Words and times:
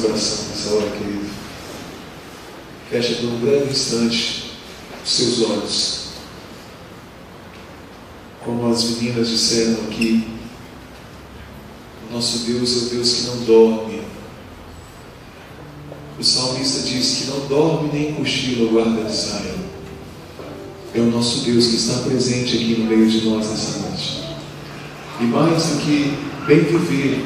coração 0.00 0.44
nessa 0.48 0.70
hora, 0.74 0.90
querido. 0.90 1.30
Fecha 2.90 3.14
por 3.16 3.26
um 3.26 3.38
breve 3.40 3.70
instante 3.70 4.52
os 5.04 5.10
seus 5.10 5.42
olhos. 5.42 6.00
Como 8.44 8.70
as 8.70 8.84
meninas 8.84 9.28
disseram 9.28 9.84
aqui, 9.84 10.26
o 12.08 12.14
nosso 12.14 12.38
Deus 12.38 12.74
é 12.74 12.86
o 12.86 12.88
Deus 12.90 13.12
que 13.12 13.22
não 13.26 13.36
dorme. 13.44 14.02
O 16.18 16.24
salmista 16.24 16.80
diz 16.82 17.18
que 17.18 17.24
não 17.30 17.46
dorme 17.46 17.90
nem 17.92 18.14
cochila 18.14 18.68
o 18.68 18.72
guarda 18.72 19.04
de 19.04 19.12
Israel. 19.12 19.58
É 20.94 21.00
o 21.00 21.06
nosso 21.06 21.44
Deus 21.44 21.66
que 21.68 21.76
está 21.76 21.98
presente 22.02 22.56
aqui 22.56 22.76
no 22.78 22.86
meio 22.86 23.08
de 23.08 23.28
nós 23.28 23.48
nessa 23.48 23.78
noite. 23.78 24.24
E 25.20 25.24
mais 25.24 25.62
do 25.64 25.80
que 25.82 26.18
bem 26.46 26.64
viver, 26.64 27.24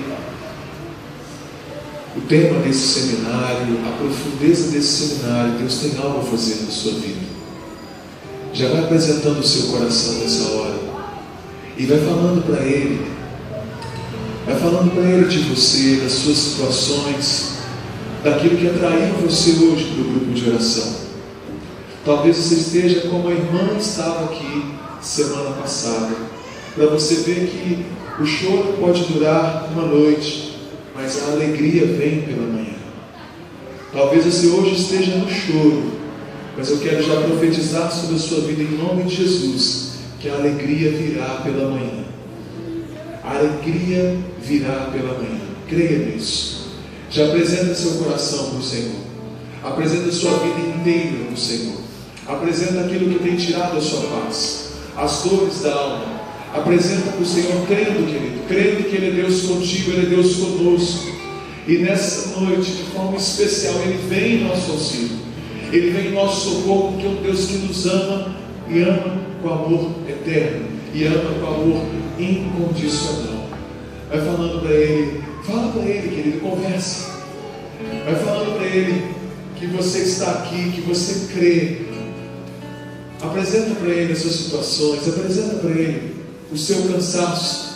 o 2.25 2.27
tema 2.27 2.59
desse 2.61 3.01
seminário, 3.01 3.79
a 3.87 3.99
profundeza 3.99 4.71
desse 4.71 5.09
seminário, 5.09 5.59
Deus 5.59 5.79
tem 5.79 5.93
algo 6.03 6.21
a 6.21 6.23
fazer 6.23 6.65
na 6.65 6.71
sua 6.71 6.93
vida. 6.93 7.21
Já 8.55 8.69
vai 8.71 8.85
apresentando 8.85 9.41
o 9.41 9.47
seu 9.47 9.67
coração 9.67 10.15
nessa 10.15 10.45
hora 10.53 10.79
e 11.77 11.85
vai 11.85 11.99
falando 11.99 12.43
para 12.47 12.65
Ele, 12.65 13.07
vai 14.47 14.57
falando 14.57 14.91
para 14.95 15.03
Ele 15.03 15.27
de 15.27 15.39
você, 15.41 15.97
das 15.97 16.13
suas 16.13 16.39
situações, 16.39 17.59
daquilo 18.23 18.57
que 18.57 18.69
atraiu 18.69 19.15
você 19.21 19.51
hoje 19.51 19.93
para 19.93 20.01
o 20.01 20.05
grupo 20.05 20.33
de 20.33 20.49
oração. 20.49 20.95
Talvez 22.07 22.39
você 22.39 22.55
esteja 22.55 23.09
como 23.09 23.29
a 23.29 23.33
irmã 23.33 23.77
estava 23.79 24.25
aqui 24.25 24.65
semana 25.03 25.51
passada, 25.51 26.15
para 26.75 26.87
você 26.87 27.17
ver 27.17 27.49
que 27.49 27.85
o 28.23 28.25
choro 28.25 28.77
pode 28.81 29.05
durar 29.13 29.69
uma 29.73 29.87
noite, 29.87 30.54
mas 30.95 31.23
a 31.23 31.33
alegria 31.33 31.87
vem 31.87 32.23
pela 32.23 32.47
manhã. 32.47 32.75
Talvez 33.93 34.25
você 34.25 34.47
hoje 34.49 34.75
esteja 34.75 35.17
no 35.17 35.29
choro, 35.29 35.93
mas 36.57 36.71
eu 36.71 36.79
quero 36.79 37.03
já 37.03 37.21
profetizar 37.23 37.91
sobre 37.93 38.17
a 38.17 38.19
sua 38.19 38.41
vida 38.41 38.63
em 38.63 38.77
nome 38.77 39.05
de 39.05 39.17
Jesus, 39.17 39.95
que 40.21 40.29
a 40.29 40.35
alegria 40.35 40.91
virá 40.91 41.41
pela 41.43 41.71
manhã. 41.71 42.05
A 43.25 43.37
alegria 43.37 44.17
virá 44.41 44.91
pela 44.93 45.15
manhã. 45.15 45.41
Creia 45.69 45.99
nisso. 45.99 46.69
Já 47.11 47.27
apresenta 47.27 47.75
seu 47.75 47.93
coração 47.93 48.51
para 48.51 48.59
o 48.59 48.63
Senhor. 48.63 49.05
Apresenta 49.63 50.13
sua 50.13 50.39
vida 50.39 50.61
inteira 50.61 51.25
para 51.25 51.35
o 51.35 51.37
Senhor. 51.37 51.77
Apresenta 52.27 52.81
aquilo 52.81 53.11
que 53.11 53.23
tem 53.23 53.37
tirado 53.37 53.77
a 53.79 53.81
sua 53.81 54.01
paz, 54.03 54.73
as 54.97 55.23
dores 55.23 55.61
da 55.63 55.75
alma. 55.75 56.14
Apresenta 56.55 57.11
para 57.11 57.21
o 57.21 57.27
Senhor, 57.27 57.67
crendo, 57.67 58.07
querido, 58.07 58.47
crendo 58.47 58.89
que 58.89 58.95
Ele 58.95 59.09
é 59.09 59.23
Deus 59.23 59.43
contigo, 59.43 59.91
Ele 59.91 60.07
é 60.07 60.11
Deus 60.11 60.37
conosco. 60.37 61.13
E 61.67 61.79
nessa 61.79 62.39
noite, 62.39 62.71
de 62.71 62.83
forma 62.93 63.17
especial, 63.17 63.75
Ele 63.85 63.99
vem 64.09 64.37
em 64.37 64.45
nosso 64.45 64.71
auxílio. 64.71 65.19
Ele 65.73 65.91
vem 65.91 66.07
em 66.07 66.13
nosso 66.13 66.51
socorro, 66.51 66.93
porque 66.93 67.07
é 67.07 67.11
um 67.11 67.23
Deus 67.23 67.47
que 67.47 67.55
nos 67.55 67.87
ama 67.87 68.37
e 68.71 68.81
ama 68.83 69.21
com 69.43 69.49
amor 69.49 69.91
eterno 70.09 70.67
e 70.95 71.05
ama 71.05 71.35
com 71.41 71.47
amor 71.47 71.87
incondicional. 72.21 73.49
Vai 74.09 74.21
falando 74.21 74.61
para 74.61 74.71
Ele, 74.73 75.25
fala 75.45 75.73
para 75.73 75.83
Ele, 75.83 76.09
querido, 76.09 76.41
conversa. 76.41 77.15
Vai 78.05 78.15
falando 78.15 78.57
para 78.57 78.67
Ele 78.67 79.05
que 79.57 79.67
você 79.67 79.99
está 80.01 80.31
aqui, 80.31 80.71
que 80.71 80.83
você 80.83 81.35
crê. 81.35 81.79
Apresenta 83.21 83.75
para 83.75 83.89
Ele 83.89 84.13
as 84.13 84.21
suas 84.21 84.35
situações, 84.35 85.09
apresenta 85.09 85.57
para 85.57 85.71
Ele 85.71 86.14
o 86.53 86.57
seu 86.57 86.83
cansaço, 86.89 87.75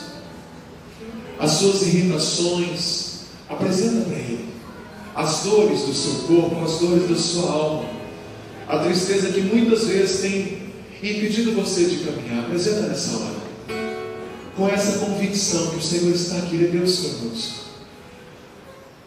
as 1.38 1.50
suas 1.52 1.82
irritações. 1.82 3.08
Apresenta 3.48 4.02
para 4.02 4.18
Ele 4.18 4.48
as 5.14 5.42
dores 5.42 5.80
do 5.82 5.94
seu 5.94 6.14
corpo, 6.26 6.62
as 6.64 6.78
dores 6.78 7.08
da 7.08 7.16
sua 7.16 7.50
alma, 7.50 7.88
a 8.68 8.78
tristeza 8.78 9.32
que 9.32 9.40
muitas 9.40 9.84
vezes 9.86 10.20
tem 10.20 10.72
impedido 11.02 11.52
você 11.52 11.86
de 11.86 12.04
caminhar. 12.04 12.44
Apresenta 12.44 12.82
nessa 12.82 13.16
hora, 13.16 13.36
com 14.56 14.68
essa 14.68 14.98
convicção 14.98 15.70
que 15.70 15.76
o 15.76 15.82
Senhor 15.82 16.14
está 16.14 16.36
aqui, 16.38 16.56
Ele 16.56 16.66
é 16.66 16.70
Deus 16.70 16.98
conosco. 16.98 17.58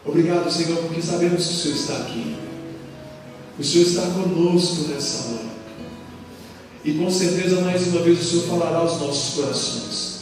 Obrigado, 0.04 0.50
Senhor, 0.50 0.78
porque 0.78 1.00
sabemos 1.00 1.46
que 1.46 1.54
o 1.54 1.56
Senhor 1.56 1.76
está 1.76 1.96
aqui. 1.98 2.36
O 3.58 3.62
Senhor 3.62 3.86
está 3.86 4.02
conosco 4.02 4.88
nessa 4.88 5.28
hora. 5.28 5.51
E 6.84 6.92
com 6.94 7.10
certeza, 7.10 7.60
mais 7.60 7.86
uma 7.86 8.00
vez, 8.00 8.20
o 8.20 8.24
Senhor 8.24 8.58
falará 8.58 8.78
aos 8.78 9.00
nossos 9.00 9.34
corações. 9.34 10.20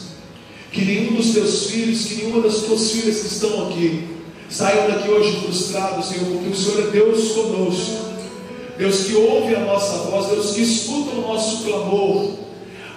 Que 0.71 0.85
nenhum 0.85 1.15
dos 1.15 1.31
teus 1.33 1.65
filhos, 1.67 2.05
que 2.05 2.15
nenhuma 2.15 2.41
das 2.41 2.59
tuas 2.59 2.91
filhas 2.91 3.19
que 3.21 3.27
estão 3.27 3.67
aqui, 3.67 4.07
saiam 4.49 4.87
daqui 4.87 5.09
hoje 5.09 5.41
frustrados, 5.41 6.07
Senhor, 6.07 6.25
porque 6.25 6.49
o 6.49 6.55
Senhor 6.55 6.87
é 6.87 6.91
Deus 6.91 7.31
conosco. 7.31 8.11
Deus 8.77 9.03
que 9.03 9.15
ouve 9.15 9.55
a 9.55 9.59
nossa 9.59 10.09
voz, 10.09 10.27
Deus 10.27 10.51
que 10.51 10.61
escuta 10.61 11.15
o 11.15 11.21
nosso 11.21 11.63
clamor, 11.63 12.31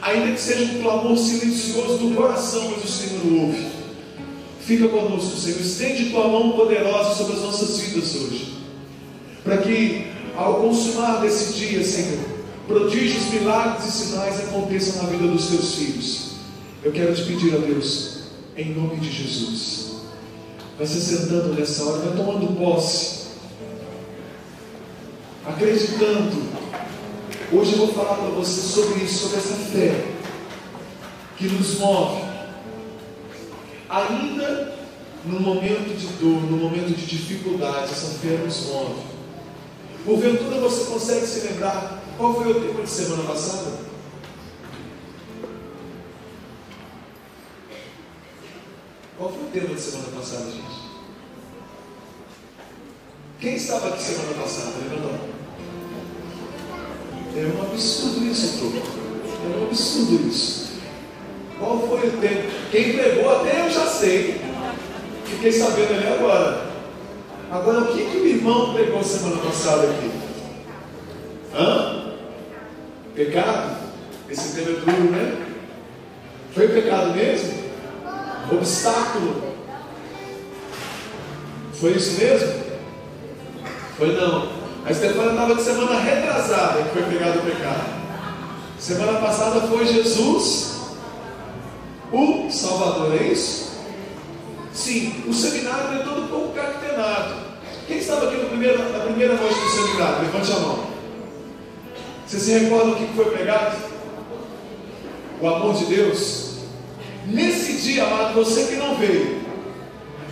ainda 0.00 0.32
que 0.32 0.40
seja 0.40 0.64
um 0.64 0.82
clamor 0.82 1.16
silencioso 1.16 1.98
do 1.98 2.14
coração, 2.14 2.70
mas 2.70 2.84
o 2.84 2.88
Senhor 2.88 3.42
ouve. 3.42 3.66
Fica 4.60 4.88
conosco, 4.88 5.36
Senhor, 5.36 5.60
estende 5.60 6.10
tua 6.10 6.26
mão 6.28 6.52
poderosa 6.52 7.14
sobre 7.14 7.34
as 7.34 7.42
nossas 7.42 7.78
vidas 7.78 8.14
hoje, 8.14 8.54
para 9.42 9.58
que 9.58 10.06
ao 10.36 10.54
consumar 10.54 11.20
desse 11.20 11.52
dia, 11.52 11.84
Senhor, 11.84 12.33
prodígios, 12.66 13.32
milagres 13.32 13.86
e 13.86 13.90
sinais 13.90 14.40
aconteçam 14.48 15.02
na 15.02 15.10
vida 15.10 15.26
dos 15.26 15.48
teus 15.48 15.74
filhos. 15.74 16.30
Eu 16.82 16.92
quero 16.92 17.14
te 17.14 17.22
pedir 17.22 17.54
a 17.54 17.58
Deus, 17.58 18.18
em 18.56 18.74
nome 18.74 18.96
de 18.96 19.10
Jesus, 19.10 20.02
vai 20.76 20.86
se 20.86 21.00
sentando 21.00 21.54
nessa 21.54 21.84
hora, 21.84 21.98
vai 22.00 22.16
tomando 22.16 22.58
posse 22.58 23.24
acreditando. 25.46 26.42
Hoje 27.52 27.72
eu 27.72 27.78
vou 27.78 27.88
falar 27.88 28.16
para 28.16 28.30
você 28.30 28.60
sobre 28.60 29.04
isso, 29.04 29.24
sobre 29.24 29.38
essa 29.38 29.54
fé 29.54 30.04
que 31.36 31.46
nos 31.48 31.78
move, 31.78 32.22
ainda 33.88 34.74
no 35.24 35.40
momento 35.40 35.96
de 35.96 36.06
dor, 36.18 36.42
no 36.50 36.56
momento 36.56 36.96
de 36.96 37.06
dificuldade, 37.06 37.92
essa 37.92 38.18
fé 38.18 38.38
nos 38.44 38.66
move. 38.66 39.02
Porventura 40.04 40.60
você 40.60 40.84
consegue 40.84 41.26
se 41.26 41.46
lembrar 41.48 42.03
qual 42.16 42.34
foi 42.34 42.50
o 42.50 42.54
tema 42.60 42.82
de 42.82 42.90
semana 42.90 43.22
passada? 43.24 43.72
Qual 49.16 49.30
foi 49.30 49.42
o 49.42 49.50
tema 49.50 49.74
de 49.74 49.80
semana 49.80 50.08
passada, 50.16 50.50
gente? 50.50 50.84
Quem 53.40 53.54
estava 53.56 53.88
aqui 53.88 54.02
semana 54.02 54.34
passada? 54.42 54.72
Levanta 54.78 55.08
a. 55.08 55.34
É 57.36 57.46
um 57.46 57.62
absurdo 57.62 58.24
isso, 58.26 58.58
tudo. 58.58 58.78
É 58.78 59.58
um 59.58 59.64
absurdo 59.66 60.28
isso. 60.28 60.74
Qual 61.58 61.80
foi 61.80 62.08
o 62.08 62.12
tempo? 62.20 62.50
Quem 62.70 62.92
pregou 62.92 63.36
até 63.36 63.66
eu 63.66 63.70
já 63.70 63.86
sei. 63.86 64.40
Fiquei 65.24 65.52
sabendo 65.52 65.94
ali 65.94 66.06
agora. 66.06 66.70
Agora, 67.50 67.80
o 67.80 67.86
que, 67.94 68.04
que 68.04 68.16
o 68.16 68.26
irmão 68.26 68.72
pregou 68.72 69.02
semana 69.02 69.36
passada 69.42 69.90
aqui? 69.90 70.10
Hã? 71.54 71.83
Pecado? 73.14 73.76
Esse 74.28 74.56
tema 74.56 74.70
é 74.70 74.80
duro, 74.80 75.10
né? 75.12 75.46
Foi 76.52 76.68
pecado 76.68 77.14
mesmo? 77.14 77.64
Obstáculo? 78.50 79.54
Foi 81.74 81.92
isso 81.92 82.18
mesmo? 82.18 82.64
Foi 83.96 84.12
não. 84.16 84.48
A 84.84 84.90
Estefânia 84.90 85.30
estava 85.30 85.54
de 85.54 85.62
semana 85.62 86.00
retrasada 86.00 86.82
que 86.82 86.90
foi 86.90 87.02
pegado 87.04 87.38
o 87.38 87.42
pecado. 87.42 87.94
Semana 88.78 89.18
passada 89.20 89.60
foi 89.62 89.86
Jesus, 89.86 90.74
o 92.12 92.50
Salvador, 92.50 93.16
é 93.20 93.28
isso? 93.28 93.74
Sim, 94.72 95.24
o 95.26 95.32
seminário 95.32 96.00
é 96.00 96.02
todo 96.02 96.28
concatenado. 96.28 97.34
Quem 97.86 97.98
estava 97.98 98.26
aqui 98.26 98.36
no 98.36 98.48
primeiro, 98.48 98.78
na 98.92 98.98
primeira 99.00 99.34
noite 99.34 99.54
do 99.54 99.70
seminário? 99.70 100.22
Levante 100.22 100.52
a 100.52 100.56
mão. 100.56 100.93
Você 102.34 102.40
se 102.40 102.58
recorda 102.58 102.90
o 102.90 102.96
que 102.96 103.06
foi 103.14 103.26
pregado? 103.26 103.76
O 105.40 105.46
amor 105.46 105.72
de 105.74 105.84
Deus. 105.84 106.56
Nesse 107.28 107.74
dia, 107.74 108.02
amado, 108.02 108.34
você 108.34 108.64
que 108.64 108.74
não 108.74 108.96
veio, 108.96 109.40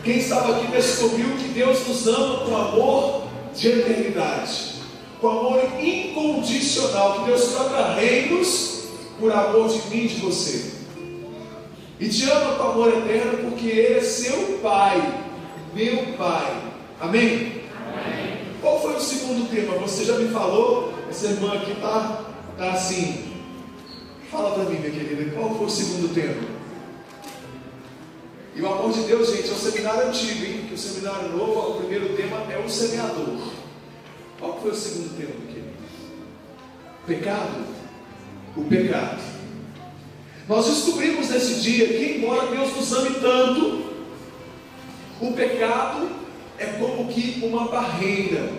quem 0.03 0.19
estava 0.19 0.57
aqui 0.57 0.67
descobriu 0.73 1.29
que 1.37 1.49
Deus 1.51 1.87
nos 1.87 2.09
ama 2.09 2.45
com 2.45 2.57
amor 2.57 3.29
de 3.55 3.69
eternidade, 3.69 4.83
com 5.21 5.29
amor 5.29 5.63
incondicional, 5.81 7.21
que 7.21 7.27
Deus 7.27 7.53
troca 7.53 7.95
reinos 7.95 8.83
por 9.21 9.31
amor 9.31 9.69
de 9.69 9.89
mim 9.89 10.05
e 10.05 10.09
de 10.09 10.21
você. 10.23 10.73
E 12.01 12.09
te 12.09 12.29
ama 12.29 12.57
com 12.57 12.63
amor 12.65 12.89
eterno 12.89 13.49
porque 13.49 13.69
Ele 13.69 13.99
é 13.99 14.03
seu 14.03 14.59
Pai, 14.61 15.01
meu 15.73 15.99
Pai. 16.19 16.63
Amém? 17.01 17.63
Amém. 17.87 18.39
Qual 18.61 18.83
foi 18.83 18.97
o 18.97 19.01
segundo 19.01 19.49
tema? 19.49 19.79
Você 19.79 20.05
já 20.05 20.15
me 20.15 20.29
falou, 20.31 20.93
essa 21.13 21.27
irmã 21.27 21.53
aqui 21.53 21.73
está 21.73 22.25
tá 22.57 22.73
assim, 22.73 23.33
Fala 24.31 24.53
para 24.53 24.65
mim, 24.65 24.79
minha 24.79 24.91
querida, 24.91 25.31
qual 25.33 25.55
foi 25.55 25.67
o 25.67 25.69
segundo 25.69 26.15
tema? 26.15 26.43
E 28.57 28.63
o 28.63 28.67
amor 28.67 28.91
de 28.91 29.03
Deus, 29.03 29.29
gente, 29.29 29.51
é 29.51 29.53
um 29.53 29.57
seminário 29.57 30.09
antigo, 30.09 30.47
hein? 30.47 30.65
Que 30.67 30.75
o 30.75 30.79
seminário 30.79 31.37
novo, 31.37 31.73
o 31.73 31.81
primeiro 31.81 32.17
tema 32.17 32.39
é 32.51 32.57
o 32.57 32.67
semeador. 32.67 33.53
Qual 34.41 34.59
foi 34.63 34.71
o 34.71 34.75
segundo 34.75 35.15
tema, 35.19 35.35
meu 35.39 35.49
querido? 35.49 35.73
Pecado. 37.07 37.67
O 38.57 38.65
pecado. 38.65 39.21
Nós 40.49 40.67
descobrimos 40.67 41.29
nesse 41.29 41.61
dia 41.61 41.89
que, 41.89 42.17
embora 42.17 42.47
Deus 42.47 42.75
nos 42.75 42.91
ame 42.91 43.11
tanto, 43.21 43.85
o 45.21 45.33
pecado 45.35 46.09
é 46.59 46.65
como 46.79 47.13
que 47.13 47.39
uma 47.45 47.69
barreira, 47.69 48.51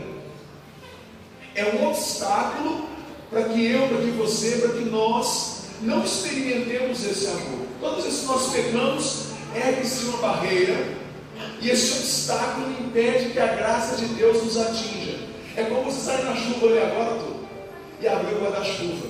é 1.55 1.65
um 1.75 1.87
obstáculo 1.87 2.87
para 3.29 3.43
que 3.45 3.65
eu, 3.65 3.87
para 3.87 3.97
que 3.97 4.11
você, 4.11 4.57
para 4.57 4.69
que 4.69 4.85
nós 4.85 5.63
não 5.81 6.03
experimentemos 6.03 7.03
esse 7.05 7.27
amor. 7.27 7.65
Todas 7.79 8.05
vezes 8.05 8.19
que 8.21 8.25
nós 8.27 8.51
pecamos, 8.51 9.25
ergue-se 9.55 10.05
uma 10.05 10.17
barreira 10.19 11.03
e 11.61 11.69
esse 11.69 11.99
obstáculo 11.99 12.69
impede 12.79 13.29
que 13.29 13.39
a 13.39 13.47
graça 13.47 13.95
de 13.95 14.05
Deus 14.15 14.43
nos 14.43 14.57
atinja. 14.57 15.19
É 15.55 15.63
como 15.63 15.83
você 15.83 16.01
sair 16.01 16.23
na 16.23 16.35
chuva 16.35 16.67
ali 16.67 16.79
agora, 16.79 17.19
tô, 17.19 17.33
e 18.01 18.07
abrir 18.07 18.35
o 18.35 18.41
guarda-chuva. 18.41 19.07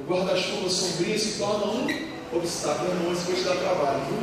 O 0.00 0.10
guarda-chuva 0.10 0.68
sombrio 0.68 1.18
se 1.18 1.38
torna 1.38 1.66
um 1.66 1.86
obstáculo. 2.32 2.94
Não, 3.02 3.12
isso 3.12 3.24
vai 3.26 3.34
te 3.36 3.42
dar 3.42 3.56
trabalho, 3.56 4.00
viu? 4.08 4.18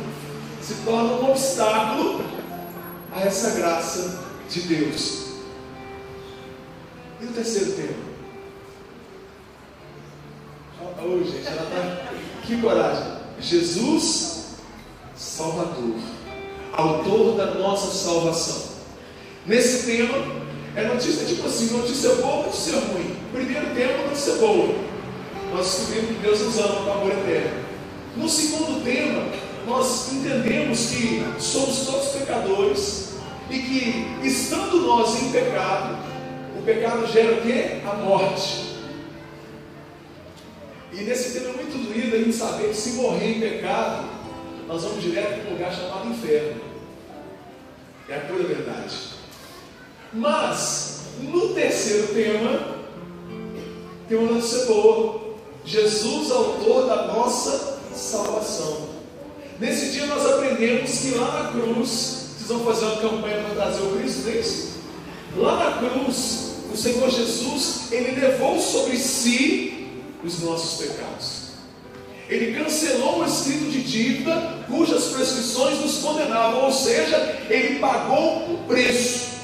Se 0.62 0.74
torna 0.84 1.12
um 1.14 1.30
obstáculo 1.30 2.24
a 3.12 3.20
essa 3.20 3.50
graça 3.50 4.24
de 4.48 4.60
Deus. 4.62 5.23
E 7.24 7.26
o 7.26 7.32
terceiro 7.32 7.72
tema? 7.72 7.94
Oh, 11.02 11.24
gente, 11.24 11.46
ela 11.46 11.70
tá. 11.70 12.12
Que 12.42 12.60
coragem! 12.60 13.14
Jesus, 13.40 14.56
Salvador, 15.16 15.96
Autor 16.74 17.36
da 17.36 17.54
nossa 17.54 17.90
salvação. 17.92 18.74
Nesse 19.46 19.86
tema, 19.86 20.18
é 20.76 20.86
notícia 20.86 21.24
tipo 21.24 21.46
assim: 21.46 21.74
notícia 21.74 22.14
boa, 22.16 22.44
notícia 22.44 22.78
ruim. 22.78 23.16
Primeiro 23.32 23.74
tema, 23.74 24.02
notícia 24.02 24.34
boa. 24.34 24.74
Nós 25.50 25.66
descobrimos 25.66 26.08
que 26.08 26.22
Deus 26.22 26.40
nos 26.40 26.58
ama 26.58 26.84
com 26.84 26.92
amor 26.92 27.12
eterno. 27.12 27.64
No 28.18 28.28
segundo 28.28 28.84
tema, 28.84 29.24
nós 29.66 30.12
entendemos 30.12 30.90
que 30.90 31.24
somos 31.38 31.86
todos 31.86 32.08
pecadores 32.08 33.14
e 33.48 33.58
que, 33.58 34.26
estando 34.26 34.80
nós 34.80 35.22
em 35.22 35.30
pecado, 35.30 36.03
pecado 36.64 37.06
gera 37.06 37.34
o 37.34 37.42
quê? 37.42 37.80
A 37.86 37.94
morte. 37.94 38.74
E 40.92 41.02
nesse 41.02 41.38
tema 41.38 41.50
é 41.50 41.62
muito 41.62 41.76
doído 41.76 42.14
a 42.14 42.18
gente 42.18 42.32
saber 42.32 42.68
que 42.68 42.76
se 42.76 42.90
morrer 42.90 43.36
em 43.36 43.40
pecado, 43.40 44.08
nós 44.68 44.82
vamos 44.82 45.02
direto 45.02 45.40
para 45.40 45.50
um 45.50 45.52
lugar 45.54 45.74
chamado 45.74 46.08
inferno. 46.08 46.60
É 48.08 48.16
a 48.16 48.20
pura 48.20 48.44
verdade. 48.44 48.94
Mas, 50.12 51.06
no 51.20 51.52
terceiro 51.54 52.08
tema, 52.14 52.76
tem 54.08 54.18
uma 54.18 54.32
notícia 54.32 54.66
boa. 54.66 55.24
Jesus, 55.64 56.30
autor 56.30 56.86
da 56.86 57.06
nossa 57.08 57.80
salvação. 57.92 58.88
Nesse 59.58 59.92
dia 59.92 60.06
nós 60.06 60.24
aprendemos 60.26 60.90
que 61.00 61.14
lá 61.14 61.42
na 61.42 61.52
cruz, 61.52 61.88
vocês 62.36 62.48
vão 62.48 62.64
fazer 62.64 62.84
uma 62.84 62.96
campanha 62.96 63.42
para 63.42 63.54
trazer 63.54 63.82
o 63.82 63.96
Cristo, 63.96 64.22
não 64.22 64.32
é 64.32 64.36
isso? 64.36 64.74
Lá 65.36 65.64
na 65.64 65.78
cruz, 65.78 66.53
o 66.74 66.76
Senhor 66.76 67.08
Jesus, 67.08 67.92
Ele 67.92 68.20
levou 68.20 68.60
sobre 68.60 68.96
si 68.96 69.86
os 70.24 70.40
nossos 70.40 70.84
pecados. 70.84 71.44
Ele 72.28 72.58
cancelou 72.58 73.20
o 73.20 73.24
escrito 73.24 73.70
de 73.70 73.82
dívida 73.82 74.64
cujas 74.66 75.04
prescrições 75.04 75.78
nos 75.78 75.98
condenavam, 75.98 76.64
ou 76.64 76.72
seja, 76.72 77.16
ele 77.50 77.78
pagou 77.78 78.50
um 78.50 78.66
preço 78.66 79.34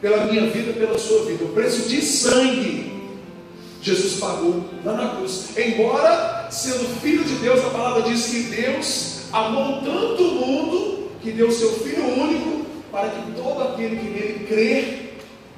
pela 0.00 0.26
minha 0.26 0.46
vida, 0.50 0.72
pela 0.72 0.98
sua 0.98 1.24
vida, 1.24 1.44
o 1.44 1.52
preço 1.52 1.88
de 1.88 2.02
sangue. 2.02 2.92
Jesus 3.80 4.14
pagou 4.14 4.64
lá 4.84 4.94
na 4.94 5.16
cruz. 5.16 5.50
Embora 5.56 6.48
sendo 6.50 7.00
filho 7.00 7.24
de 7.24 7.36
Deus, 7.36 7.64
a 7.64 7.70
palavra 7.70 8.02
diz 8.02 8.26
que 8.26 8.42
Deus 8.42 9.20
amou 9.32 9.80
tanto 9.82 10.22
o 10.22 10.34
mundo 10.34 11.10
que 11.22 11.30
deu 11.30 11.50
seu 11.50 11.72
filho 11.72 12.04
único 12.20 12.66
para 12.90 13.08
que 13.08 13.32
todo 13.32 13.62
aquele 13.62 13.96
que 13.96 14.06
nele 14.06 14.46
crer 14.46 15.03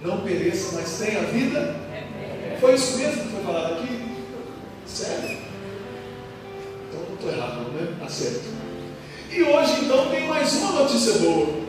não 0.02 0.20
pereça, 0.20 0.76
mas 0.76 0.98
tenha 0.98 1.22
vida. 1.22 1.76
Foi 2.60 2.74
isso 2.74 2.96
mesmo 2.98 3.22
que 3.22 3.28
foi 3.28 3.44
falado 3.44 3.74
aqui? 3.74 4.06
Sério? 4.86 5.38
Então 6.88 7.00
não 7.08 7.14
estou 7.14 7.30
errado, 7.30 7.72
né? 7.72 7.96
Tá 8.00 8.08
certo. 8.08 8.44
E 9.30 9.42
hoje 9.42 9.84
então 9.84 10.08
tem 10.10 10.26
mais 10.26 10.54
uma 10.54 10.82
notícia 10.82 11.14
boa. 11.18 11.66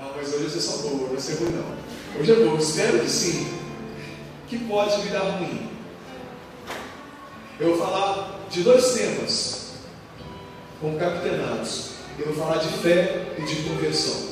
Ah, 0.00 0.10
mas 0.16 0.34
hoje 0.34 0.56
é 0.56 0.60
só 0.60 0.78
boa, 0.78 1.02
não 1.02 1.08
vai 1.08 1.20
ser 1.20 1.34
ruim 1.34 1.52
não. 1.52 2.20
Hoje 2.20 2.32
é 2.32 2.34
boa, 2.36 2.58
espero 2.58 2.98
que 3.00 3.10
sim. 3.10 3.46
Que 4.48 4.58
pode 4.58 5.08
dar 5.08 5.20
ruim. 5.20 5.68
Eu 7.60 7.76
vou 7.76 7.86
falar 7.86 8.40
de 8.50 8.62
dois 8.62 8.92
temas 8.94 9.72
concatenados. 10.80 11.90
Eu 12.18 12.32
vou 12.32 12.46
falar 12.46 12.58
de 12.58 12.68
fé 12.78 13.34
e 13.38 13.42
de 13.42 13.56
conversão. 13.68 14.29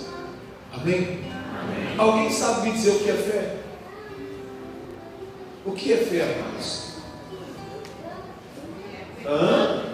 Amém? 0.81 0.97
Amém? 0.97 1.99
Alguém 1.99 2.31
sabe 2.31 2.69
me 2.69 2.73
dizer 2.73 2.91
o 2.91 2.99
que 3.01 3.11
é 3.11 3.15
fé? 3.15 3.57
O 5.67 5.73
que 5.73 5.93
é 5.93 5.97
fé, 5.97 6.35
amados? 6.39 6.89
Hã? 9.27 9.85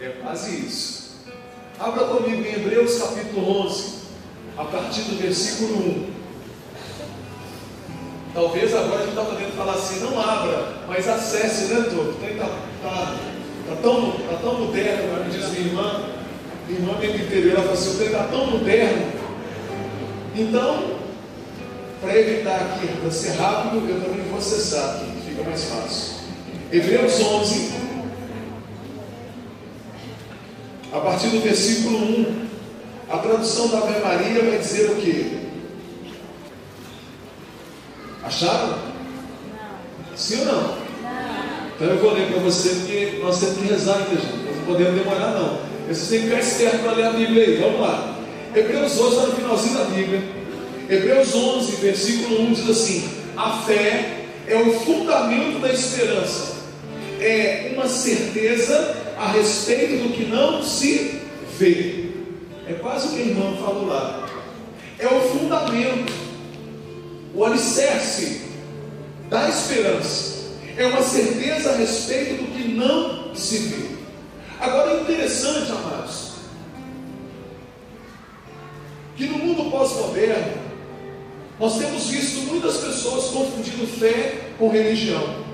É 0.00 0.08
quase 0.22 0.66
isso. 0.66 1.18
Abra 1.78 2.06
comigo 2.06 2.42
em 2.42 2.54
Hebreus 2.54 2.98
capítulo 2.98 3.66
11, 3.66 3.94
a 4.56 4.64
partir 4.64 5.02
do 5.02 5.20
versículo 5.20 5.78
1. 5.78 6.18
Talvez 8.34 8.74
agora 8.74 8.96
a 8.96 9.06
gente 9.06 9.10
está 9.10 9.24
podendo 9.24 9.56
falar 9.56 9.74
assim, 9.74 10.00
não 10.00 10.20
abra, 10.20 10.78
mas 10.88 11.08
acesse, 11.08 11.72
né, 11.74 11.82
Tô? 11.82 12.10
Está 12.24 12.46
tá, 12.46 12.50
tá 12.82 13.27
tão, 13.76 14.12
tá 14.12 14.38
tão 14.40 14.60
moderno, 14.60 15.16
como 15.16 15.30
diz 15.30 15.48
minha 15.50 15.66
irmã, 15.66 16.02
minha 16.68 16.80
irmã 16.80 16.94
do 16.94 17.04
interior, 17.04 17.52
ela 17.52 17.62
falou 17.62 17.74
assim, 17.74 18.04
está 18.04 18.24
tão 18.24 18.46
moderno 18.46 19.18
então, 20.38 20.98
para 22.00 22.16
evitar 22.16 22.54
aqui 22.54 22.86
para 23.00 23.10
ser 23.10 23.32
rápido, 23.32 23.88
eu 23.88 24.00
também 24.00 24.24
vou 24.28 24.38
acessar 24.38 24.96
aqui, 24.96 25.10
fica 25.28 25.42
mais 25.42 25.64
fácil. 25.64 26.14
Hebreus 26.70 27.20
11, 27.20 27.72
a 30.92 31.00
partir 31.00 31.28
do 31.30 31.40
versículo 31.40 31.98
1, 31.98 32.48
a 33.10 33.18
tradução 33.18 33.68
da 33.68 33.78
Ave 33.78 33.98
Maria 33.98 34.44
vai 34.44 34.58
dizer 34.58 34.90
o 34.90 34.94
que? 34.96 35.48
Acharam? 38.22 38.68
Não. 38.68 40.16
Sim 40.16 40.40
ou 40.40 40.46
não? 40.46 40.87
Então 41.78 41.90
eu 41.90 41.98
vou 41.98 42.12
ler 42.12 42.26
para 42.26 42.40
você, 42.40 42.70
porque 42.70 43.20
nós 43.22 43.38
temos 43.38 43.58
que 43.58 43.66
rezar 43.66 43.98
ainda, 43.98 44.20
gente. 44.20 44.44
Nós 44.44 44.56
não 44.56 44.64
podemos 44.64 44.94
demorar, 44.98 45.30
não. 45.30 45.60
Vocês 45.86 46.08
têm 46.08 46.20
que 46.22 46.26
ficar 46.26 46.40
esperto 46.40 46.78
para 46.82 46.92
ler 46.92 47.04
a 47.04 47.10
Bíblia 47.10 47.44
aí. 47.44 47.56
Vamos 47.58 47.80
lá. 47.80 48.18
Hebreus 48.52 48.98
11 48.98 49.14
está 49.14 49.26
no 49.26 49.32
finalzinho 49.36 49.78
da 49.78 49.84
Bíblia. 49.84 50.22
Hebreus 50.90 51.32
11, 51.32 51.76
versículo 51.76 52.42
1 52.48 52.52
diz 52.54 52.68
assim: 52.68 53.08
A 53.36 53.62
fé 53.64 54.24
é 54.48 54.56
o 54.56 54.72
fundamento 54.80 55.60
da 55.60 55.72
esperança, 55.72 56.56
é 57.20 57.70
uma 57.74 57.86
certeza 57.86 58.96
a 59.16 59.30
respeito 59.30 60.02
do 60.02 60.12
que 60.14 60.24
não 60.24 60.60
se 60.64 61.20
vê. 61.56 62.06
É 62.66 62.72
quase 62.72 63.06
o 63.06 63.10
que 63.12 63.22
a 63.22 63.26
irmã 63.26 63.56
falou 63.64 63.86
lá. 63.86 64.28
É 64.98 65.06
o 65.06 65.20
fundamento, 65.20 66.12
o 67.32 67.44
alicerce 67.44 68.48
da 69.30 69.48
esperança. 69.48 70.37
É 70.78 70.86
uma 70.86 71.02
certeza 71.02 71.72
a 71.72 71.76
respeito 71.76 72.40
do 72.40 72.52
que 72.52 72.68
não 72.68 73.34
se 73.34 73.58
vê. 73.58 73.88
Agora 74.60 74.92
é 74.92 75.00
interessante, 75.00 75.72
amados, 75.72 76.34
que 79.16 79.26
no 79.26 79.38
mundo 79.38 79.72
pós-moderno, 79.72 80.52
nós 81.58 81.78
temos 81.78 82.06
visto 82.06 82.46
muitas 82.46 82.76
pessoas 82.76 83.24
confundindo 83.24 83.88
fé 83.88 84.50
com 84.56 84.68
religião. 84.68 85.44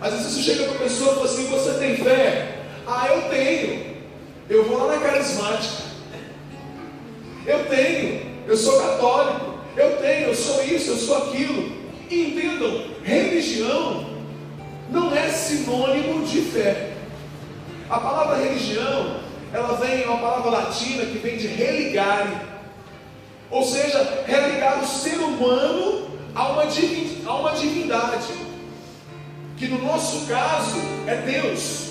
Às 0.00 0.14
vezes 0.14 0.32
você 0.32 0.42
chega 0.42 0.64
para 0.64 0.72
uma 0.72 0.80
pessoa 0.80 1.10
e 1.10 1.14
fala 1.14 1.26
assim: 1.26 1.46
Você 1.48 1.78
tem 1.78 1.96
fé? 1.96 2.58
Ah, 2.86 3.08
eu 3.08 3.28
tenho. 3.28 3.96
Eu 4.48 4.64
vou 4.64 4.78
lá 4.78 4.96
na 4.96 5.02
carismática. 5.02 5.82
Eu 7.46 7.66
tenho. 7.66 8.22
Eu 8.48 8.56
sou 8.56 8.80
católico. 8.80 9.58
Eu 9.76 9.98
tenho. 9.98 10.28
Eu 10.28 10.34
sou 10.34 10.64
isso. 10.64 10.90
Eu 10.92 10.96
sou 10.96 11.18
aquilo. 11.18 11.70
Entendam: 12.10 12.86
religião 13.04 14.11
não 14.92 15.14
é 15.14 15.28
sinônimo 15.30 16.24
de 16.26 16.42
fé. 16.42 16.92
A 17.88 17.98
palavra 17.98 18.36
religião, 18.36 19.20
ela 19.52 19.76
vem, 19.76 20.02
é 20.02 20.06
uma 20.06 20.18
palavra 20.18 20.50
latina 20.50 21.04
que 21.04 21.18
vem 21.18 21.36
de 21.36 21.46
religare 21.46 22.52
Ou 23.50 23.62
seja, 23.64 24.24
religar 24.26 24.82
o 24.82 24.86
ser 24.86 25.18
humano 25.18 26.10
a 26.34 26.52
uma, 26.52 26.62
a 26.62 27.34
uma 27.36 27.52
divindade, 27.52 28.32
que 29.58 29.68
no 29.68 29.82
nosso 29.82 30.26
caso 30.26 30.78
é 31.06 31.16
Deus, 31.16 31.90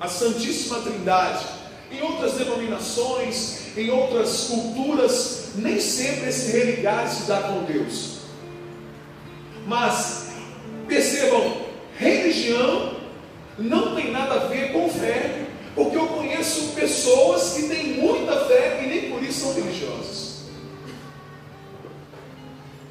a 0.00 0.06
Santíssima 0.06 0.78
Trindade. 0.78 1.44
Em 1.90 2.02
outras 2.02 2.34
denominações, 2.34 3.76
em 3.76 3.90
outras 3.90 4.44
culturas, 4.44 5.52
nem 5.56 5.80
sempre 5.80 6.28
esse 6.28 6.52
religar 6.52 7.08
se 7.08 7.22
dá 7.22 7.40
com 7.40 7.64
Deus. 7.64 8.18
Mas 9.66 10.28
percebam, 10.86 11.67
religião 11.98 12.96
não 13.58 13.94
tem 13.94 14.12
nada 14.12 14.34
a 14.34 14.46
ver 14.46 14.72
com 14.72 14.88
fé, 14.88 15.46
porque 15.74 15.96
eu 15.96 16.06
conheço 16.06 16.72
pessoas 16.74 17.54
que 17.54 17.68
têm 17.68 17.94
muita 17.94 18.44
fé 18.46 18.80
e 18.82 18.86
nem 18.86 19.10
por 19.10 19.22
isso 19.22 19.40
são 19.40 19.54
religiosas. 19.54 20.28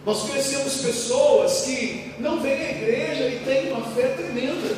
Nós 0.06 0.22
conhecemos 0.22 0.78
pessoas 0.78 1.62
que 1.62 2.14
não 2.20 2.40
vêm 2.40 2.54
à 2.54 2.72
igreja 2.72 3.28
e 3.28 3.42
têm 3.44 3.72
uma 3.72 3.86
fé 3.92 4.08
tremenda. 4.10 4.76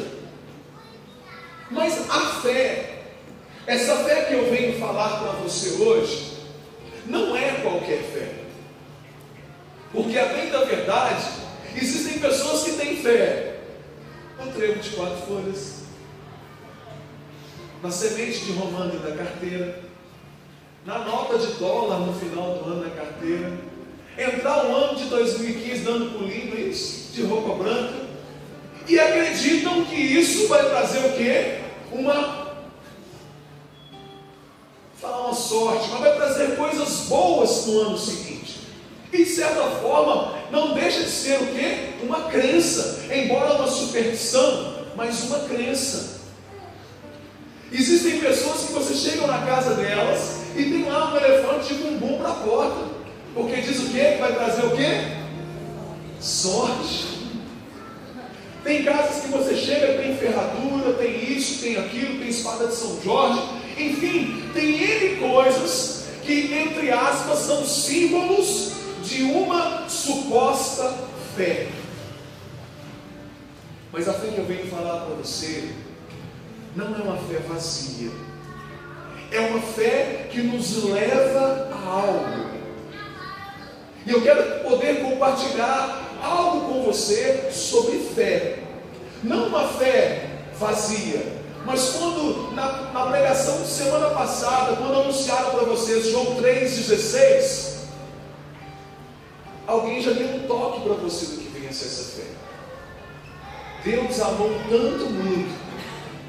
Mas 1.70 2.10
a 2.10 2.42
fé, 2.42 3.04
essa 3.68 3.96
fé 3.98 4.24
que 4.24 4.34
eu 4.34 4.50
venho 4.50 4.80
falar 4.80 5.20
para 5.20 5.32
você 5.34 5.84
hoje, 5.84 6.34
não 7.06 7.36
é 7.36 7.52
qualquer 7.62 8.02
fé. 8.12 8.32
Porque, 9.92 10.18
a 10.18 10.26
bem 10.26 10.50
da 10.50 10.64
verdade, 10.64 11.26
existem 11.76 12.20
pessoas 12.20 12.64
que 12.64 12.72
têm 12.74 12.98
fé 12.98 13.59
no 14.40 14.52
trevo 14.52 14.80
de 14.80 14.90
quatro 14.92 15.18
folhas, 15.28 15.84
na 17.84 17.92
semente 17.92 18.46
de 18.46 18.52
romã 18.54 18.88
da 18.88 19.16
carteira, 19.16 19.84
na 20.86 21.00
nota 21.00 21.38
de 21.38 21.54
dólar 21.54 22.00
no 22.00 22.14
final 22.14 22.56
do 22.56 22.72
ano 22.72 22.84
na 22.84 22.90
carteira 22.90 23.70
entrar 24.18 24.66
o 24.66 24.76
ano 24.76 24.96
de 24.98 25.06
2015 25.06 25.84
dando 25.84 26.18
pulinho, 26.18 26.74
de 26.74 27.24
roupa 27.24 27.64
branca, 27.64 28.10
e 28.88 29.00
acreditam 29.00 29.86
que 29.86 29.96
isso 29.96 30.48
vai 30.48 30.68
trazer 30.68 31.00
o 31.00 31.14
quê? 31.14 31.62
Uma 31.92 32.50
falar 34.96 35.28
uma 35.28 35.34
sorte, 35.34 35.88
mas 35.92 36.00
vai 36.02 36.16
trazer 36.16 36.58
coisas 36.58 37.08
boas 37.08 37.66
no 37.68 37.80
ano 37.82 37.98
seguinte. 37.98 38.60
E 39.14 39.18
de 39.18 39.26
certa 39.26 39.64
forma, 39.64 40.39
não 40.52 40.74
deixa 40.74 41.04
de 41.04 41.10
ser 41.10 41.38
o 41.42 41.48
quê? 41.48 41.90
Uma 42.04 42.24
crença, 42.30 43.06
embora 43.14 43.56
uma 43.56 43.68
superstição, 43.68 44.76
mas 44.96 45.24
uma 45.24 45.40
crença. 45.40 46.20
Existem 47.72 48.20
pessoas 48.20 48.66
que 48.66 48.74
você 48.74 48.94
chega 48.96 49.28
na 49.28 49.40
casa 49.46 49.76
delas 49.76 50.40
e 50.56 50.64
tem 50.64 50.86
lá 50.86 51.14
um 51.14 51.18
elefante 51.18 51.74
de 51.74 51.84
bumbum 51.84 52.18
para 52.18 52.30
a 52.30 52.36
porta. 52.36 52.90
Porque 53.34 53.62
diz 53.62 53.80
o 53.80 53.90
quê? 53.90 54.18
Vai 54.20 54.34
trazer 54.34 54.66
o 54.66 54.76
quê? 54.76 55.02
Sorte. 56.20 57.20
Tem 58.64 58.84
casas 58.84 59.24
que 59.24 59.30
você 59.30 59.56
chega, 59.56 60.02
tem 60.02 60.18
ferradura, 60.18 60.94
tem 60.94 61.32
isso, 61.32 61.62
tem 61.62 61.78
aquilo, 61.78 62.20
tem 62.20 62.28
espada 62.28 62.68
de 62.68 62.76
São 62.76 63.00
Jorge, 63.02 63.42
enfim, 63.78 64.44
tem 64.54 64.84
N 64.84 65.16
coisas 65.16 66.06
que, 66.24 66.54
entre 66.54 66.92
aspas, 66.92 67.40
são 67.40 67.66
símbolos 67.66 68.74
de 69.10 69.24
uma 69.24 69.90
suposta 69.90 70.94
fé. 71.36 71.68
Mas 73.92 74.08
a 74.08 74.14
fé 74.14 74.28
que 74.28 74.38
eu 74.38 74.46
venho 74.46 74.68
falar 74.68 75.06
para 75.06 75.16
você 75.16 75.74
não 76.76 76.96
é 76.96 77.00
uma 77.00 77.18
fé 77.18 77.40
vazia, 77.48 78.12
é 79.32 79.40
uma 79.40 79.60
fé 79.60 80.28
que 80.32 80.42
nos 80.42 80.84
leva 80.84 81.70
a 81.74 81.90
algo. 81.90 82.50
E 84.06 84.12
eu 84.12 84.22
quero 84.22 84.70
poder 84.70 85.02
compartilhar 85.02 86.18
algo 86.22 86.72
com 86.72 86.84
você 86.84 87.50
sobre 87.52 87.98
fé. 88.16 88.60
Não 89.24 89.48
uma 89.48 89.68
fé 89.70 90.30
vazia, 90.58 91.40
mas 91.66 91.90
quando 91.98 92.54
na, 92.54 92.92
na 92.94 93.06
pregação 93.08 93.62
de 93.62 93.68
semana 93.68 94.12
passada, 94.12 94.76
quando 94.76 95.02
anunciaram 95.02 95.52
para 95.52 95.64
vocês 95.66 96.10
João 96.10 96.36
3,16, 96.36 97.69
alguém 99.70 100.02
já 100.02 100.12
deu 100.12 100.28
um 100.28 100.48
toque 100.48 100.82
para 100.82 100.94
você 100.94 101.26
do 101.28 101.42
que 101.42 101.60
vem 101.60 101.70
a 101.70 101.72
ser 101.72 101.86
essa 101.86 102.18
fé. 102.18 102.28
Deus 103.84 104.20
amou 104.20 104.52
tanto 104.68 105.06
o 105.06 105.10
mundo 105.12 105.56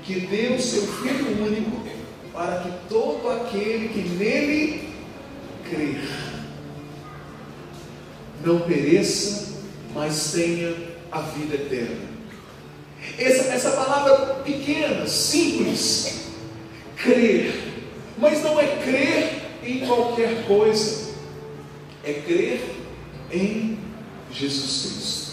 que 0.04 0.20
deu 0.20 0.54
o 0.54 0.60
seu 0.60 0.82
Filho 0.82 1.46
único 1.46 1.80
para 2.32 2.60
que 2.60 2.70
todo 2.88 3.28
aquele 3.30 3.88
que 3.88 4.08
nele 4.10 4.94
crer 5.68 6.02
não 8.44 8.60
pereça, 8.60 9.54
mas 9.94 10.32
tenha 10.32 10.74
a 11.10 11.20
vida 11.20 11.54
eterna. 11.54 12.10
Essa, 13.18 13.52
essa 13.52 13.70
palavra 13.70 14.34
pequena, 14.44 15.06
simples, 15.06 16.28
crer, 16.96 17.52
mas 18.18 18.42
não 18.42 18.60
é 18.60 18.66
crer 18.76 19.42
em 19.64 19.86
qualquer 19.86 20.46
coisa, 20.46 21.14
é 22.04 22.12
crer 22.12 22.79
em 23.32 23.78
Jesus 24.32 24.82
Cristo. 24.82 25.30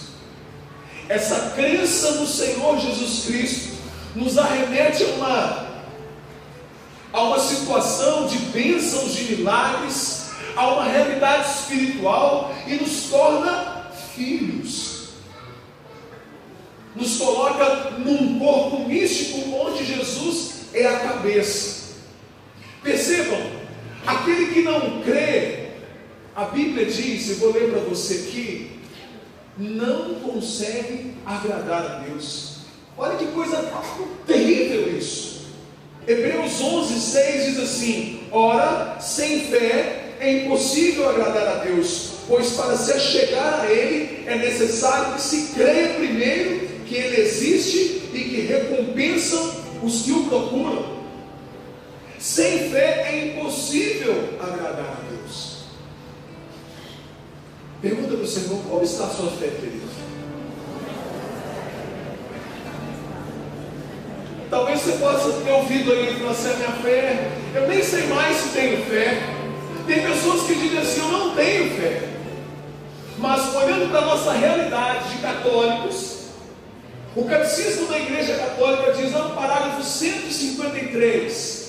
Essa 1.10 1.52
crença 1.56 2.12
no 2.14 2.28
Senhor 2.28 2.80
Jesus 2.80 3.26
Cristo 3.26 3.78
nos 4.16 4.38
arremete 4.38 5.04
a 5.04 5.08
uma, 5.08 5.68
a 7.14 7.22
uma 7.22 7.40
situação 7.40 8.28
de 8.28 8.38
bênçãos, 8.38 9.14
de 9.14 9.36
milagres, 9.36 10.32
a 10.56 10.68
uma 10.74 10.84
realidade 10.86 11.50
espiritual 11.50 12.54
e 12.66 12.76
nos 12.76 13.04
torna 13.04 13.92
filhos. 14.16 15.10
Nos 16.96 17.18
coloca 17.18 17.92
num 18.00 18.40
corpo 18.40 18.88
místico 18.88 19.56
onde 19.56 19.86
Jesus 19.86 20.66
é 20.74 20.88
a 20.88 21.00
cabeça. 21.00 21.96
Percebam, 22.82 23.40
aquele 24.06 24.54
que 24.54 24.62
não 24.64 25.02
crê, 25.04 25.68
a 26.38 26.46
Bíblia 26.46 26.86
diz, 26.86 27.32
eu 27.32 27.38
vou 27.38 27.52
ler 27.52 27.72
para 27.72 27.80
você 27.80 28.14
aqui, 28.14 28.70
não 29.58 30.14
consegue 30.20 31.16
agradar 31.26 31.84
a 31.84 32.00
Deus. 32.08 32.58
Olha 32.96 33.18
que 33.18 33.26
coisa 33.32 33.58
terrível 34.28 34.96
isso. 34.96 35.48
Hebreus 36.08 36.62
11, 36.62 37.00
6 37.00 37.46
diz 37.46 37.60
assim: 37.60 38.20
Ora, 38.32 39.00
sem 39.00 39.48
fé 39.48 40.14
é 40.20 40.44
impossível 40.44 41.10
agradar 41.10 41.48
a 41.48 41.56
Deus, 41.64 42.12
pois 42.28 42.52
para 42.52 42.78
se 42.78 43.00
chegar 43.00 43.62
a 43.62 43.72
Ele 43.72 44.24
é 44.28 44.36
necessário 44.36 45.16
que 45.16 45.22
se 45.22 45.54
creia 45.56 45.96
primeiro 45.96 46.68
que 46.86 46.96
Ele 46.98 47.20
existe 47.20 48.12
e 48.14 48.20
que 48.20 48.42
recompensam 48.42 49.56
os 49.82 50.04
que 50.04 50.12
o 50.12 50.26
procuram. 50.26 50.98
Sem 52.20 52.70
fé 52.70 53.08
é 53.10 53.26
impossível 53.26 54.38
agradar 54.40 55.02
a. 55.04 55.07
Pergunta 57.82 58.16
para 58.16 58.24
o 58.24 58.28
Senhor: 58.28 58.60
como 58.68 58.84
está 58.84 59.06
a 59.06 59.10
sua 59.10 59.30
fé, 59.32 59.48
querido? 59.48 59.88
Talvez 64.50 64.80
você 64.82 64.94
possa 64.94 65.32
ter 65.42 65.52
ouvido 65.52 65.92
aí, 65.92 66.16
falar 66.20 66.32
assim, 66.32 66.52
a 66.52 66.56
minha 66.56 66.72
fé, 66.82 67.32
eu 67.54 67.68
nem 67.68 67.84
sei 67.84 68.08
mais 68.08 68.38
se 68.38 68.50
tenho 68.50 68.84
fé. 68.86 69.22
Tem 69.86 70.02
pessoas 70.02 70.48
que 70.48 70.56
dizem 70.56 70.80
assim: 70.80 71.02
Eu 71.02 71.12
não 71.12 71.36
tenho 71.36 71.70
fé. 71.76 72.10
Mas 73.18 73.54
olhando 73.56 73.90
para 73.90 74.00
a 74.00 74.06
nossa 74.06 74.32
realidade 74.32 75.10
de 75.10 75.18
católicos, 75.18 76.18
o 77.16 77.26
catecismo 77.26 77.88
da 77.88 78.00
Igreja 78.00 78.36
Católica 78.36 78.94
diz 78.94 79.12
no 79.12 79.32
parágrafo 79.32 79.84
153 79.84 81.68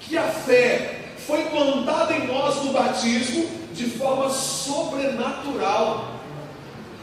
que 0.00 0.16
a 0.16 0.22
fé 0.22 1.00
foi 1.26 1.44
plantada 1.46 2.14
em 2.14 2.26
nós 2.26 2.64
no 2.64 2.72
batismo 2.72 3.46
de 3.78 3.90
forma 3.90 4.28
sobrenatural. 4.28 6.18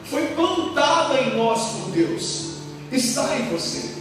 Foi 0.03 0.27
plantada 0.27 1.21
em 1.21 1.37
nós 1.37 1.61
por 1.69 1.91
Deus. 1.91 2.55
Está 2.91 3.37
em 3.37 3.49
você. 3.49 3.95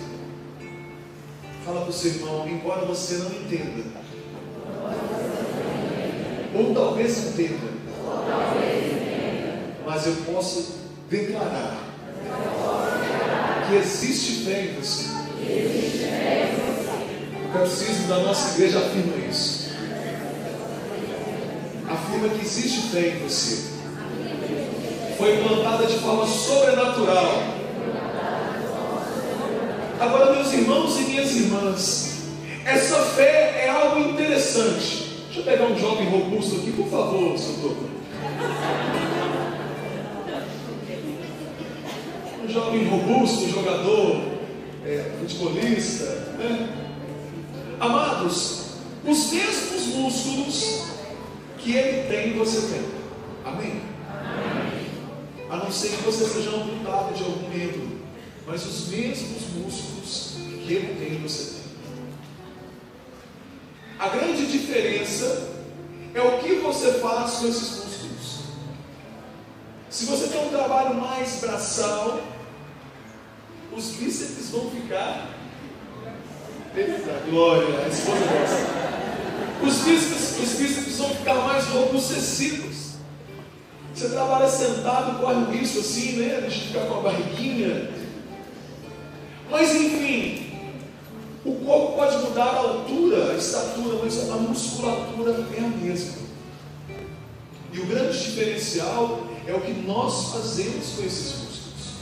Fala 1.64 1.83
para 1.83 1.90
o 1.90 1.93
seu 1.93 2.11
irmão, 2.11 2.47
embora 2.47 2.85
você 2.85 3.14
não 3.14 3.31
entenda, 3.31 3.85
ou 6.54 6.75
talvez 6.75 7.28
entenda. 7.28 7.73
Mas 9.87 10.07
eu 10.07 10.16
posso 10.26 10.75
declarar 11.09 11.78
que 13.66 13.76
existe 13.76 14.45
fé 14.45 14.64
em 14.66 14.75
você. 14.75 15.09
O 17.49 17.52
catecismo 17.52 18.09
da 18.09 18.19
nossa 18.19 18.54
igreja 18.54 18.78
afirma 18.78 19.16
isso. 19.31 19.63
Afirma 21.95 22.29
que 22.29 22.45
existe 22.45 22.89
fé 22.89 23.11
em 23.11 23.19
você. 23.23 23.73
Foi 25.17 25.37
plantada 25.45 25.87
de 25.87 25.97
forma 26.01 26.27
sobrenatural. 26.27 27.41
Agora, 30.01 30.33
meus 30.33 30.53
irmãos 30.53 30.99
e 30.99 31.03
minhas 31.05 31.31
irmãs, 31.37 32.19
essa 32.65 32.97
fé 32.97 33.65
é 33.65 33.69
algo 33.71 34.11
interessante. 34.11 35.23
Deixa 35.27 35.39
eu 35.39 35.45
pegar 35.45 35.67
um 35.67 35.79
jovem 35.79 36.09
robusto 36.09 36.57
aqui, 36.57 36.73
por 36.73 36.89
favor, 36.89 37.37
doutor. 37.37 37.77
Um 42.43 42.49
jovem 42.49 42.89
robusto, 42.89 43.49
jogador, 43.51 44.21
é, 44.85 45.13
futebolista. 45.21 46.07
Né? 46.39 46.71
Amados, 47.79 48.65
os 49.07 49.33
mesmos 49.33 49.87
músculos 49.95 50.94
que 51.64 51.75
ele 51.75 52.09
tem, 52.09 52.37
você 52.37 52.75
tem. 52.75 52.85
Amém? 53.44 53.80
Amém. 54.06 54.87
A 55.49 55.56
não 55.56 55.73
ser 55.73 55.97
que 55.97 56.02
você 56.02 56.26
seja 56.26 56.50
amputado 56.50 57.14
de 57.14 57.25
algum 57.25 57.49
membro, 57.49 58.00
mas 58.47 58.66
os 58.66 58.88
mesmos 58.88 59.42
músculos 59.56 60.35
que 60.37 60.73
ele 60.75 60.94
tem, 60.99 61.23
você 61.23 61.54
tem. 61.54 61.64
A 63.99 64.09
grande 64.09 64.47
diferença 64.47 65.54
é 66.14 66.21
o 66.21 66.38
que 66.38 66.56
você 66.56 66.92
faz 66.94 67.37
com 67.37 67.49
esses 67.49 67.71
músculos. 67.71 68.40
Se 69.88 70.04
você 70.04 70.28
tem 70.28 70.47
um 70.47 70.50
trabalho 70.50 70.97
mais 70.97 71.40
braçal, 71.40 72.21
os 73.73 73.90
bíceps 73.92 74.50
vão 74.50 74.71
ficar. 74.71 75.30
Eita, 76.76 77.23
glória, 77.30 77.78
a 77.78 77.88
esposa 77.88 78.18
gosta. 78.18 78.85
Os 79.62 79.78
bíceps, 79.78 80.13
os 80.43 80.55
bíceps 80.55 80.97
vão 80.99 81.11
ficar 81.11 81.35
mais 81.35 81.67
robustecidos. 81.67 82.95
Você 83.95 84.09
trabalha 84.09 84.49
sentado, 84.49 85.21
corre 85.21 85.35
o 85.35 85.50
risco 85.50 85.79
assim, 85.79 86.12
né? 86.17 86.41
De 86.49 86.61
ficar 86.61 86.87
com 86.87 86.99
a 86.99 87.03
barriguinha. 87.03 87.91
Mas 89.50 89.75
enfim, 89.75 90.53
o 91.45 91.55
corpo 91.64 91.97
pode 91.97 92.17
mudar 92.19 92.45
a 92.45 92.59
altura, 92.59 93.33
a 93.33 93.37
estatura, 93.37 93.99
mas 94.03 94.31
a 94.31 94.37
musculatura 94.37 95.47
é 95.57 95.61
a 95.61 95.69
mesma. 95.69 96.25
E 97.73 97.81
o 97.81 97.87
grande 97.87 98.19
diferencial 98.19 99.26
é 99.47 99.53
o 99.53 99.61
que 99.61 99.73
nós 99.73 100.33
fazemos 100.33 100.91
com 100.97 101.05
esses 101.05 101.41
músculos. 101.41 101.95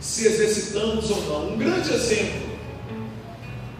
Se 0.00 0.26
exercitamos 0.26 1.10
ou 1.10 1.22
não. 1.22 1.54
Um 1.54 1.58
grande 1.58 1.92
exemplo: 1.92 2.58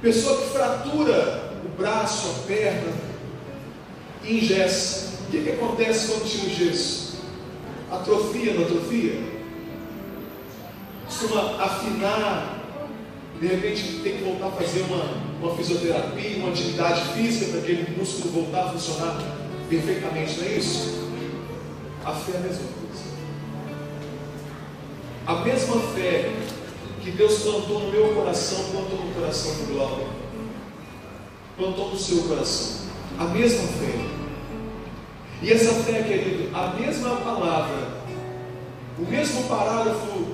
pessoa 0.01 0.41
que 0.41 0.49
fratura 0.51 1.53
o 1.65 1.69
braço, 1.77 2.29
a 2.29 2.47
perna, 2.47 3.04
engessa. 4.27 5.15
O 5.27 5.31
que, 5.31 5.43
que 5.43 5.51
acontece 5.51 6.09
quando 6.09 6.29
tira 6.29 6.47
o 6.47 6.51
gesso? 6.51 7.15
Atrofia, 7.91 8.55
não 8.55 8.63
atrofia? 8.63 9.35
Costuma 11.07 11.63
afinar 11.63 12.55
de 13.41 13.47
repente 13.49 14.01
tem 14.03 14.19
que 14.19 14.25
voltar 14.25 14.47
a 14.47 14.51
fazer 14.53 14.83
uma, 14.83 15.05
uma 15.43 15.57
fisioterapia, 15.57 16.37
uma 16.39 16.51
atividade 16.51 17.13
física 17.13 17.51
para 17.51 17.61
aquele 17.61 17.97
músculo 17.97 18.33
voltar 18.33 18.65
a 18.65 18.71
funcionar 18.71 19.21
perfeitamente, 19.69 20.39
não 20.39 20.47
é 20.47 20.53
isso? 20.53 21.11
A 22.05 22.13
fé 22.13 22.33
é 22.33 22.37
a 22.37 22.41
mesma 22.41 22.69
coisa. 22.69 23.05
A 25.27 25.35
mesma 25.45 25.81
fé 25.95 26.33
que 27.03 27.11
Deus 27.11 27.43
plantou 27.43 27.81
no 27.81 27.91
meu 27.91 28.15
coração, 28.15 28.65
plantou 28.71 29.05
no 29.05 29.15
coração 29.15 29.53
do 29.53 29.75
Glauber, 29.75 30.07
plantou 31.57 31.91
no 31.91 31.99
seu 31.99 32.23
coração. 32.23 32.85
A 33.19 33.25
mesma 33.25 33.67
fé. 33.67 34.14
E 35.45 35.53
essa 35.53 35.75
fé, 35.83 36.03
querido, 36.03 36.49
a 36.57 36.69
mesma 36.69 37.17
palavra, 37.17 37.77
o 38.99 39.03
mesmo 39.03 39.43
parágrafo 39.45 40.25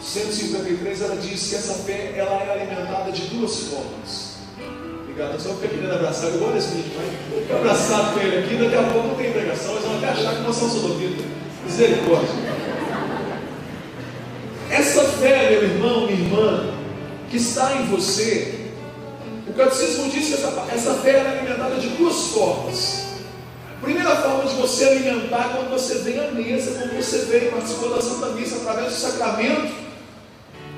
153 0.00 1.02
ela 1.02 1.16
diz 1.16 1.48
que 1.48 1.56
essa 1.56 1.74
fé 1.82 2.14
ela 2.14 2.40
é 2.44 2.52
alimentada 2.52 3.10
de 3.10 3.22
duas 3.22 3.56
formas. 3.62 4.36
Obrigado, 5.00 5.40
só 5.40 5.48
porque 5.48 5.66
querendo 5.66 5.94
abraçar, 5.94 6.30
eu 6.30 6.38
gosto 6.38 6.54
desse 6.54 6.76
vídeo, 6.76 6.92
mas 6.96 7.42
ficar 7.42 7.56
abraçado 7.56 8.14
com 8.14 8.20
ele 8.20 8.38
aqui, 8.38 8.54
daqui 8.54 8.76
a 8.76 8.92
pouco 8.92 9.08
não 9.08 9.14
tem 9.16 9.32
pregação, 9.32 9.72
eles 9.72 9.84
vão 9.84 9.96
até 9.96 10.08
achar 10.10 10.36
que 10.36 10.42
nós 10.42 10.54
somos 10.54 10.74
sodomitas. 10.74 11.26
Misericórdia. 11.64 12.28
Essa 14.70 15.02
fé, 15.02 15.50
meu 15.50 15.64
irmão, 15.64 16.06
minha 16.06 16.20
irmã, 16.20 16.74
que 17.28 17.36
está 17.36 17.74
em 17.78 17.86
você, 17.86 18.70
o 19.48 19.52
catecismo 19.54 20.08
diz 20.08 20.28
que 20.28 20.34
essa, 20.34 20.66
essa 20.72 20.94
fé 20.94 21.10
é 21.10 21.20
alimentada 21.20 21.74
de 21.80 21.88
duas 21.88 22.28
formas. 22.28 23.11
Primeira 23.82 24.14
forma 24.14 24.48
de 24.48 24.54
você 24.54 24.84
alimentar 24.84 25.50
é 25.50 25.56
quando 25.56 25.70
você 25.70 25.98
vem 25.98 26.16
à 26.20 26.30
mesa, 26.30 26.78
quando 26.78 26.96
você 26.96 27.24
vem 27.24 27.50
participando 27.50 27.96
da 27.96 28.00
Santa 28.00 28.28
Missa 28.28 28.56
através 28.58 28.92
do 28.92 29.00
sacramento 29.00 29.74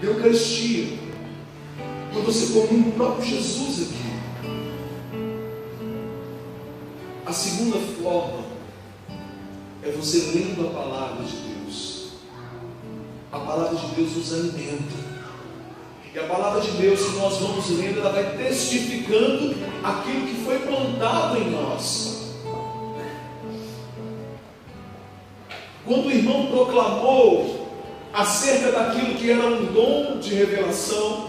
Eucaristia. 0.02 0.98
Quando 2.12 2.24
você 2.24 2.58
come 2.58 2.88
o 2.88 2.92
próprio 2.92 3.26
Jesus 3.26 3.82
aqui. 3.82 4.04
A 7.26 7.32
segunda 7.32 7.78
forma 8.02 8.44
é 9.82 9.90
você 9.90 10.32
lendo 10.34 10.66
a 10.66 10.70
palavra 10.70 11.24
de 11.24 11.36
Deus. 11.36 12.08
A 13.30 13.38
palavra 13.38 13.76
de 13.76 13.86
Deus 13.96 14.16
nos 14.16 14.32
alimenta. 14.32 15.04
E 16.14 16.18
a 16.18 16.24
palavra 16.24 16.62
de 16.62 16.70
Deus 16.70 17.02
que 17.02 17.16
nós 17.16 17.36
vamos 17.38 17.68
lendo, 17.68 18.00
ela 18.00 18.12
vai 18.12 18.36
testificando 18.38 19.56
aquilo 19.82 20.26
que 20.26 20.42
foi 20.42 20.58
plantado 20.60 21.36
em 21.36 21.50
nós. 21.50 22.23
Quando 25.86 26.06
o 26.06 26.10
irmão 26.10 26.46
proclamou 26.46 27.68
acerca 28.12 28.72
daquilo 28.72 29.14
que 29.16 29.30
era 29.30 29.44
um 29.46 29.66
dom 29.66 30.18
de 30.18 30.34
revelação, 30.34 31.28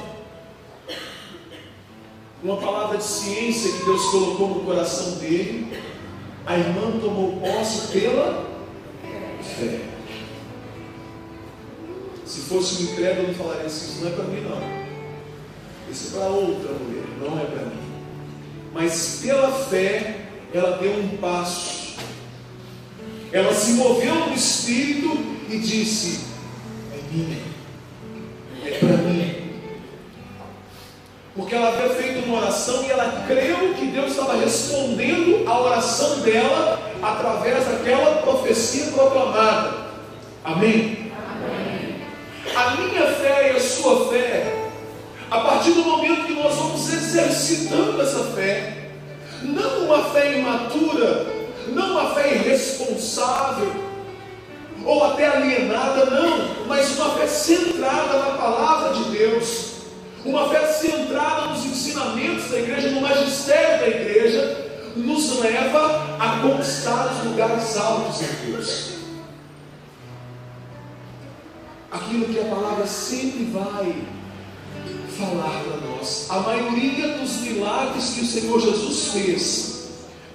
uma 2.44 2.58
palavra 2.58 2.98
de 2.98 3.04
ciência 3.04 3.72
que 3.72 3.86
Deus 3.86 4.06
colocou 4.12 4.50
no 4.50 4.60
coração 4.64 5.18
dele, 5.18 5.78
a 6.46 6.58
irmã 6.58 6.92
tomou 7.02 7.40
posse 7.40 7.92
pela 7.92 8.46
fé. 9.42 9.80
Se 12.24 12.42
fosse 12.42 12.84
um 12.84 12.94
incrédulo, 12.94 13.34
falaria 13.34 13.66
assim: 13.66 13.86
Isso 13.88 14.04
não 14.04 14.12
é 14.12 14.16
para 14.16 14.24
mim, 14.26 14.42
não. 14.42 15.92
Isso 15.92 16.16
é 16.16 16.20
para 16.20 16.30
outra 16.30 16.72
mulher, 16.74 17.06
não 17.20 17.40
é 17.40 17.46
para 17.46 17.66
mim. 17.66 17.86
Mas 18.74 19.20
pela 19.22 19.52
fé, 19.52 20.28
ela 20.54 20.78
deu 20.78 20.92
um 20.92 21.18
passo. 21.18 21.75
Ela 23.32 23.54
se 23.54 23.72
moveu 23.74 24.16
no 24.28 24.34
espírito 24.34 25.18
e 25.50 25.58
disse: 25.60 26.26
minha, 27.16 27.38
é 28.66 28.72
para 28.72 28.98
mim. 28.98 29.36
Porque 31.36 31.56
ela 31.56 31.70
havia 31.70 31.90
feito 31.90 32.26
uma 32.26 32.42
oração 32.42 32.84
e 32.84 32.92
ela 32.92 33.26
creu 33.28 33.74
que 33.74 33.88
Deus 33.88 34.12
estava 34.12 34.38
respondendo 34.38 35.48
a 35.48 35.60
oração 35.62 36.20
dela 36.20 36.80
através 37.02 37.66
daquela 37.66 38.22
profecia 38.22 38.92
proclamada. 38.92 39.86
Amém? 40.44 41.12
Amém? 41.30 42.02
A 42.56 42.76
minha 42.78 43.08
fé 43.16 43.52
e 43.52 43.58
a 43.58 43.60
sua 43.60 44.10
fé, 44.10 44.70
a 45.30 45.40
partir 45.42 45.72
do 45.72 45.84
momento 45.84 46.26
que 46.26 46.34
nós 46.34 46.56
vamos 46.56 46.94
exercitando 46.94 48.02
essa 48.02 48.24
fé, 48.34 48.92
não 49.42 49.86
uma 49.86 50.06
fé 50.06 50.38
imatura, 50.38 51.35
não 51.70 51.92
uma 51.92 52.14
fé 52.14 52.36
irresponsável, 52.36 53.72
ou 54.86 55.04
até 55.04 55.28
alienada, 55.28 56.06
não, 56.06 56.66
mas 56.68 56.98
uma 56.98 57.16
fé 57.16 57.28
centrada 57.28 58.20
na 58.20 58.38
palavra 58.38 58.94
de 58.94 59.10
Deus, 59.18 59.72
uma 60.24 60.50
fé 60.50 60.66
centrada 60.68 61.48
nos 61.48 61.66
ensinamentos 61.66 62.50
da 62.50 62.60
igreja, 62.60 62.92
no 62.92 63.02
magistério 63.02 63.80
da 63.80 63.88
igreja, 63.88 64.66
nos 64.96 65.40
leva 65.40 66.18
a 66.20 66.40
conquistar 66.42 67.12
os 67.14 67.30
lugares 67.30 67.78
altos 67.78 68.22
em 68.22 68.52
Deus. 68.52 68.96
Aquilo 71.92 72.26
que 72.26 72.40
a 72.40 72.46
palavra 72.46 72.86
sempre 72.86 73.46
vai 73.46 73.96
falar 75.18 75.64
para 75.64 75.78
nós. 75.88 76.28
A 76.30 76.40
maioria 76.40 77.18
dos 77.18 77.38
milagres 77.38 78.14
que 78.14 78.22
o 78.22 78.26
Senhor 78.26 78.60
Jesus 78.60 79.08
fez 79.14 79.88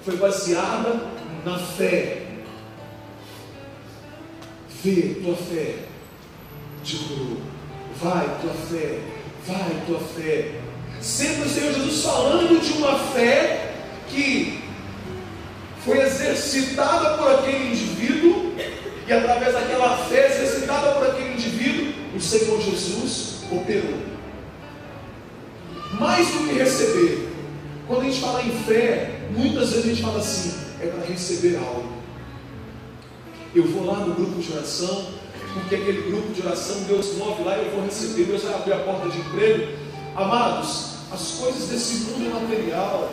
foi 0.03 0.17
baseada 0.17 1.20
na 1.45 1.57
fé 1.57 2.21
Vê, 4.83 5.15
tua 5.23 5.35
fé 5.35 5.75
te 6.83 6.97
curou. 6.97 7.37
Vai, 8.01 8.25
tua 8.41 8.53
fé. 8.53 8.99
Vai, 9.45 9.83
tua 9.85 9.99
fé. 9.99 10.59
Sempre 10.99 11.43
o 11.43 11.49
Senhor 11.49 11.73
Jesus 11.73 12.03
falando 12.03 12.59
de 12.59 12.73
uma 12.73 12.97
fé 12.97 13.75
que 14.09 14.59
foi 15.85 15.99
exercitada 15.99 17.17
por 17.17 17.31
aquele 17.31 17.69
indivíduo, 17.71 18.53
e 19.07 19.13
através 19.13 19.53
daquela 19.53 19.97
fé 19.97 20.27
exercitada 20.27 20.93
por 20.93 21.07
aquele 21.07 21.33
indivíduo, 21.33 21.93
o 22.15 22.19
Senhor 22.19 22.59
Jesus 22.59 23.43
operou. 23.51 23.99
Mais 25.99 26.27
do 26.27 26.47
que 26.47 26.53
receber. 26.55 27.29
Quando 27.87 28.01
a 28.01 28.05
gente 28.05 28.19
fala 28.19 28.41
em 28.41 28.63
fé, 28.63 29.11
muitas 29.31 29.69
vezes 29.69 29.85
a 29.85 29.89
gente 29.89 30.01
fala 30.01 30.19
assim, 30.19 30.70
é 30.81 30.87
para 30.87 31.05
receber 31.05 31.57
algo. 31.57 32.01
Eu 33.53 33.65
vou 33.67 33.85
lá 33.85 33.99
no 33.99 34.15
grupo 34.15 34.41
de 34.41 34.51
oração, 34.53 35.07
porque 35.53 35.75
aquele 35.75 36.09
grupo 36.09 36.33
de 36.33 36.41
oração, 36.41 36.83
Deus 36.83 37.15
move 37.17 37.43
lá, 37.43 37.57
eu 37.57 37.71
vou 37.71 37.83
receber, 37.83 38.23
Deus 38.23 38.43
vai 38.43 38.53
abrir 38.53 38.73
a 38.73 38.79
porta 38.79 39.09
de 39.09 39.19
emprego. 39.19 39.77
Amados, 40.15 40.95
as 41.11 41.31
coisas 41.31 41.67
desse 41.69 42.05
mundo 42.05 42.33
material 42.33 43.11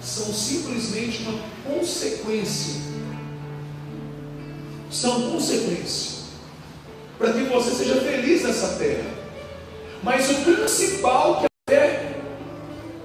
são 0.00 0.32
simplesmente 0.32 1.22
uma 1.22 1.38
consequência. 1.64 2.80
São 4.90 5.32
consequência. 5.32 6.22
Para 7.18 7.32
que 7.32 7.42
você 7.44 7.70
seja 7.70 8.00
feliz 8.00 8.42
nessa 8.42 8.78
terra. 8.78 9.10
Mas 10.02 10.30
o 10.30 10.34
principal 10.34 11.40
que 11.40 11.46
a 11.46 11.70
fé 11.70 12.16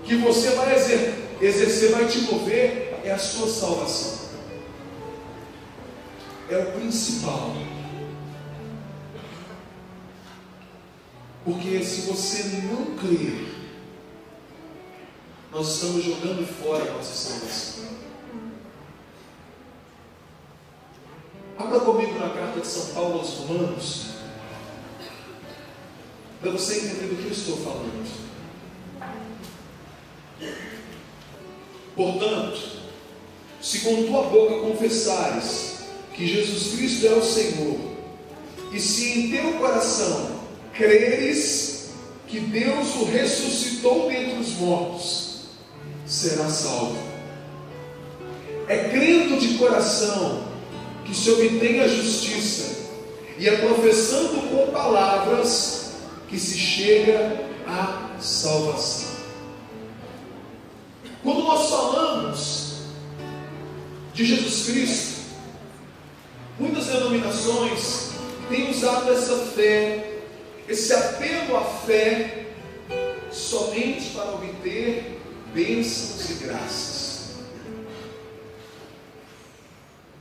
que 0.03 0.15
você 0.15 0.49
vai 0.51 0.73
exercer, 1.41 1.91
vai 1.91 2.05
te 2.05 2.21
mover, 2.21 2.86
é 3.07 3.13
a 3.13 3.17
sua 3.17 3.47
salvação. 3.47 4.27
É 6.49 6.57
o 6.57 6.71
principal. 6.73 7.53
Porque 11.45 11.83
se 11.83 12.01
você 12.01 12.43
não 12.67 12.97
crer, 12.97 13.55
nós 15.51 15.75
estamos 15.75 16.03
jogando 16.03 16.45
fora 16.45 16.83
a 16.83 16.93
nossa 16.95 17.13
salvação. 17.13 17.85
Abra 21.57 21.79
comigo 21.79 22.19
na 22.19 22.29
carta 22.29 22.59
de 22.59 22.67
São 22.67 22.93
Paulo 22.93 23.19
aos 23.19 23.33
Romanos, 23.35 24.07
para 26.41 26.51
você 26.51 26.79
entender 26.79 27.07
do 27.07 27.15
que 27.15 27.25
eu 27.25 27.31
estou 27.31 27.57
falando. 27.57 28.27
Portanto, 31.95 32.76
se 33.61 33.79
com 33.79 34.03
tua 34.03 34.23
boca 34.23 34.59
confessares 34.59 35.77
que 36.13 36.27
Jesus 36.27 36.75
Cristo 36.75 37.07
é 37.07 37.13
o 37.13 37.23
Senhor, 37.23 37.77
e 38.71 38.79
se 38.79 39.19
em 39.19 39.31
teu 39.31 39.53
coração 39.53 40.37
creres 40.73 41.89
que 42.27 42.39
Deus 42.39 42.95
o 42.95 43.05
ressuscitou 43.05 44.09
dentre 44.09 44.39
os 44.39 44.53
mortos, 44.53 45.41
será 46.05 46.49
salvo. 46.49 46.97
É 48.67 48.89
crendo 48.89 49.39
de 49.39 49.57
coração 49.57 50.43
que 51.05 51.15
se 51.15 51.29
obtém 51.31 51.79
a 51.79 51.87
justiça, 51.87 52.87
e 53.37 53.47
é 53.47 53.57
professando 53.57 54.49
com 54.49 54.71
palavras 54.71 55.91
que 56.27 56.37
se 56.37 56.57
chega 56.57 57.45
à 57.65 58.15
salvação. 58.19 59.15
Quando 61.23 61.43
nós 61.43 61.69
falamos 61.69 62.66
de 64.17 64.25
Jesus 64.25 64.65
Cristo, 64.65 65.21
muitas 66.59 66.87
denominações 66.87 68.09
têm 68.49 68.71
usado 68.71 69.13
essa 69.13 69.37
fé 69.53 70.15
esse 70.67 70.91
apelo 70.91 71.55
à 71.55 71.63
fé 71.63 72.47
somente 73.31 74.09
para 74.09 74.33
obter 74.33 75.21
bênçãos 75.53 76.31
e 76.31 76.33
graças. 76.43 77.17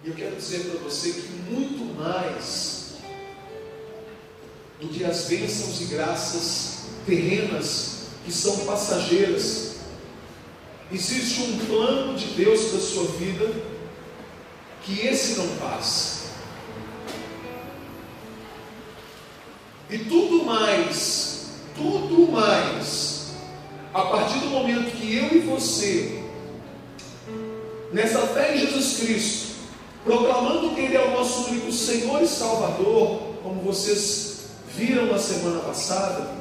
E 0.05 0.09
eu 0.09 0.15
quero 0.15 0.37
dizer 0.37 0.71
para 0.71 0.81
você 0.81 1.13
que 1.13 1.29
muito 1.51 1.99
mais 1.99 2.97
do 4.79 4.89
que 4.89 5.05
as 5.05 5.25
bênçãos 5.25 5.81
e 5.81 5.85
graças 5.87 6.85
terrenas 7.07 8.09
que 8.27 8.31
são 8.31 8.59
passageiras, 8.67 9.77
existe 10.93 11.41
um 11.41 11.67
plano 11.67 12.15
de 12.15 12.27
Deus 12.35 12.67
para 12.67 12.79
a 12.79 12.83
sua 12.83 13.05
vida 13.13 13.76
que 14.87 15.05
esse 15.05 15.37
não 15.37 15.49
passa. 15.57 16.27
E 19.91 19.99
tudo 19.99 20.45
mais, 20.45 21.51
tudo 21.75 22.31
mais, 22.31 23.33
a 23.93 24.03
partir 24.03 24.39
do 24.39 24.47
momento 24.47 24.93
que 24.93 25.17
eu 25.17 25.37
e 25.37 25.41
você, 25.41 26.23
nessa 27.93 28.21
fé 28.29 28.55
em 28.55 28.61
Jesus 28.61 28.99
Cristo, 28.99 29.47
proclamando 30.05 30.75
que 30.75 30.81
Ele 30.81 30.97
é 30.97 31.05
o 31.05 31.11
nosso 31.13 31.51
único 31.51 31.73
Senhor 31.73 32.23
e 32.23 32.29
Salvador, 32.29 33.35
como 33.43 33.63
vocês 33.63 34.51
viram 34.77 35.07
na 35.07 35.19
semana 35.19 35.61
passada, 35.61 36.37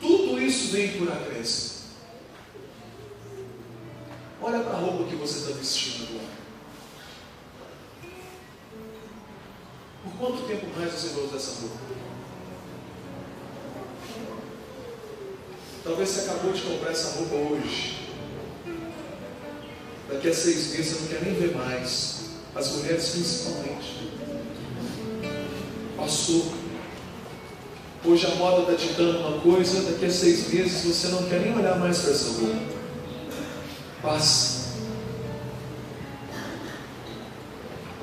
tudo 0.00 0.40
isso 0.40 0.72
vem 0.72 0.98
por 0.98 1.10
acréscimo. 1.10 1.73
Olha 4.46 4.60
para 4.60 4.74
a 4.74 4.78
roupa 4.78 5.04
que 5.04 5.16
você 5.16 5.38
está 5.38 5.52
vestindo 5.52 6.06
agora. 6.10 6.28
Por 10.02 10.12
quanto 10.18 10.46
tempo 10.46 10.66
mais 10.76 10.92
você 10.92 11.08
vai 11.14 11.24
usar 11.24 11.36
essa 11.36 11.60
roupa? 11.62 11.76
Talvez 15.82 16.08
você 16.10 16.20
acabou 16.28 16.52
de 16.52 16.60
comprar 16.60 16.90
essa 16.90 17.16
roupa 17.16 17.34
hoje. 17.36 18.10
Daqui 20.12 20.28
a 20.28 20.34
seis 20.34 20.72
meses 20.72 20.92
você 20.92 21.00
não 21.00 21.08
quer 21.08 21.22
nem 21.22 21.34
ver 21.40 21.56
mais. 21.56 22.24
As 22.54 22.70
mulheres 22.72 23.08
principalmente. 23.08 24.12
Passou. 25.96 26.52
Hoje 28.04 28.26
a 28.26 28.34
moda 28.34 28.70
está 28.70 28.74
ditando 28.74 29.20
uma 29.20 29.40
coisa, 29.40 29.90
daqui 29.90 30.04
a 30.04 30.10
seis 30.10 30.52
meses 30.52 30.84
você 30.84 31.08
não 31.08 31.22
quer 31.30 31.40
nem 31.40 31.56
olhar 31.56 31.78
mais 31.78 32.00
para 32.00 32.10
essa 32.10 32.40
roupa. 32.42 32.83
Passa. 34.04 34.64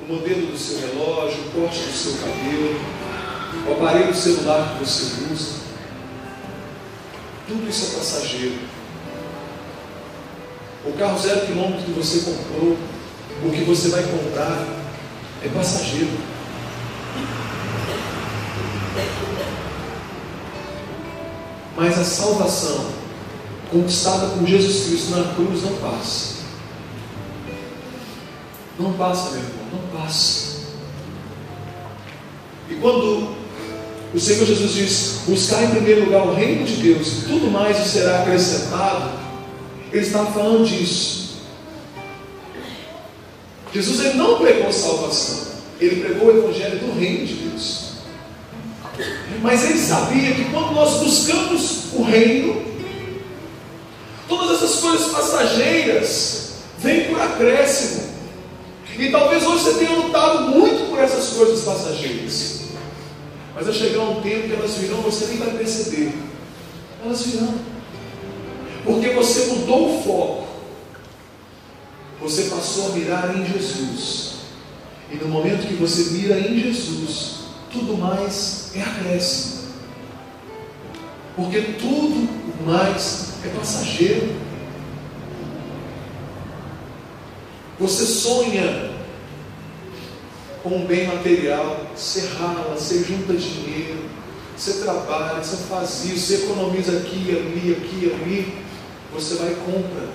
o 0.02 0.12
modelo 0.12 0.46
do 0.46 0.58
seu 0.58 0.80
relógio, 0.80 1.44
o 1.46 1.50
corte 1.52 1.78
do 1.78 1.92
seu 1.92 2.14
cabelo, 2.14 2.80
o 3.68 3.72
aparelho 3.72 4.12
celular 4.12 4.72
que 4.72 4.84
você 4.84 5.32
usa. 5.32 5.62
Tudo 7.46 7.68
isso 7.68 7.92
é 7.92 7.98
passageiro. 7.98 8.58
O 10.84 10.92
carro 10.94 11.18
zero 11.18 11.46
quilômetro 11.46 11.84
que 11.84 11.92
você 11.92 12.18
comprou, 12.20 12.76
o 13.44 13.50
que 13.52 13.64
você 13.64 13.88
vai 13.90 14.02
comprar, 14.02 14.66
é 15.44 15.48
passageiro. 15.48 16.10
Mas 21.76 21.98
a 21.98 22.04
salvação 22.04 23.01
conquistada 23.72 24.26
por 24.36 24.46
Jesus 24.46 24.86
Cristo 24.86 25.16
na 25.16 25.34
cruz 25.34 25.62
não 25.62 25.72
passa. 25.76 26.32
Não 28.78 28.92
passa, 28.92 29.30
meu 29.30 29.40
irmão 29.40 29.64
não 29.72 30.00
passa. 30.00 30.52
E 32.68 32.74
quando 32.74 33.34
o 34.14 34.20
Senhor 34.20 34.46
Jesus 34.46 34.72
diz: 34.72 35.20
buscar 35.26 35.64
em 35.64 35.70
primeiro 35.70 36.04
lugar 36.04 36.26
o 36.26 36.34
reino 36.34 36.64
de 36.64 36.76
Deus, 36.76 37.08
e 37.08 37.20
tudo 37.22 37.50
mais 37.50 37.76
será 37.78 38.20
acrescentado, 38.20 39.18
ele 39.90 40.04
está 40.04 40.26
falando 40.26 40.66
disso. 40.66 41.22
Jesus 43.72 44.00
ele 44.00 44.14
não 44.14 44.38
pregou 44.38 44.70
salvação, 44.70 45.52
ele 45.80 46.02
pregou 46.02 46.28
o 46.28 46.38
evangelho 46.38 46.78
do 46.78 46.98
reino 46.98 47.26
de 47.26 47.34
Deus. 47.34 47.92
Mas 49.40 49.64
ele 49.64 49.78
sabia 49.78 50.34
que 50.34 50.44
quando 50.50 50.72
nós 50.74 51.02
buscamos 51.02 51.92
o 51.94 52.02
reino, 52.02 52.71
todas 54.38 54.62
essas 54.62 54.80
coisas 54.80 55.10
passageiras 55.10 56.52
vêm 56.78 57.04
por 57.04 57.20
acréscimo. 57.20 58.12
E 58.98 59.10
talvez 59.10 59.44
hoje 59.44 59.64
você 59.64 59.74
tenha 59.74 59.98
lutado 59.98 60.48
muito 60.50 60.90
por 60.90 60.98
essas 60.98 61.30
coisas 61.30 61.64
passageiras. 61.64 62.60
Mas 63.54 63.66
vai 63.66 63.74
chegar 63.74 64.02
um 64.02 64.22
tempo 64.22 64.48
que 64.48 64.54
elas 64.54 64.74
virão, 64.76 65.02
você 65.02 65.26
nem 65.26 65.38
vai 65.38 65.50
perceber. 65.50 66.12
Elas 67.04 67.22
virão. 67.26 67.54
Porque 68.84 69.10
você 69.10 69.46
mudou 69.46 69.98
o 69.98 70.02
foco. 70.02 70.46
Você 72.20 72.44
passou 72.44 72.86
a 72.86 72.88
mirar 72.90 73.36
em 73.36 73.44
Jesus. 73.44 74.32
E 75.10 75.16
no 75.16 75.28
momento 75.28 75.66
que 75.66 75.74
você 75.74 76.10
mira 76.12 76.38
em 76.38 76.58
Jesus, 76.58 77.40
tudo 77.70 77.96
mais 77.96 78.70
é 78.74 78.82
acréscimo. 78.82 79.62
Porque 81.36 81.60
tudo 81.78 82.28
mais 82.64 83.31
é 83.44 83.50
passageiro. 83.50 84.34
Você 87.78 88.04
sonha 88.04 88.92
com 90.62 90.70
um 90.70 90.86
bem 90.86 91.08
material, 91.08 91.86
você 91.96 92.28
rala, 92.38 92.76
você 92.76 93.02
junta 93.02 93.32
dinheiro, 93.34 94.04
você 94.56 94.74
trabalha, 94.74 95.42
você 95.42 95.56
faz 95.68 96.04
isso, 96.04 96.26
você 96.26 96.34
economiza 96.44 96.98
aqui, 96.98 97.30
ali, 97.30 97.72
aqui, 97.72 98.12
ali, 98.14 98.54
você 99.12 99.34
vai 99.34 99.52
e 99.52 99.56
compra. 99.56 100.08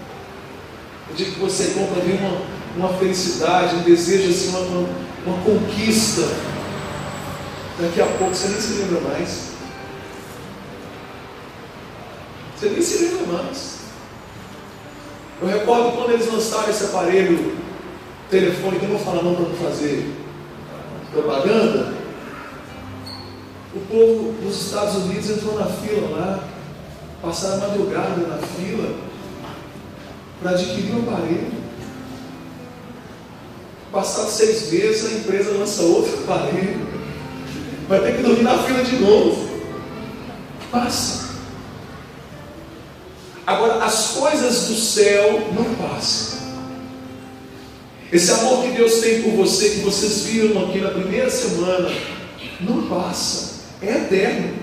O 1.12 1.13
dia 1.13 1.26
que 1.26 1.40
você 1.40 1.74
compra, 1.78 2.02
vem 2.02 2.18
uma, 2.18 2.42
uma 2.78 2.98
felicidade, 2.98 3.76
um 3.76 3.82
desejo, 3.82 4.30
assim, 4.30 4.50
uma, 4.50 4.88
uma 5.26 5.44
conquista. 5.44 6.22
Daqui 7.80 8.02
a 8.02 8.06
pouco 8.06 8.34
você 8.34 8.48
nem 8.48 8.62
se 8.62 8.74
lembra 8.74 9.02
mais. 9.02 9.57
Você 12.58 12.70
nem 12.70 12.82
se 12.82 13.04
lembra 13.04 13.34
mais. 13.34 13.78
Eu 15.39 15.48
recordo 15.48 15.96
quando 15.96 16.13
eles 16.13 16.32
lançaram 16.32 16.70
esse 16.70 16.86
aparelho 16.86 17.56
telefônico, 18.32 18.84
eu 18.86 18.89
não 18.89 18.98
vou 18.98 19.06
falar 19.06 19.22
não 19.22 19.36
para 19.36 19.46
não 19.46 19.56
fazer 19.56 20.12
propaganda. 21.12 21.93
O 23.76 23.80
povo 23.82 24.34
dos 24.41 24.65
Estados 24.65 24.96
Unidos 24.96 25.30
entrou 25.30 25.60
na 25.60 25.67
fila 25.67 26.10
lá, 26.17 26.43
passaram 27.22 27.58
a 27.58 27.67
madrugada 27.67 28.26
na 28.28 28.38
fila. 28.38 28.96
para 30.41 30.52
adquirir 30.52 30.96
um 30.96 31.00
aparelho. 31.02 31.52
Passados 33.91 34.34
seis 34.34 34.72
meses, 34.72 35.06
a 35.06 35.17
empresa 35.17 35.52
lança 35.52 35.84
outro 35.84 36.24
aparelho. 36.24 36.88
Vai 37.88 38.00
ter 38.02 38.17
que 38.17 38.24
dormir 38.24 38.43
na 38.43 38.58
fila 38.58 38.84
de 38.84 38.96
novo. 38.98 39.48
Passa. 40.72 41.27
Agora, 43.47 43.86
as 43.86 44.07
coisas 44.10 44.67
do 44.67 44.75
céu 44.75 45.53
não 45.53 45.73
passam. 45.75 46.38
Esse 48.12 48.29
amor 48.31 48.62
que 48.62 48.71
Deus 48.71 48.99
tem 48.99 49.21
por 49.21 49.31
você, 49.31 49.69
que 49.69 49.79
vocês 49.79 50.23
viram 50.23 50.65
aqui 50.65 50.79
na 50.79 50.89
primeira 50.89 51.29
semana, 51.29 51.89
não 52.60 52.89
passa, 52.89 53.62
é 53.81 53.99
eterno. 53.99 54.53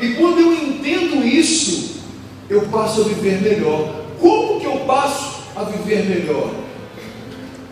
E 0.00 0.14
quando 0.14 0.38
eu 0.38 0.52
entendo 0.52 1.26
isso, 1.26 2.00
eu 2.48 2.62
passo 2.68 3.00
a 3.00 3.04
viver 3.04 3.40
melhor. 3.42 4.04
Como 4.20 4.60
que 4.60 4.66
eu 4.66 4.78
passo 4.86 5.42
a 5.56 5.64
viver 5.64 6.04
melhor? 6.04 6.48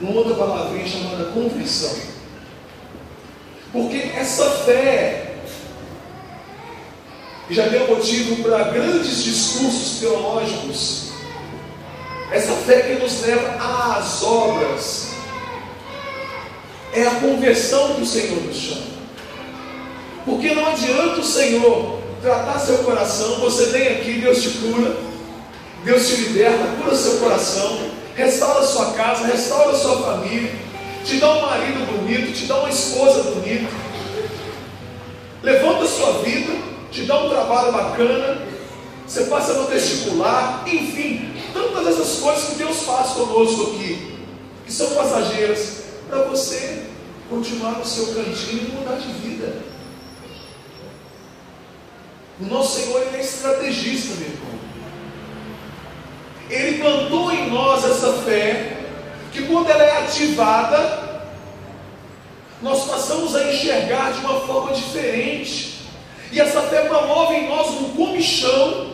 Uma 0.00 0.12
outra 0.14 0.34
palavrinha 0.34 0.86
chamada 0.86 1.26
conversão. 1.26 1.94
Porque 3.72 3.98
essa 3.98 4.50
fé 4.64 5.21
já 7.50 7.66
deu 7.68 7.88
motivo 7.88 8.42
para 8.42 8.64
grandes 8.64 9.24
discursos 9.24 10.00
teológicos. 10.00 11.12
Essa 12.30 12.52
fé 12.52 12.82
que 12.82 13.02
nos 13.02 13.20
leva 13.22 13.96
às 13.96 14.22
obras. 14.22 15.08
É 16.94 17.06
a 17.06 17.14
conversão 17.16 17.94
que 17.94 18.02
o 18.02 18.06
Senhor 18.06 18.42
nos 18.42 18.56
chama. 18.56 18.92
Porque 20.24 20.54
não 20.54 20.66
adianta 20.66 21.20
o 21.20 21.24
Senhor 21.24 22.02
tratar 22.22 22.58
seu 22.60 22.78
coração, 22.78 23.40
você 23.40 23.66
vem 23.66 23.88
aqui, 23.88 24.20
Deus 24.20 24.40
te 24.40 24.50
cura, 24.50 24.96
Deus 25.84 26.06
te 26.06 26.14
liberta, 26.14 26.64
cura 26.80 26.94
seu 26.94 27.18
coração, 27.18 27.90
restaura 28.14 28.64
sua 28.64 28.92
casa, 28.92 29.26
restaura 29.26 29.76
sua 29.76 30.00
família, 30.02 30.52
te 31.04 31.16
dá 31.16 31.32
um 31.32 31.42
marido 31.42 31.84
bonito, 31.86 32.32
te 32.32 32.46
dá 32.46 32.58
uma 32.58 32.70
esposa 32.70 33.24
bonita, 33.24 33.68
levanta 35.42 35.86
sua 35.86 36.22
vida, 36.22 36.52
te 36.92 37.04
dá 37.04 37.24
um 37.24 37.30
trabalho 37.30 37.72
bacana, 37.72 38.46
você 39.06 39.24
passa 39.24 39.54
no 39.54 39.66
vestibular, 39.66 40.62
enfim, 40.66 41.34
tantas 41.52 41.86
essas 41.86 42.20
coisas 42.20 42.50
que 42.50 42.54
Deus 42.56 42.82
faz 42.82 43.10
conosco 43.12 43.72
aqui, 43.72 44.18
que 44.66 44.72
são 44.72 44.90
passageiras, 44.90 45.84
para 46.08 46.24
você 46.24 46.84
continuar 47.30 47.72
no 47.72 47.84
seu 47.84 48.08
cantinho 48.08 48.68
e 48.68 48.72
mudar 48.72 48.96
de 48.96 49.10
vida. 49.14 49.56
O 52.40 52.44
nosso 52.44 52.80
Senhor 52.80 53.00
ele 53.00 53.16
é 53.16 53.20
estrategista, 53.20 54.14
meu 54.16 54.28
irmão. 54.28 54.52
Ele 56.50 56.78
plantou 56.78 57.32
em 57.32 57.50
nós 57.50 57.84
essa 57.84 58.12
fé, 58.24 58.76
que 59.32 59.46
quando 59.46 59.70
ela 59.70 59.82
é 59.82 60.02
ativada, 60.02 61.22
nós 62.60 62.84
passamos 62.84 63.34
a 63.34 63.50
enxergar 63.50 64.12
de 64.12 64.20
uma 64.20 64.40
forma 64.40 64.72
diferente. 64.72 65.71
E 66.32 66.40
essa 66.40 66.62
fé 66.62 66.88
promove 66.88 67.34
em 67.34 67.48
nós 67.48 67.68
um 67.72 67.90
comichão 67.90 68.90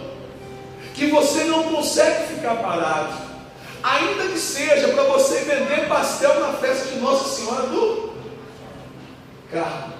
que 0.92 1.06
você 1.06 1.44
não 1.44 1.62
consegue 1.62 2.34
ficar 2.34 2.56
parado. 2.56 3.14
Ainda 3.80 4.24
que 4.24 4.38
seja 4.38 4.88
para 4.88 5.04
você 5.04 5.36
vender 5.42 5.88
pastel 5.88 6.40
na 6.40 6.54
festa 6.54 6.88
de 6.88 6.98
Nossa 6.98 7.28
Senhora 7.28 7.68
do 7.68 8.12
Carmo. 9.52 9.94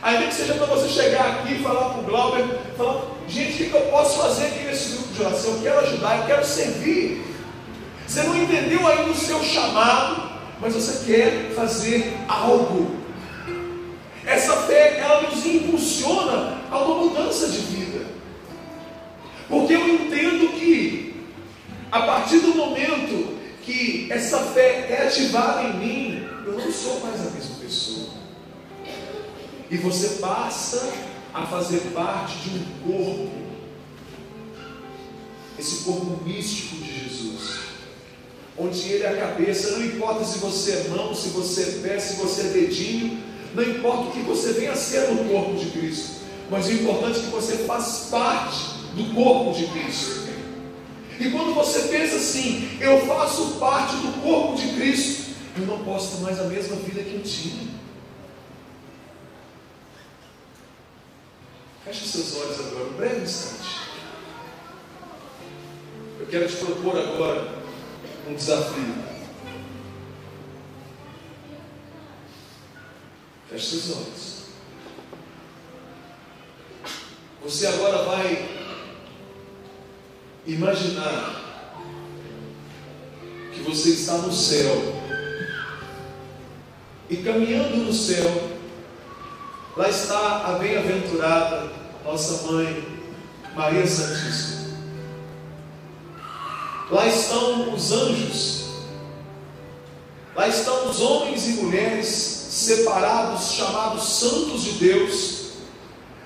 Ainda 0.00 0.26
que 0.28 0.34
seja 0.34 0.54
para 0.54 0.66
você 0.66 0.88
chegar 0.88 1.26
aqui 1.26 1.54
e 1.54 1.62
falar 1.64 1.88
para 1.90 1.98
o 1.98 2.04
Glauber, 2.04 2.44
falar, 2.76 3.02
gente, 3.26 3.64
o 3.64 3.70
que, 3.70 3.74
eu 3.74 3.80
posso 3.90 4.18
fazer 4.18 4.46
aqui 4.46 4.64
nesse 4.64 4.92
grupo 4.92 5.12
de 5.12 5.22
oração? 5.22 5.54
Eu 5.54 5.62
quero 5.62 5.80
ajudar, 5.80 6.18
eu 6.18 6.26
quero 6.26 6.44
servir. 6.44 7.24
Você 8.06 8.22
não 8.22 8.36
entendeu 8.36 8.86
ainda 8.86 9.10
o 9.10 9.16
seu 9.16 9.42
chamado, 9.42 10.30
mas 10.60 10.72
você 10.72 11.04
quer 11.04 11.52
fazer 11.56 12.16
algo. 12.28 12.95
Essa 14.26 14.56
fé, 14.62 14.98
ela 14.98 15.22
nos 15.22 15.46
impulsiona 15.46 16.60
a 16.68 16.78
uma 16.78 17.04
mudança 17.04 17.48
de 17.48 17.58
vida. 17.58 18.06
Porque 19.48 19.72
eu 19.72 19.88
entendo 19.88 20.52
que, 20.58 21.14
a 21.92 22.02
partir 22.02 22.40
do 22.40 22.54
momento 22.54 23.36
que 23.62 24.08
essa 24.10 24.38
fé 24.38 24.86
é 24.90 25.06
ativada 25.06 25.62
em 25.62 25.76
mim, 25.78 26.28
eu 26.44 26.58
não 26.58 26.72
sou 26.72 27.00
mais 27.00 27.20
a 27.20 27.30
mesma 27.30 27.56
pessoa. 27.60 28.08
E 29.70 29.76
você 29.76 30.20
passa 30.20 30.92
a 31.32 31.46
fazer 31.46 31.80
parte 31.94 32.36
de 32.38 32.58
um 32.58 32.64
corpo, 32.84 33.32
esse 35.58 35.84
corpo 35.84 36.22
místico 36.24 36.76
de 36.76 37.04
Jesus, 37.04 37.58
onde 38.58 38.88
Ele 38.88 39.04
é 39.04 39.08
a 39.08 39.28
cabeça, 39.28 39.78
não 39.78 39.84
importa 39.84 40.24
se 40.24 40.38
você 40.38 40.72
é 40.72 40.88
mão, 40.88 41.14
se 41.14 41.28
você 41.28 41.62
é 41.62 41.88
pé, 41.88 41.98
se 41.98 42.14
você 42.16 42.42
é 42.42 42.44
dedinho, 42.44 43.22
não 43.56 43.62
importa 43.62 44.08
o 44.08 44.12
que 44.12 44.20
você 44.20 44.52
venha 44.52 44.72
a 44.72 44.76
ser 44.76 45.10
no 45.12 45.24
corpo 45.30 45.54
de 45.54 45.70
Cristo, 45.70 46.16
mas 46.50 46.66
o 46.66 46.72
importante 46.72 47.18
é 47.18 47.22
que 47.22 47.28
você 47.28 47.56
faz 47.64 48.08
parte 48.10 48.58
do 48.94 49.14
corpo 49.14 49.58
de 49.58 49.66
Cristo. 49.68 50.26
E 51.18 51.30
quando 51.30 51.54
você 51.54 51.88
pensa 51.88 52.16
assim, 52.16 52.76
eu 52.78 53.00
faço 53.06 53.52
parte 53.58 53.96
do 53.96 54.22
corpo 54.22 54.56
de 54.56 54.74
Cristo, 54.74 55.34
eu 55.56 55.64
não 55.64 55.82
posso 55.84 56.18
ter 56.18 56.22
mais 56.22 56.38
a 56.38 56.44
mesma 56.44 56.76
vida 56.76 57.02
que 57.02 57.14
eu 57.14 57.22
tinha. 57.22 57.74
Feche 61.82 62.06
seus 62.08 62.36
olhos 62.36 62.60
agora, 62.60 62.88
um 62.90 62.92
breve 62.92 63.22
instante. 63.22 63.76
Eu 66.20 66.26
quero 66.26 66.46
te 66.46 66.56
propor 66.56 66.98
agora 66.98 67.48
um 68.28 68.34
desafio. 68.34 69.15
Feche 73.56 73.80
seus 73.80 73.96
olhos. 73.96 74.36
Você 77.42 77.66
agora 77.68 78.02
vai 78.02 78.48
imaginar 80.46 81.42
que 83.54 83.60
você 83.60 83.90
está 83.90 84.18
no 84.18 84.30
céu 84.30 84.74
e 87.08 87.16
caminhando 87.16 87.76
no 87.78 87.94
céu 87.94 88.26
Lá 89.74 89.88
está 89.88 90.48
a 90.48 90.58
bem-aventurada 90.58 91.70
nossa 92.04 92.50
mãe, 92.50 92.86
Maria 93.54 93.86
Santíssima. 93.86 94.76
Lá 96.90 97.06
estão 97.06 97.74
os 97.74 97.92
anjos. 97.92 98.66
Lá 100.34 100.46
estão 100.46 100.88
os 100.90 101.00
homens 101.00 101.46
e 101.46 101.52
mulheres 101.62 102.35
separados, 102.56 103.52
chamados 103.52 104.02
santos 104.18 104.62
de 104.62 104.72
Deus, 104.72 105.50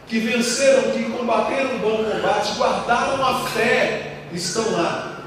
que 0.06 0.20
venceram, 0.20 0.92
que 0.92 1.02
combateram 1.10 1.76
o 1.76 1.78
bom 1.80 2.04
combate, 2.04 2.54
guardaram 2.56 3.24
a 3.24 3.46
fé, 3.48 4.26
estão 4.32 4.70
lá. 4.70 5.22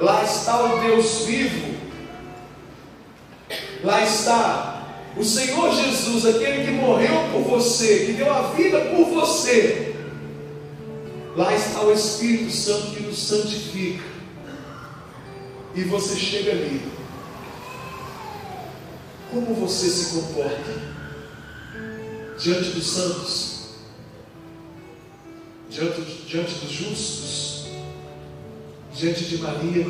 Lá 0.00 0.22
está 0.22 0.62
o 0.62 0.80
Deus 0.80 1.24
vivo. 1.26 1.76
Lá 3.82 4.04
está 4.04 4.86
o 5.16 5.24
Senhor 5.24 5.74
Jesus, 5.74 6.24
aquele 6.24 6.64
que 6.64 6.70
morreu 6.70 7.28
por 7.32 7.42
você, 7.42 8.06
que 8.06 8.12
deu 8.12 8.32
a 8.32 8.42
vida 8.52 8.78
por 8.80 9.06
você, 9.06 9.96
lá 11.36 11.52
está 11.52 11.80
o 11.82 11.92
Espírito 11.92 12.52
Santo 12.52 12.94
que 12.94 13.02
nos 13.02 13.18
santifica. 13.18 14.04
E 15.74 15.82
você 15.82 16.16
chega 16.16 16.52
ali. 16.52 16.97
Como 19.30 19.54
você 19.54 19.88
se 19.88 20.14
comporta 20.14 20.98
diante 22.38 22.70
dos 22.70 22.86
santos, 22.86 23.68
diante, 25.68 26.00
diante 26.26 26.54
dos 26.54 26.70
justos, 26.70 27.66
diante 28.94 29.24
de 29.24 29.38
Maria, 29.38 29.86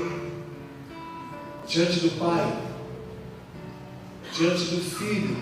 diante 1.67 2.01
do 2.01 2.19
Pai? 2.19 2.69
diante 4.39 4.65
do 4.67 4.81
Filho 4.81 5.37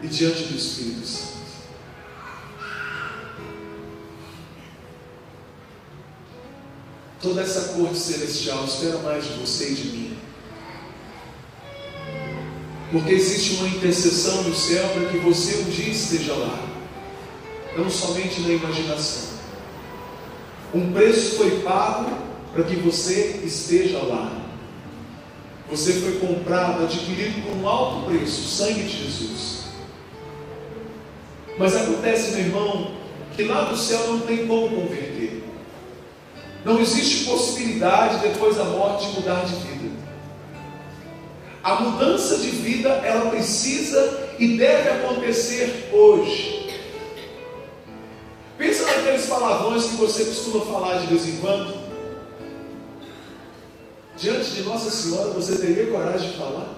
e 0.00 0.06
diante 0.06 0.44
do 0.44 0.56
Espírito 0.56 1.04
Santo. 1.04 1.36
Toda 7.20 7.42
essa 7.42 7.74
corte 7.74 7.98
celestial 7.98 8.64
espera 8.64 8.98
mais 8.98 9.24
de 9.24 9.32
você 9.32 9.72
e 9.72 9.74
de 9.74 9.88
mim. 9.88 10.15
Porque 12.92 13.12
existe 13.12 13.54
uma 13.56 13.68
intercessão 13.68 14.42
no 14.42 14.54
céu 14.54 14.88
para 14.90 15.08
que 15.08 15.18
você 15.18 15.56
um 15.56 15.70
dia 15.70 15.90
esteja 15.90 16.34
lá, 16.34 16.58
não 17.76 17.90
somente 17.90 18.40
na 18.42 18.50
imaginação. 18.50 19.36
Um 20.72 20.92
preço 20.92 21.36
foi 21.36 21.60
pago 21.60 22.10
para 22.52 22.64
que 22.64 22.76
você 22.76 23.40
esteja 23.44 23.98
lá. 23.98 24.46
Você 25.70 25.94
foi 25.94 26.18
comprado, 26.18 26.84
adquirido 26.84 27.42
por 27.42 27.56
um 27.56 27.68
alto 27.68 28.06
preço, 28.06 28.42
o 28.42 28.44
sangue 28.44 28.84
de 28.84 29.04
Jesus. 29.04 29.64
Mas 31.58 31.74
acontece, 31.74 32.32
meu 32.32 32.40
irmão, 32.40 32.92
que 33.34 33.44
lá 33.44 33.64
do 33.64 33.76
céu 33.76 34.06
não 34.08 34.20
tem 34.20 34.46
como 34.46 34.68
converter. 34.68 35.42
Não 36.64 36.80
existe 36.80 37.24
possibilidade 37.24 38.18
depois 38.18 38.56
da 38.56 38.64
morte 38.64 39.06
de 39.08 39.12
mudar 39.14 39.44
de 39.44 39.54
vida. 39.54 39.75
A 41.66 41.80
mudança 41.80 42.38
de 42.38 42.50
vida 42.50 42.90
ela 42.90 43.28
precisa 43.28 44.30
e 44.38 44.56
deve 44.56 44.88
acontecer 44.88 45.90
hoje. 45.92 46.80
Pensa 48.56 48.84
naqueles 48.84 49.26
palavrões 49.26 49.86
que 49.86 49.96
você 49.96 50.26
costuma 50.26 50.64
falar 50.64 51.00
de 51.00 51.08
vez 51.08 51.26
em 51.26 51.38
quando. 51.38 51.74
Diante 54.16 54.50
de 54.50 54.62
Nossa 54.62 54.92
Senhora, 54.92 55.30
você 55.30 55.56
teria 55.56 55.90
coragem 55.90 56.30
de 56.30 56.38
falar? 56.38 56.68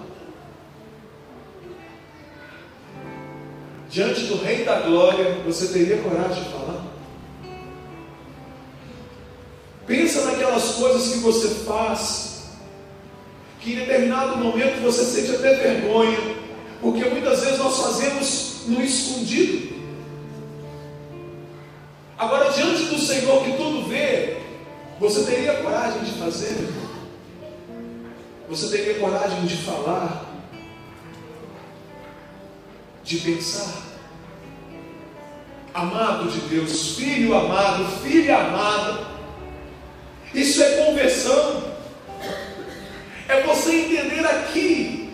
Diante 3.91 4.21
do 4.21 4.43
Rei 4.43 4.65
da 4.65 4.79
Glória, 4.79 5.37
você 5.45 5.67
teria 5.67 6.01
coragem 6.01 6.43
de 6.45 6.49
falar? 6.49 6.83
Pensa 9.85 10.25
naquelas 10.25 10.71
coisas 10.71 11.13
que 11.13 11.19
você 11.19 11.47
faz, 11.63 12.28
que 13.59 13.73
em 13.73 13.75
determinado 13.75 14.37
momento 14.37 14.81
você 14.81 15.03
sente 15.03 15.35
até 15.35 15.55
vergonha, 15.55 16.17
porque 16.81 17.03
muitas 17.05 17.41
vezes 17.41 17.59
nós 17.59 17.77
fazemos 17.77 18.61
no 18.67 18.81
escondido. 18.81 19.77
Agora, 22.17 22.51
diante 22.51 22.83
do 22.85 22.99
Senhor 22.99 23.43
que 23.43 23.53
tudo 23.53 23.87
vê, 23.87 24.37
você 24.99 25.23
teria 25.23 25.61
coragem 25.61 26.03
de 26.03 26.11
fazer? 26.11 26.69
Você 28.49 28.77
teria 28.77 28.99
coragem 28.99 29.45
de 29.45 29.57
falar? 29.57 30.25
De 33.03 33.17
pensar? 33.17 33.89
Amado 35.73 36.29
de 36.29 36.39
Deus, 36.41 36.95
filho 36.95 37.35
amado, 37.35 37.85
filha 38.01 38.37
amada, 38.37 39.07
isso 40.33 40.61
é 40.61 40.85
conversão. 40.85 41.58
É 43.29 43.43
você 43.43 43.71
entender 43.81 44.25
aqui 44.25 45.13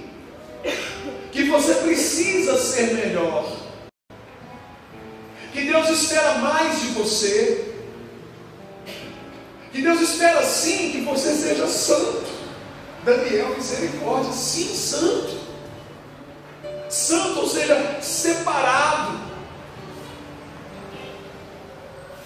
que 1.33 1.43
você 1.43 1.75
precisa 1.75 2.57
ser 2.57 2.93
melhor. 2.93 3.45
Que 5.51 5.65
Deus 5.65 5.89
espera 5.89 6.35
mais 6.35 6.79
de 6.79 6.87
você. 6.93 7.73
Que 9.69 9.81
Deus 9.81 9.99
espera 9.99 10.41
sim 10.45 10.91
que 10.91 11.01
você 11.01 11.35
seja 11.35 11.67
santo. 11.67 12.23
Daniel, 13.03 13.53
misericórdia, 13.57 14.31
sim, 14.31 14.73
santo. 14.73 15.37
Santo, 16.89 17.41
ou 17.41 17.49
seja, 17.49 17.99
separado. 18.01 19.19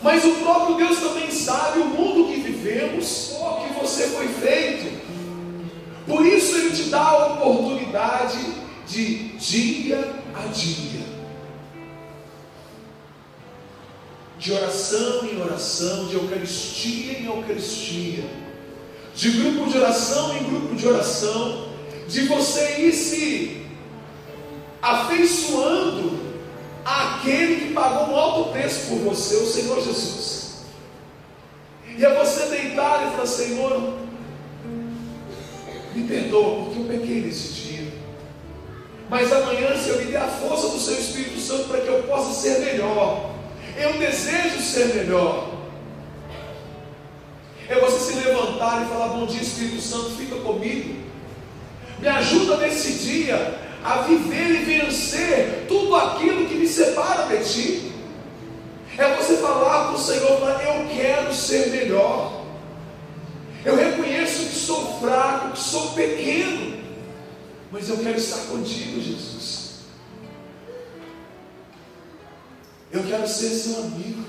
Mas 0.03 0.23
o 0.23 0.35
próprio 0.35 0.75
Deus 0.75 0.99
também 0.99 1.31
sabe 1.31 1.79
o 1.79 1.85
mundo 1.85 2.31
que 2.31 2.41
vivemos, 2.41 3.31
o 3.31 3.61
que 3.61 3.73
você 3.73 4.07
foi 4.09 4.27
feito. 4.27 5.08
Por 6.09 6.25
isso 6.25 6.57
Ele 6.57 6.71
te 6.71 6.89
dá 6.89 7.01
a 7.01 7.27
oportunidade 7.27 8.39
de 8.87 9.29
dia 9.37 10.11
a 10.33 10.47
dia, 10.47 11.05
de 14.39 14.51
oração 14.51 15.25
em 15.25 15.39
oração, 15.39 16.07
de 16.07 16.15
Eucaristia 16.15 17.19
em 17.19 17.25
Eucaristia, 17.27 18.23
de 19.13 19.29
grupo 19.29 19.69
de 19.69 19.77
oração 19.77 20.35
em 20.35 20.43
grupo 20.45 20.73
de 20.73 20.87
oração, 20.87 21.69
de 22.07 22.21
você 22.21 22.81
ir 22.81 22.93
se 22.93 23.67
afeiçoando 24.81 26.17
àquele 26.83 27.67
que 27.67 27.73
pagou 27.73 28.15
um 28.15 28.17
alto 28.17 28.51
preço 28.51 28.87
por 28.87 28.97
você, 28.97 29.35
o 29.35 29.45
Senhor 29.45 29.79
Jesus. 29.83 30.63
E 31.95 32.03
é 32.03 32.15
você 32.15 32.47
deitar 32.47 33.07
e 33.07 33.11
falar: 33.11 33.27
Senhor, 33.27 34.08
me 35.99 36.07
perdoa, 36.07 36.65
porque 36.65 36.79
eu 36.79 36.99
pequei 36.99 37.21
nesse 37.21 37.53
dia. 37.53 37.87
Mas 39.09 39.31
amanhã, 39.33 39.75
se 39.75 39.89
eu 39.89 39.97
me 39.97 40.05
der 40.05 40.21
a 40.21 40.27
força 40.27 40.69
do 40.69 40.79
Seu 40.79 40.93
Espírito 40.93 41.39
Santo 41.39 41.67
para 41.67 41.81
que 41.81 41.87
eu 41.87 42.03
possa 42.03 42.33
ser 42.33 42.59
melhor, 42.59 43.31
eu 43.77 43.93
desejo 43.93 44.61
ser 44.61 44.93
melhor. 44.95 45.49
É 47.67 47.79
você 47.79 48.11
se 48.11 48.19
levantar 48.19 48.83
e 48.83 48.89
falar: 48.89 49.07
Bom 49.09 49.25
dia, 49.25 49.41
Espírito 49.41 49.81
Santo, 49.81 50.11
fica 50.11 50.35
comigo. 50.37 50.95
Me 51.99 52.07
ajuda 52.07 52.57
nesse 52.57 52.93
dia 52.93 53.59
a 53.83 53.97
viver 54.01 54.61
e 54.61 54.65
vencer 54.65 55.65
tudo 55.67 55.95
aquilo 55.95 56.45
que 56.47 56.55
me 56.55 56.67
separa 56.67 57.25
de 57.25 57.43
ti. 57.43 57.91
É 58.97 59.15
você 59.15 59.37
falar 59.37 59.85
para 59.85 59.95
o 59.95 59.99
Senhor: 59.99 60.39
Eu 60.65 60.87
quero 60.95 61.33
ser 61.33 61.69
melhor. 61.69 62.43
Eu 63.65 63.75
reconheço 63.75 64.08
sou 64.69 64.99
fraco, 64.99 65.53
que 65.53 65.59
sou 65.59 65.93
pequeno, 65.93 66.83
mas 67.71 67.89
eu 67.89 67.97
quero 67.97 68.17
estar 68.17 68.37
contigo, 68.45 69.01
Jesus. 69.01 69.79
Eu 72.91 73.03
quero 73.03 73.27
ser 73.27 73.49
seu 73.49 73.81
amigo. 73.81 74.23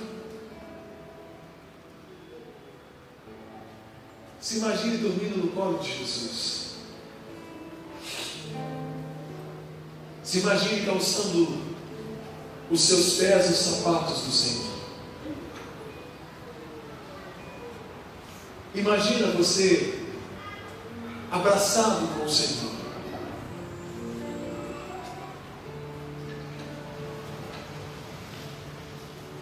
Se 4.41 4.57
imagine 4.57 4.97
dormindo 4.97 5.45
no 5.45 5.53
colo 5.53 5.79
de 5.79 5.99
Jesus. 5.99 6.71
Se 10.23 10.39
imagine 10.39 10.87
calçando 10.87 11.61
os 12.71 12.81
seus 12.81 13.19
pés 13.19 13.51
os 13.51 13.57
sapatos 13.57 14.23
do 14.23 14.33
Senhor. 14.33 14.71
Imagina 18.75 19.33
você 19.33 20.00
abraçado 21.31 22.09
com 22.15 22.25
o 22.25 22.29
Senhor. 22.29 22.71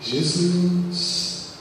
Jesus, 0.00 1.54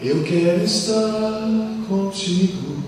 eu 0.00 0.22
quero 0.22 0.64
estar 0.64 1.42
contigo. 1.88 2.82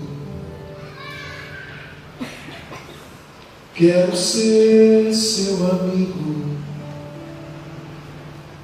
Quero 3.75 4.15
ser 4.15 5.13
seu 5.13 5.69
amigo. 5.69 6.53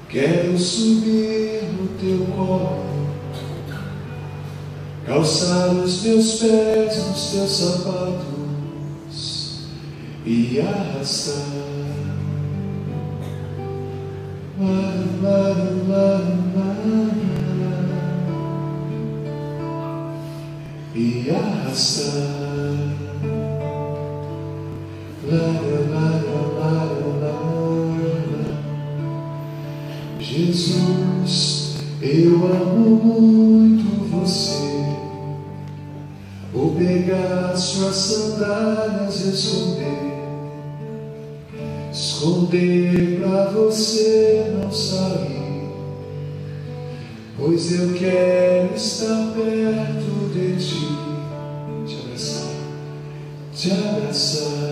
Quero 0.08 0.58
subir 0.58 1.62
no 1.72 1.88
teu 1.98 2.26
colo 2.34 2.99
calçar 5.10 5.70
os 5.70 6.02
meus 6.04 6.34
pés 6.36 7.04
nos 7.08 7.30
teus 7.32 7.50
sapatos 7.50 8.30
e 10.24 10.60
arrastar. 10.60 11.34
e 20.94 21.30
arrastar. 21.30 22.40
Jesus, 30.20 31.76
eu 32.00 32.46
amo 32.46 32.90
muito 32.96 33.49
Pegar 37.10 37.56
suas 37.56 37.96
sandálias 37.96 39.24
e 39.24 39.30
esconder, 39.30 40.12
esconder 41.90 43.18
pra 43.18 43.46
você 43.46 44.54
não 44.56 44.70
sair, 44.70 45.68
pois 47.36 47.72
eu 47.72 47.94
quero 47.94 48.76
estar 48.76 49.32
perto 49.34 50.30
de 50.32 50.56
ti, 50.56 50.86
te 51.84 51.96
abraçar, 52.00 52.54
te 53.56 53.72
abraçar. 53.72 54.70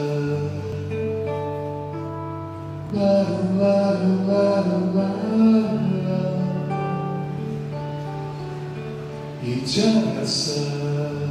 La, 2.94 3.26
la, 3.58 3.82
la, 4.28 4.62
la, 4.94 5.10
e 9.42 9.56
te 9.62 9.80
abraçar. 9.80 10.54
Te 10.54 10.60
abraçar. 10.60 11.27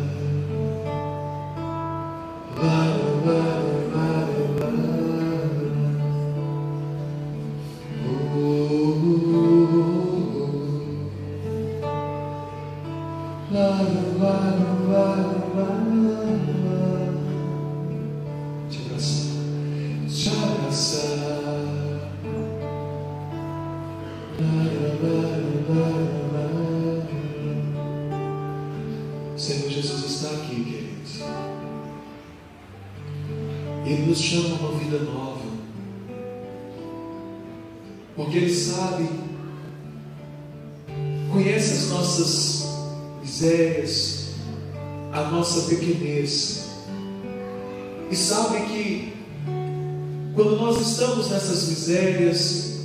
Nós 50.78 50.92
estamos 50.92 51.32
nessas 51.32 51.70
misérias, 51.70 52.82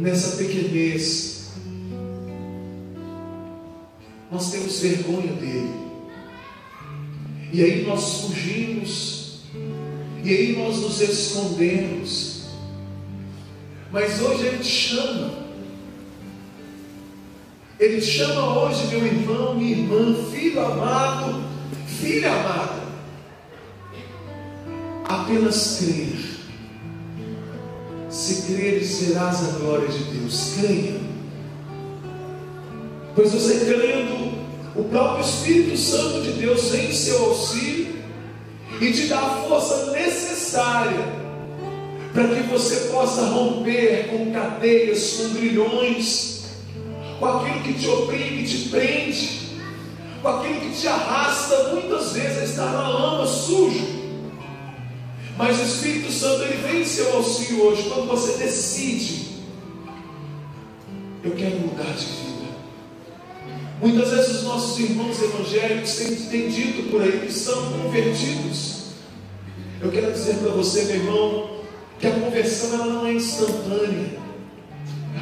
nessa 0.00 0.36
pequenez, 0.36 1.52
nós 4.32 4.50
temos 4.50 4.80
vergonha 4.80 5.32
dele. 5.34 5.70
E 7.52 7.62
aí 7.62 7.86
nós 7.86 8.22
fugimos, 8.22 9.42
e 10.24 10.28
aí 10.28 10.56
nós 10.56 10.78
nos 10.78 11.00
escondemos. 11.00 12.46
Mas 13.92 14.20
hoje 14.20 14.46
ele 14.46 14.58
te 14.58 14.68
chama. 14.68 15.44
Ele 17.78 18.00
te 18.00 18.06
chama 18.08 18.58
hoje, 18.58 18.88
meu 18.88 19.06
irmão, 19.06 19.54
minha 19.54 19.70
irmã, 19.70 20.16
filho 20.32 20.66
amado, 20.66 21.44
filha 21.86 22.32
amada. 22.32 22.82
Apenas 25.08 25.78
crer 25.78 26.23
se 28.24 28.42
creres, 28.42 28.88
serás 28.88 29.44
a 29.44 29.58
glória 29.58 29.86
de 29.86 30.02
Deus. 30.04 30.54
Creia. 30.58 30.98
Pois 33.14 33.32
você 33.32 33.66
crendo, 33.66 34.32
o 34.74 34.84
próprio 34.84 35.24
Espírito 35.24 35.76
Santo 35.76 36.22
de 36.22 36.32
Deus 36.32 36.70
vem 36.70 36.88
em 36.88 36.92
seu 36.92 37.22
auxílio 37.26 37.94
e 38.80 38.92
te 38.92 39.06
dá 39.08 39.18
a 39.18 39.42
força 39.46 39.92
necessária 39.92 41.22
para 42.14 42.28
que 42.28 42.42
você 42.44 42.88
possa 42.92 43.26
romper 43.26 44.08
com 44.08 44.32
cadeias, 44.32 45.18
com 45.18 45.34
grilhões, 45.34 46.44
com 47.20 47.26
aquilo 47.26 47.60
que 47.60 47.74
te 47.74 47.88
oprime, 47.88 48.42
te 48.44 48.68
prende, 48.70 49.40
com 50.22 50.28
aquilo 50.28 50.60
que 50.60 50.80
te 50.80 50.88
arrasta 50.88 51.74
muitas 51.74 52.12
vezes 52.12 52.38
a 52.38 52.44
estar 52.44 52.72
na 52.72 52.88
lama 52.88 53.26
sujo. 53.26 53.93
Mas 55.36 55.58
o 55.58 55.64
Espírito 55.64 56.12
Santo 56.12 56.42
ele 56.42 56.62
vem 56.62 56.82
em 56.82 56.84
seu 56.84 57.16
auxílio 57.16 57.64
hoje 57.64 57.90
quando 57.92 58.06
você 58.06 58.38
decide. 58.38 59.34
Eu 61.24 61.32
quero 61.32 61.58
mudar 61.58 61.92
de 61.92 62.04
vida. 62.04 62.54
Muitas 63.80 64.10
vezes 64.10 64.36
os 64.36 64.42
nossos 64.44 64.78
irmãos 64.78 65.20
evangélicos 65.20 65.96
têm, 65.96 66.14
têm 66.14 66.48
dito 66.48 66.90
por 66.90 67.02
aí 67.02 67.20
que 67.26 67.32
são 67.32 67.72
convertidos. 67.72 68.84
Eu 69.80 69.90
quero 69.90 70.12
dizer 70.12 70.36
para 70.36 70.50
você, 70.52 70.84
meu 70.84 70.96
irmão, 70.96 71.60
que 71.98 72.06
a 72.06 72.12
conversão 72.12 72.74
ela 72.74 72.86
não 72.86 73.06
é 73.06 73.14
instantânea. 73.14 74.22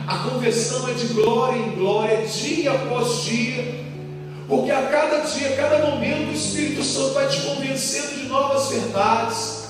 A 0.07 0.19
conversão 0.31 0.89
é 0.89 0.93
de 0.93 1.07
glória 1.07 1.59
em 1.59 1.71
glória, 1.73 2.27
dia 2.27 2.73
após 2.73 3.23
dia. 3.25 3.83
Porque 4.47 4.71
a 4.71 4.83
cada 4.83 5.21
dia, 5.21 5.49
a 5.49 5.57
cada 5.57 5.91
momento, 5.91 6.31
o 6.31 6.35
Espírito 6.35 6.85
Santo 6.85 7.15
vai 7.15 7.29
te 7.29 7.41
convencendo 7.41 8.21
de 8.21 8.27
novas 8.27 8.69
verdades 8.69 9.62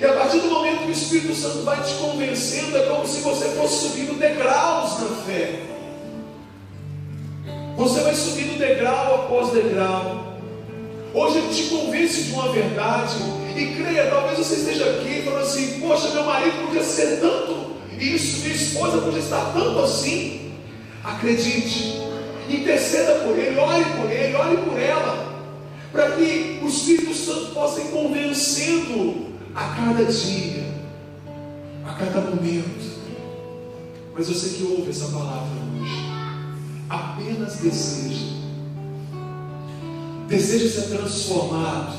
e 0.00 0.04
a 0.04 0.12
partir 0.12 0.38
do 0.38 0.48
momento 0.48 0.84
que 0.84 0.88
o 0.88 0.92
Espírito 0.92 1.34
Santo 1.34 1.62
vai 1.64 1.82
te 1.82 1.94
convencendo, 1.94 2.76
é 2.76 2.82
como 2.82 3.06
se 3.06 3.20
você 3.20 3.46
fosse 3.48 3.88
subindo 3.88 4.16
degraus 4.16 5.00
na 5.00 5.08
fé. 5.26 5.60
Você 7.76 8.00
vai 8.00 8.14
subindo 8.14 8.58
degrau 8.58 9.14
após 9.16 9.50
degrau. 9.50 10.38
Hoje 11.12 11.38
ele 11.38 11.54
te 11.54 11.62
convence 11.64 12.22
de 12.22 12.32
uma 12.32 12.52
verdade. 12.52 13.16
E 13.56 13.74
creia, 13.74 14.08
talvez 14.08 14.38
você 14.38 14.54
esteja 14.54 14.84
aqui 14.84 15.22
falando 15.22 15.42
assim: 15.42 15.80
Poxa, 15.80 16.10
meu 16.10 16.22
marido 16.22 16.66
podia 16.66 16.84
ser 16.84 17.18
tanto 17.20 17.72
isso, 17.98 18.42
minha 18.42 18.54
esposa 18.54 18.98
podia 18.98 19.18
estar 19.18 19.52
tanto 19.52 19.80
assim. 19.80 20.52
Acredite, 21.02 22.00
interceda 22.48 23.14
por 23.24 23.36
ele, 23.36 23.58
ore 23.58 23.84
por 23.96 24.10
ele, 24.12 24.36
ore 24.36 24.56
por 24.58 24.78
ela, 24.78 25.44
para 25.90 26.12
que 26.12 26.60
o 26.62 26.68
Espírito 26.68 27.14
Santo 27.14 27.46
possa 27.52 27.80
ir 27.80 27.88
convencendo 27.88 29.27
a 29.58 29.74
cada 29.74 30.04
dia, 30.04 30.64
a 31.84 31.92
cada 31.94 32.20
momento. 32.20 32.98
Mas 34.14 34.28
você 34.28 34.56
que 34.56 34.62
ouve 34.62 34.90
essa 34.90 35.08
palavra 35.08 35.48
hoje, 35.80 36.00
apenas 36.88 37.56
deseja, 37.56 38.36
deseja 40.28 40.68
ser 40.68 40.96
transformado, 40.96 41.98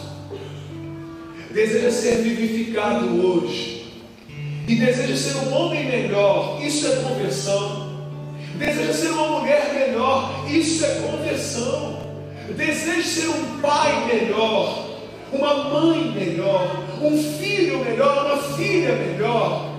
deseja 1.53 1.91
ser 1.91 2.21
vivificado 2.21 3.07
hoje, 3.25 3.93
e 4.65 4.75
deseja 4.75 5.17
ser 5.17 5.37
um 5.39 5.53
homem 5.53 5.85
melhor, 5.85 6.61
isso 6.63 6.87
é 6.87 6.95
conversão. 6.97 7.89
Deseja 8.57 8.93
ser 8.93 9.09
uma 9.09 9.39
mulher 9.39 9.73
melhor, 9.73 10.45
isso 10.49 10.85
é 10.85 10.95
conversão. 10.99 11.99
Deseja 12.55 13.03
ser 13.03 13.27
um 13.27 13.59
pai 13.59 14.05
melhor, 14.07 14.97
uma 15.33 15.69
mãe 15.69 16.11
melhor, 16.11 16.88
um 17.01 17.23
filho 17.37 17.83
melhor, 17.83 18.25
uma 18.25 18.43
filha 18.55 18.95
melhor, 18.95 19.69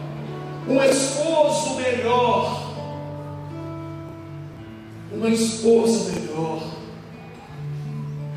um 0.68 0.82
esposo 0.82 1.76
melhor, 1.76 2.72
uma 5.12 5.28
esposa 5.28 6.12
melhor. 6.12 6.62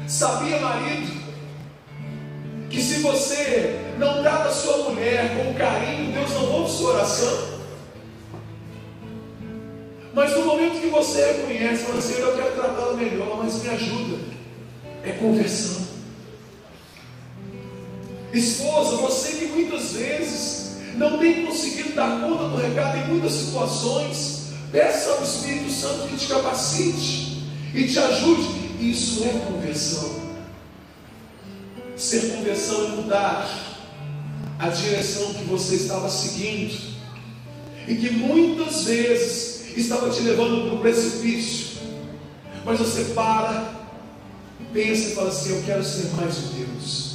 Sabia, 0.07 0.59
marido, 0.59 1.23
que 2.69 2.81
se 2.81 3.01
você 3.01 3.79
não 3.97 4.21
trata 4.21 4.49
sua 4.51 4.89
mulher 4.89 5.37
com 5.37 5.53
carinho, 5.53 6.11
Deus 6.11 6.31
não 6.31 6.51
ouve 6.51 6.71
sua 6.71 6.93
oração? 6.95 7.53
Mas 10.13 10.31
no 10.35 10.45
momento 10.45 10.79
que 10.79 10.87
você 10.87 11.33
reconhece, 11.33 11.85
fala 11.85 11.97
assim, 11.97 12.19
eu 12.19 12.35
quero 12.35 12.51
tratá-la 12.51 12.93
melhor, 12.93 13.37
mas 13.37 13.63
me 13.63 13.69
ajuda. 13.69 14.19
É 15.03 15.11
conversão. 15.13 15.82
Esposa, 18.33 18.95
você 18.95 19.33
que 19.33 19.45
muitas 19.45 19.91
vezes 19.91 20.77
não 20.95 21.19
tem 21.19 21.45
conseguido 21.45 21.93
dar 21.93 22.19
conta 22.19 22.49
do 22.49 22.57
recado 22.57 22.97
em 22.97 23.07
muitas 23.07 23.31
situações, 23.33 24.47
peça 24.71 25.11
ao 25.11 25.23
Espírito 25.23 25.71
Santo 25.71 26.07
que 26.07 26.17
te 26.17 26.27
capacite 26.27 27.43
e 27.75 27.87
te 27.87 27.99
ajude. 27.99 28.63
Isso 28.79 29.23
é 29.23 29.39
conversão. 29.45 30.23
Ser 31.95 32.35
conversão 32.35 32.85
é 32.85 32.87
mudar 32.89 33.77
a 34.57 34.67
direção 34.69 35.35
que 35.35 35.43
você 35.43 35.75
estava 35.75 36.09
seguindo 36.09 36.75
e 37.87 37.95
que 37.95 38.09
muitas 38.09 38.85
vezes 38.85 39.77
estava 39.77 40.09
te 40.09 40.21
levando 40.21 40.69
para 40.69 40.75
o 40.75 40.79
precipício. 40.79 41.77
Mas 42.65 42.79
você 42.79 43.13
para, 43.13 43.75
pensa 44.73 45.09
e 45.09 45.15
fala 45.15 45.29
assim: 45.29 45.51
Eu 45.51 45.63
quero 45.63 45.83
ser 45.83 46.07
mais 46.15 46.35
de 46.35 46.41
Deus 46.47 47.12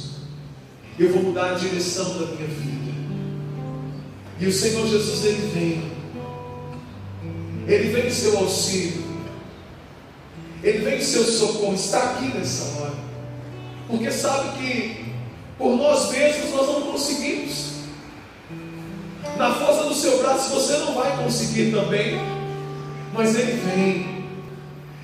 eu 0.99 1.13
vou 1.13 1.23
mudar 1.23 1.51
a 1.51 1.53
direção 1.53 2.05
da 2.19 2.25
minha 2.25 2.47
vida. 2.47 2.91
E 4.37 4.47
o 4.47 4.51
Senhor 4.51 4.85
Jesus, 4.85 5.23
Ele 5.25 5.51
vem. 5.53 5.91
Ele 7.67 7.89
vem 7.89 8.07
em 8.07 8.11
seu 8.11 8.37
auxílio. 8.37 9.03
Ele 10.61 10.79
vem 10.79 10.97
em 10.97 11.01
seu 11.01 11.23
socorro. 11.23 11.73
Está 11.73 12.11
aqui 12.11 12.25
nessa 12.37 12.79
hora. 12.79 12.93
Porque 13.87 14.11
sabe 14.11 14.57
que 14.57 15.05
por 15.57 15.77
nós 15.77 16.11
mesmos 16.11 16.51
nós 16.51 16.67
não 16.67 16.81
conseguimos. 16.81 17.69
Na 19.37 19.53
força 19.53 19.83
do 19.83 19.95
seu 19.95 20.19
braço 20.19 20.53
você 20.53 20.77
não 20.79 20.95
vai 20.95 21.15
conseguir 21.23 21.71
também. 21.71 22.19
Mas 23.13 23.35
Ele 23.35 23.53
vem. 23.53 24.25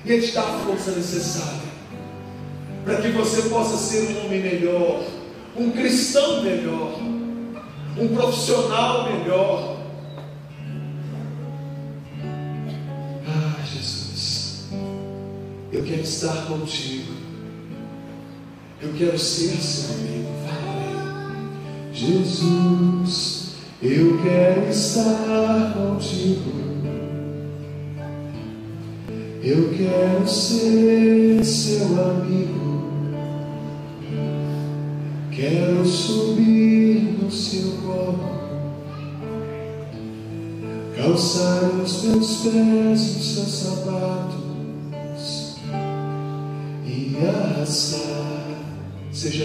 E 0.04 0.12
Ele 0.12 0.26
te 0.26 0.32
dá 0.32 0.42
a 0.42 0.58
força 0.60 0.90
necessária. 0.90 1.66
Para 2.84 2.96
que 3.00 3.08
você 3.08 3.42
possa 3.48 3.76
ser 3.76 4.10
um 4.10 4.26
homem 4.26 4.42
melhor 4.42 5.02
um 5.58 5.70
cristão 5.70 6.42
melhor, 6.42 6.98
um 7.98 8.08
profissional 8.14 9.04
melhor. 9.10 9.76
Ah, 13.26 13.64
Jesus, 13.64 14.68
eu 15.72 15.82
quero 15.82 16.02
estar 16.02 16.46
contigo, 16.46 17.12
eu 18.80 18.92
quero 18.98 19.18
ser 19.18 19.56
seu 19.56 19.94
amigo. 19.94 20.36
Jesus, 21.96 23.54
eu 23.82 24.22
quero 24.22 24.68
estar 24.68 25.72
contigo. 25.72 26.52
Eu 29.42 29.72
quero 29.74 30.28
ser 30.28 31.42
seu 31.42 31.86
amigo. 31.98 32.65
Quero 35.36 35.84
subir 35.84 37.18
no 37.22 37.30
seu 37.30 37.72
colo, 37.82 38.24
calçar 40.96 41.62
os 41.84 42.04
meus 42.04 42.36
pés 42.36 43.16
nos 43.16 43.34
seus 43.34 43.48
sapatos 43.48 44.46
e 46.86 47.18
arrastar, 47.18 48.48
seja 49.12 49.44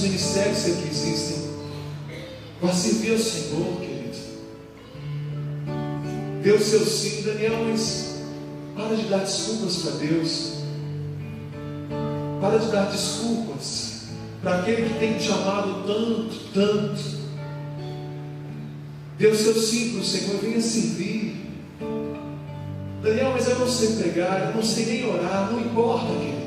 diversos 0.00 0.02
ministérios 0.02 0.62
que 0.62 0.70
aqui 0.70 0.88
existem, 0.88 1.50
para 2.60 2.72
servir 2.72 3.12
ao 3.12 3.18
Senhor, 3.18 3.80
querido. 3.80 4.18
Dê 6.42 6.52
o 6.52 6.60
seu 6.60 6.80
sim, 6.86 7.22
Daniel, 7.22 7.64
mas 7.68 8.14
para 8.74 8.96
de 8.96 9.04
dar 9.04 9.18
desculpas 9.18 9.76
para 9.76 9.90
Deus. 9.92 10.52
Para 12.40 12.58
de 12.58 12.70
dar 12.70 12.90
desculpas 12.90 13.90
para 14.42 14.60
aquele 14.60 14.88
que 14.88 14.98
tem 14.98 15.18
te 15.18 15.30
amado 15.30 15.84
tanto, 15.86 16.34
tanto. 16.54 17.20
Dê 19.18 19.26
o 19.26 19.36
seu 19.36 19.54
sim 19.54 19.90
para 19.90 20.00
o 20.00 20.04
Senhor, 20.04 20.40
venha 20.40 20.60
servir. 20.60 21.36
Daniel, 23.02 23.32
mas 23.32 23.48
eu 23.48 23.58
não 23.58 23.68
sei 23.68 23.96
pregar, 23.96 24.48
eu 24.48 24.54
não 24.54 24.62
sei 24.62 24.86
nem 24.86 25.10
orar, 25.10 25.50
não 25.52 25.60
importa, 25.60 26.06
querido. 26.06 26.39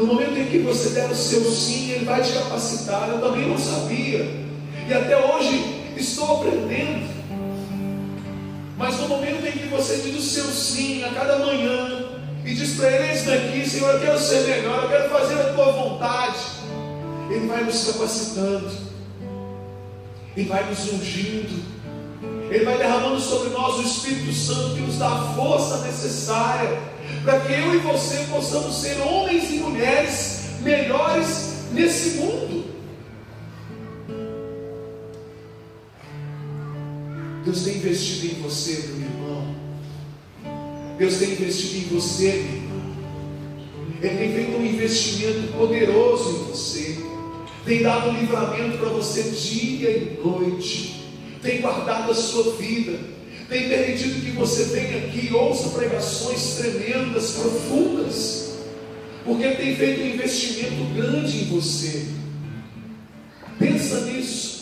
No 0.00 0.06
momento 0.06 0.38
em 0.38 0.46
que 0.46 0.60
você 0.60 0.88
der 0.90 1.10
o 1.10 1.14
seu 1.14 1.44
sim, 1.44 1.90
Ele 1.90 2.06
vai 2.06 2.22
te 2.22 2.32
capacitar. 2.32 3.10
Eu 3.10 3.20
também 3.20 3.46
não 3.46 3.58
sabia. 3.58 4.26
E 4.88 4.94
até 4.94 5.14
hoje 5.14 5.92
estou 5.94 6.38
aprendendo. 6.38 7.06
Mas 8.78 8.98
no 8.98 9.08
momento 9.08 9.46
em 9.46 9.52
que 9.52 9.68
você 9.68 9.96
diz 9.96 10.16
o 10.16 10.22
seu 10.22 10.44
sim 10.44 11.04
a 11.04 11.10
cada 11.10 11.40
manhã, 11.40 12.06
e 12.46 12.54
diz 12.54 12.76
para 12.76 12.90
Ele: 12.90 13.12
Eis 13.12 13.26
daqui, 13.26 13.68
Senhor, 13.68 13.92
eu 13.92 14.00
quero 14.00 14.18
ser 14.18 14.48
melhor, 14.48 14.84
eu 14.84 14.88
quero 14.88 15.10
fazer 15.10 15.34
a 15.34 15.52
tua 15.52 15.70
vontade. 15.70 16.38
Ele 17.28 17.46
vai 17.46 17.62
nos 17.62 17.84
capacitando, 17.84 18.70
Ele 20.34 20.48
vai 20.48 20.64
nos 20.64 20.94
ungindo, 20.94 21.62
Ele 22.50 22.64
vai 22.64 22.78
derramando 22.78 23.20
sobre 23.20 23.50
nós 23.50 23.76
o 23.76 23.82
Espírito 23.82 24.32
Santo 24.32 24.76
que 24.76 24.80
nos 24.80 24.96
dá 24.96 25.08
a 25.08 25.34
força 25.34 25.84
necessária 25.84 26.78
para 27.24 27.40
que 27.40 27.52
eu 27.52 27.74
e 27.74 27.78
você 27.78 28.24
possamos 28.30 28.80
ser 28.80 29.00
homens 29.00 29.50
e 29.50 29.54
mulheres 29.54 30.40
melhores 30.62 31.66
nesse 31.72 32.18
mundo. 32.18 32.64
Deus 37.44 37.62
tem 37.62 37.76
investido 37.76 38.26
em 38.26 38.42
você, 38.42 38.84
meu 38.88 39.06
irmão. 39.06 39.54
Deus 40.98 41.18
tem 41.18 41.32
investido 41.32 41.76
em 41.78 41.94
você, 41.94 42.32
meu 42.32 42.54
irmão. 42.56 42.70
Ele 44.02 44.16
tem 44.16 44.32
feito 44.32 44.56
um 44.56 44.66
investimento 44.66 45.52
poderoso 45.52 46.30
em 46.30 46.44
você. 46.50 46.98
Tem 47.64 47.82
dado 47.82 48.10
livramento 48.12 48.78
para 48.78 48.88
você 48.88 49.22
dia 49.22 49.90
e 49.90 50.20
noite. 50.22 51.04
Tem 51.42 51.60
guardado 51.60 52.10
a 52.10 52.14
sua 52.14 52.52
vida 52.56 52.98
tem 53.50 53.68
permitido 53.68 54.24
que 54.24 54.30
você 54.30 54.64
venha 54.66 54.98
aqui 54.98 55.34
ouça 55.34 55.70
pregações 55.70 56.54
tremendas, 56.54 57.32
profundas, 57.32 58.52
porque 59.24 59.48
tem 59.48 59.74
feito 59.74 60.00
um 60.02 60.06
investimento 60.06 60.94
grande 60.94 61.36
em 61.38 61.44
você. 61.46 62.06
Pensa 63.58 64.02
nisso. 64.02 64.60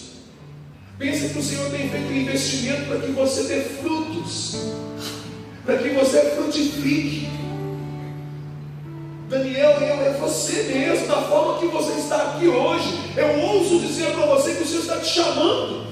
Pensa 0.99 1.29
que 1.29 1.39
o 1.39 1.43
Senhor 1.43 1.71
tem 1.71 1.89
feito 1.91 2.09
um 2.09 2.17
investimento 2.17 2.87
para 2.87 2.99
que 3.01 3.13
você 3.13 3.43
dê 3.43 3.61
frutos, 3.61 4.57
para 5.67 5.77
que 5.77 5.91
você 5.91 6.23
frutifique. 6.31 7.29
Daniel, 9.29 9.73
eu 9.83 10.07
é 10.07 10.17
você 10.19 10.63
mesmo, 10.63 11.07
da 11.07 11.21
forma 11.23 11.59
que 11.59 11.67
você 11.67 11.93
está 12.01 12.17
aqui 12.31 12.49
hoje. 12.49 12.99
Eu 13.15 13.39
ouso 13.41 13.87
dizer 13.87 14.13
para 14.13 14.25
você 14.25 14.55
que 14.55 14.63
o 14.63 14.67
Senhor 14.67 14.81
está 14.81 14.97
te 14.97 15.09
chamando 15.09 15.88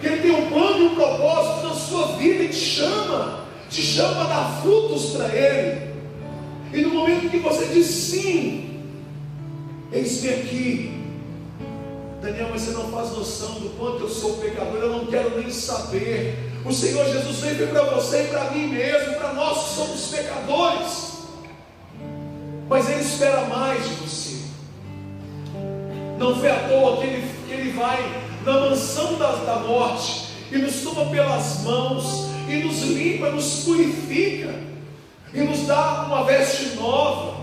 que 0.00 0.06
Ele 0.06 0.22
tem 0.22 0.30
um 0.30 0.48
plano 0.48 0.78
e 0.78 0.86
um 0.86 0.94
propósito 0.94 1.68
na 1.68 1.74
sua 1.74 2.06
vida 2.16 2.44
e 2.44 2.48
te 2.48 2.54
chama, 2.54 3.44
te 3.68 3.82
chama 3.82 4.24
a 4.24 4.26
dar 4.26 4.62
frutos 4.62 5.10
para 5.10 5.28
Ele. 5.28 5.90
E 6.72 6.82
no 6.82 6.94
momento 6.94 7.30
que 7.30 7.38
você 7.38 7.66
diz 7.66 7.86
sim, 7.86 8.70
Eis-me 9.92 10.28
aqui. 10.28 11.00
Daniel, 12.22 12.48
mas 12.50 12.62
você 12.62 12.70
não 12.72 12.92
faz 12.92 13.10
noção 13.10 13.54
do 13.54 13.70
quanto 13.70 14.02
eu 14.02 14.08
sou 14.08 14.34
pecador, 14.36 14.76
eu 14.76 14.90
não 14.90 15.06
quero 15.06 15.36
nem 15.40 15.50
saber. 15.50 16.38
O 16.64 16.72
Senhor 16.72 17.04
Jesus 17.06 17.38
veio 17.38 17.68
para 17.68 17.82
você 17.94 18.24
e 18.24 18.26
para 18.28 18.50
mim 18.52 18.68
mesmo, 18.68 19.14
para 19.14 19.32
nós 19.32 19.64
que 19.64 19.74
somos 19.74 20.06
pecadores. 20.08 21.12
Mas 22.68 22.88
Ele 22.88 23.00
espera 23.00 23.46
mais 23.46 23.82
de 23.82 23.94
você. 23.94 24.36
Não 26.18 26.38
foi 26.38 26.50
à 26.50 26.68
toa 26.68 26.98
que 26.98 27.06
Ele, 27.06 27.30
que 27.48 27.52
ele 27.52 27.72
vai 27.72 28.29
na 28.44 28.52
mansão 28.60 29.18
da, 29.18 29.32
da 29.32 29.60
morte 29.60 30.28
e 30.50 30.58
nos 30.58 30.82
toma 30.82 31.10
pelas 31.10 31.62
mãos 31.62 32.26
e 32.48 32.56
nos 32.64 32.82
limpa, 32.82 33.30
nos 33.30 33.64
purifica 33.64 34.54
e 35.32 35.40
nos 35.40 35.66
dá 35.66 36.04
uma 36.06 36.24
veste 36.24 36.76
nova. 36.76 37.40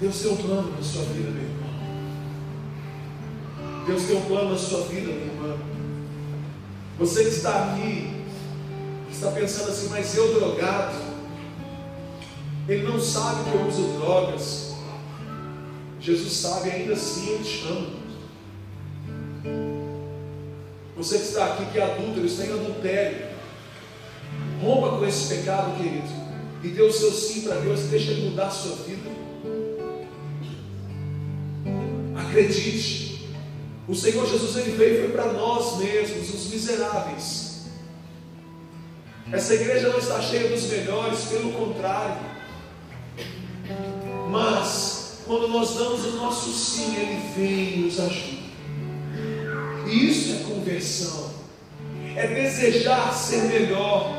Deus 0.00 0.18
tem 0.20 0.32
um 0.32 0.36
plano 0.36 0.74
na 0.76 0.82
sua 0.82 1.02
vida, 1.02 1.30
meu 1.30 1.42
irmão. 1.42 1.60
Deus 3.86 4.02
tem 4.04 4.16
um 4.16 4.22
plano 4.22 4.50
na 4.50 4.58
sua 4.58 4.80
vida, 4.86 5.12
minha 5.12 5.26
irmã. 5.26 5.56
Você 6.98 7.24
que 7.24 7.30
está 7.30 7.72
aqui, 7.72 8.24
está 9.10 9.30
pensando 9.30 9.68
assim, 9.70 9.88
mas 9.90 10.16
eu 10.16 10.34
drogado, 10.34 10.96
ele 12.66 12.82
não 12.88 12.98
sabe 12.98 13.50
que 13.50 13.56
eu 13.56 13.66
uso 13.66 13.98
drogas. 13.98 14.69
Jesus 16.00 16.32
sabe, 16.32 16.70
ainda 16.70 16.94
assim 16.94 17.30
eu 17.30 17.42
te 17.42 17.64
amo. 17.68 18.00
Você 20.96 21.18
que 21.18 21.24
está 21.24 21.46
aqui, 21.46 21.66
que 21.72 21.78
é 21.78 21.82
adúltero, 21.82 22.26
está 22.26 22.46
em 22.46 22.52
adultério. 22.52 23.28
Rompa 24.62 24.98
com 24.98 25.06
esse 25.06 25.34
pecado, 25.34 25.76
querido. 25.76 26.08
E 26.62 26.68
dê 26.68 26.82
o 26.82 26.92
seu 26.92 27.10
sim 27.10 27.42
para 27.42 27.56
Deus, 27.56 27.80
deixa 27.84 28.10
Ele 28.10 28.30
mudar 28.30 28.46
a 28.46 28.50
sua 28.50 28.76
vida. 28.76 29.10
Acredite. 32.16 33.28
O 33.88 33.94
Senhor 33.94 34.26
Jesus 34.26 34.56
ele 34.56 34.76
veio 34.76 35.00
foi 35.00 35.08
para 35.10 35.32
nós 35.32 35.78
mesmos, 35.78 36.32
os 36.32 36.50
miseráveis. 36.50 37.66
Essa 39.32 39.54
igreja 39.54 39.88
não 39.88 39.98
está 39.98 40.20
cheia 40.20 40.48
dos 40.48 40.64
melhores, 40.66 41.24
pelo 41.24 41.52
contrário. 41.52 42.20
Mas 44.30 44.89
quando 45.30 45.46
nós 45.46 45.76
damos 45.76 46.04
o 46.06 46.16
nosso 46.16 46.50
sim, 46.50 46.92
ele 46.96 47.20
vem 47.36 47.74
e 47.74 47.82
nos 47.84 48.00
ajuda. 48.00 48.50
E 49.86 50.10
isso 50.10 50.32
é 50.32 50.52
conversão. 50.52 51.30
É 52.16 52.26
desejar 52.26 53.14
ser 53.14 53.44
melhor, 53.44 54.12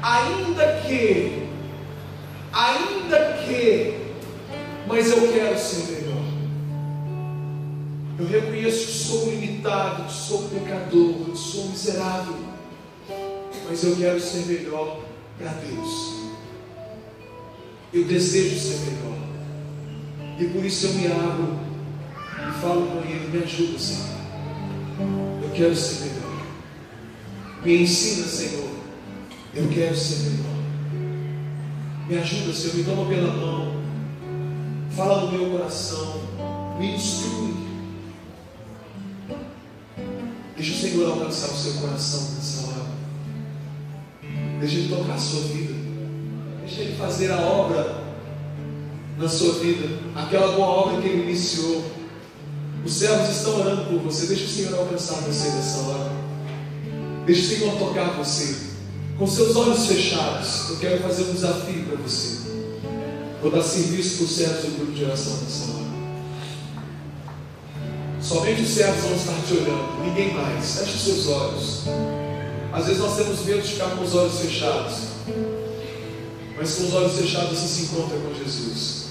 ainda 0.00 0.80
que, 0.86 1.48
ainda 2.52 3.38
que, 3.44 3.98
mas 4.86 5.10
eu 5.10 5.32
quero 5.32 5.58
ser 5.58 5.94
melhor. 5.94 6.22
Eu 8.20 8.26
reconheço 8.28 8.86
que 8.86 8.92
sou 8.92 9.30
limitado, 9.30 10.04
que 10.04 10.12
sou 10.12 10.48
pecador, 10.48 11.14
que 11.24 11.36
sou 11.36 11.64
miserável, 11.70 12.38
mas 13.68 13.82
eu 13.82 13.96
quero 13.96 14.20
ser 14.20 14.46
melhor 14.46 15.00
para 15.36 15.50
Deus. 15.54 16.22
Eu 17.92 18.04
desejo 18.04 18.60
ser 18.60 18.78
melhor, 18.86 19.21
e 20.38 20.44
por 20.46 20.64
isso 20.64 20.86
eu 20.86 20.94
me 20.94 21.06
abro 21.06 21.58
e 22.48 22.60
falo 22.60 22.86
com 22.86 22.98
Ele: 23.08 23.36
me 23.36 23.44
ajuda, 23.44 23.78
Senhor. 23.78 24.12
Eu 25.42 25.50
quero 25.50 25.76
ser 25.76 26.06
melhor. 26.06 26.46
Me 27.64 27.82
ensina, 27.82 28.26
Senhor. 28.26 28.70
Eu 29.54 29.68
quero 29.68 29.96
ser 29.96 30.30
melhor. 30.30 30.56
Me 32.08 32.18
ajuda, 32.18 32.52
Senhor. 32.52 32.76
Me 32.76 32.84
toma 32.84 33.06
pela 33.06 33.32
mão. 33.32 33.82
Fala 34.96 35.22
no 35.22 35.32
meu 35.32 35.50
coração. 35.50 36.20
Me 36.78 36.94
instrui. 36.94 37.54
Deixa 40.56 40.72
o 40.72 40.76
Senhor 40.76 41.10
alcançar 41.10 41.48
o 41.48 41.56
seu 41.56 41.74
coração 41.74 42.34
nessa 42.34 42.66
hora. 42.68 42.86
Deixa 44.60 44.76
Ele 44.76 44.88
tocar 44.88 45.14
a 45.14 45.18
sua 45.18 45.40
vida. 45.42 45.74
Deixa 46.60 46.82
Ele 46.82 46.96
fazer 46.96 47.30
a 47.30 47.40
obra 47.40 48.01
na 49.22 49.28
sua 49.28 49.54
vida. 49.54 49.88
Aquela 50.16 50.52
boa 50.52 50.66
obra 50.66 51.00
que 51.00 51.08
Ele 51.08 51.22
iniciou. 51.22 51.84
Os 52.84 52.92
servos 52.92 53.36
estão 53.36 53.60
orando 53.60 53.84
por 53.84 54.00
você. 54.00 54.26
Deixa 54.26 54.44
o 54.44 54.48
Senhor 54.48 54.78
alcançar 54.78 55.20
você 55.20 55.48
nessa 55.50 55.78
hora. 55.82 56.12
Deixa 57.24 57.42
o 57.42 57.58
Senhor 57.58 57.78
tocar 57.78 58.16
você. 58.16 58.72
Com 59.16 59.26
seus 59.26 59.54
olhos 59.54 59.86
fechados, 59.86 60.70
eu 60.70 60.76
quero 60.78 61.00
fazer 61.02 61.22
um 61.22 61.32
desafio 61.32 61.84
para 61.84 61.96
você. 61.96 62.38
Vou 63.40 63.50
dar 63.50 63.62
serviço 63.62 64.16
para 64.16 64.24
os 64.24 64.32
servos 64.32 64.64
do 64.64 64.76
grupo 64.78 64.92
de 64.92 65.04
oração 65.04 65.32
nessa 65.42 65.72
hora. 65.72 65.82
Somente 68.20 68.62
os 68.62 68.70
servos 68.70 69.02
vão 69.02 69.14
estar 69.14 69.34
te 69.46 69.52
olhando, 69.54 70.04
ninguém 70.04 70.32
mais. 70.34 70.78
Feche 70.78 70.96
os 70.96 71.02
seus 71.02 71.28
olhos. 71.28 71.82
Às 72.72 72.86
vezes 72.86 73.00
nós 73.00 73.16
temos 73.16 73.44
medo 73.44 73.62
de 73.62 73.68
ficar 73.68 73.90
com 73.90 74.02
os 74.02 74.14
olhos 74.14 74.38
fechados. 74.40 74.94
Mas 76.56 76.74
com 76.74 76.84
os 76.84 76.94
olhos 76.94 77.12
fechados 77.12 77.58
você 77.58 77.68
se 77.68 77.82
encontra 77.82 78.16
com 78.18 78.34
Jesus. 78.34 79.01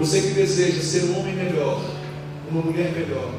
Você 0.00 0.22
que 0.22 0.28
deseja 0.28 0.82
ser 0.82 1.04
um 1.10 1.20
homem 1.20 1.34
melhor, 1.34 1.78
uma 2.50 2.62
mulher 2.62 2.90
melhor. 2.92 3.34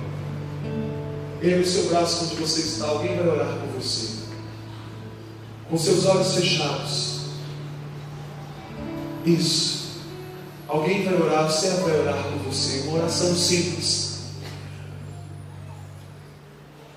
Ergue 1.41 1.63
o 1.63 1.65
seu 1.65 1.89
braço 1.89 2.25
onde 2.25 2.35
você 2.35 2.61
está, 2.61 2.85
alguém 2.85 3.17
vai 3.17 3.27
orar 3.27 3.57
por 3.57 3.81
você. 3.81 4.21
Com 5.67 5.75
seus 5.75 6.05
olhos 6.05 6.35
fechados. 6.35 7.21
Isso. 9.25 10.01
Alguém 10.67 11.03
vai 11.03 11.19
orar, 11.19 11.49
servo 11.49 11.89
vai 11.89 11.99
orar 11.99 12.23
por 12.25 12.53
você. 12.53 12.81
Uma 12.81 12.99
oração 12.99 13.33
simples. 13.35 14.19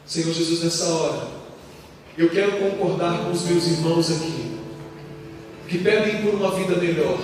Senhor 0.05 0.35
Jesus, 0.35 0.63
nessa 0.63 0.85
hora, 0.89 1.29
eu 2.19 2.29
quero 2.29 2.59
concordar 2.59 3.25
com 3.25 3.31
os 3.31 3.45
meus 3.45 3.67
irmãos 3.67 4.11
aqui, 4.11 4.59
que 5.67 5.79
pedem 5.79 6.21
por 6.21 6.35
uma 6.35 6.51
vida 6.55 6.77
melhor, 6.77 7.19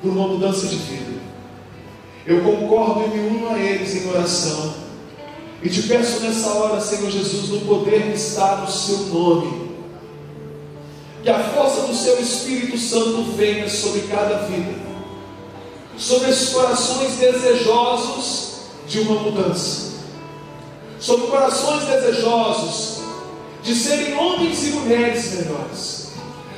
por 0.00 0.12
uma 0.12 0.28
mudança 0.28 0.68
de 0.68 0.76
vida. 0.76 1.13
Eu 2.26 2.42
concordo 2.42 3.04
e 3.04 3.08
me 3.08 3.28
uno 3.36 3.50
a 3.50 3.58
eles 3.58 3.94
em 3.94 4.08
oração. 4.08 4.74
E 5.62 5.68
te 5.68 5.82
peço 5.82 6.20
nessa 6.20 6.48
hora, 6.50 6.80
Senhor 6.80 7.10
Jesus, 7.10 7.48
no 7.48 7.60
poder 7.60 8.02
que 8.02 8.16
está 8.16 8.56
no 8.56 8.70
seu 8.70 8.98
nome, 9.06 9.70
que 11.22 11.30
a 11.30 11.38
força 11.38 11.86
do 11.86 11.94
seu 11.94 12.20
Espírito 12.20 12.76
Santo 12.76 13.22
venha 13.36 13.68
sobre 13.68 14.02
cada 14.02 14.46
vida, 14.46 14.74
sobre 15.96 16.30
esses 16.30 16.50
corações 16.50 17.16
desejosos 17.16 18.54
de 18.86 19.00
uma 19.00 19.20
mudança 19.20 19.84
sobre 21.04 21.26
corações 21.26 21.84
desejosos 21.84 23.02
de 23.62 23.74
serem 23.74 24.14
homens 24.14 24.66
e 24.66 24.70
mulheres 24.70 25.34
melhores, 25.34 26.08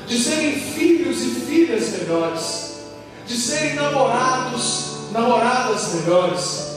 de 0.06 0.18
serem 0.22 0.52
filhos 0.52 1.20
e 1.20 1.30
filhas 1.30 1.90
melhores, 1.98 2.74
de 3.26 3.36
serem 3.36 3.74
namorados, 3.74 4.95
namoradas 5.16 5.94
melhores, 5.94 6.76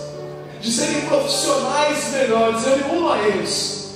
de 0.61 0.71
serem 0.71 1.01
profissionais 1.01 2.11
melhores. 2.11 2.65
Eu 2.65 2.77
me 2.77 3.09
a 3.09 3.27
eles, 3.27 3.95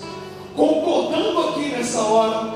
concordando 0.55 1.49
aqui 1.49 1.69
nessa 1.69 2.01
hora 2.01 2.53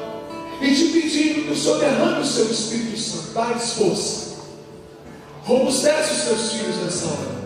e 0.61 0.73
te 0.73 0.85
pedindo 0.85 1.45
que 1.45 1.51
o 1.51 1.55
Senhor 1.55 1.79
derrame 1.79 2.21
o 2.21 2.25
seu 2.25 2.45
Espírito 2.45 2.99
Santo, 2.99 3.33
dá-lhes 3.33 3.73
força, 3.73 4.35
robustece 5.43 6.13
os 6.13 6.19
seus 6.19 6.51
filhos 6.53 6.75
nessa 6.77 7.05
hora 7.05 7.37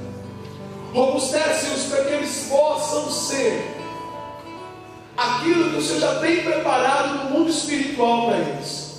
robustece-os 0.94 1.84
para 1.84 2.04
que 2.04 2.14
eles 2.14 2.48
possam 2.50 3.10
ser 3.10 3.78
aquilo 5.16 5.72
que 5.72 5.78
o 5.78 5.82
Senhor 5.82 6.00
já 6.00 6.16
tem 6.20 6.44
preparado 6.44 7.24
no 7.24 7.30
mundo 7.32 7.50
espiritual 7.50 8.28
para 8.28 8.38
eles. 8.38 8.92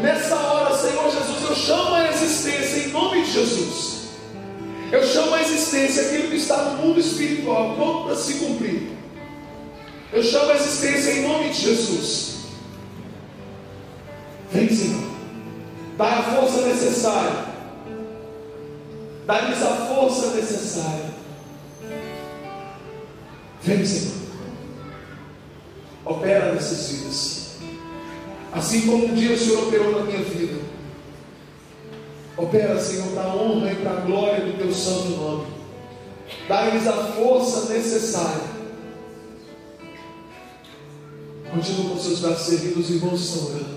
Nessa 0.00 0.36
hora, 0.36 0.76
Senhor 0.76 1.10
Jesus, 1.10 1.42
eu 1.48 1.56
chamo 1.56 1.94
a 1.94 2.08
existência 2.10 2.88
em 2.88 2.88
nome 2.88 3.22
de 3.22 3.32
Jesus. 3.32 3.93
Eu 4.94 5.02
chamo 5.04 5.34
a 5.34 5.42
existência 5.42 6.02
aquilo 6.02 6.28
que 6.28 6.36
está 6.36 6.56
no 6.56 6.78
mundo 6.78 7.00
espiritual, 7.00 7.74
pronto 7.74 8.04
para 8.04 8.14
se 8.14 8.34
cumprir. 8.34 8.92
Eu 10.12 10.22
chamo 10.22 10.52
a 10.52 10.54
existência 10.54 11.10
em 11.14 11.22
nome 11.22 11.48
de 11.48 11.62
Jesus. 11.62 12.44
Vem, 14.52 14.68
Senhor. 14.68 15.02
Dá 15.98 16.04
a 16.04 16.22
força 16.22 16.60
necessária. 16.68 17.44
Dá-lhes 19.26 19.62
a 19.62 19.86
força 19.88 20.36
necessária 20.36 21.14
Vem, 23.62 23.84
Senhor. 23.84 24.14
Opera 26.04 26.54
nessas 26.54 26.88
vidas. 26.88 27.56
Assim 28.52 28.82
como 28.82 29.06
um 29.06 29.14
dia 29.14 29.34
o 29.34 29.38
Senhor 29.38 29.66
operou 29.66 29.90
na 29.90 30.04
minha 30.04 30.22
vida. 30.22 30.63
Opera, 32.36 32.80
Senhor, 32.80 33.12
para 33.12 33.24
a 33.24 33.36
honra 33.36 33.72
e 33.72 33.76
para 33.76 33.92
a 33.92 34.00
glória 34.00 34.44
do 34.44 34.58
teu 34.58 34.72
santo 34.72 35.08
nome. 35.10 35.46
Dá-lhes 36.48 36.86
a 36.86 36.92
força 36.92 37.72
necessária. 37.72 38.54
Continua 41.50 41.90
com 41.90 41.98
seus 41.98 42.20
braços 42.20 42.52
erguidos, 42.54 42.90
os 42.90 42.96
irmãos 42.96 43.20
estão 43.20 43.46
orando. 43.50 43.74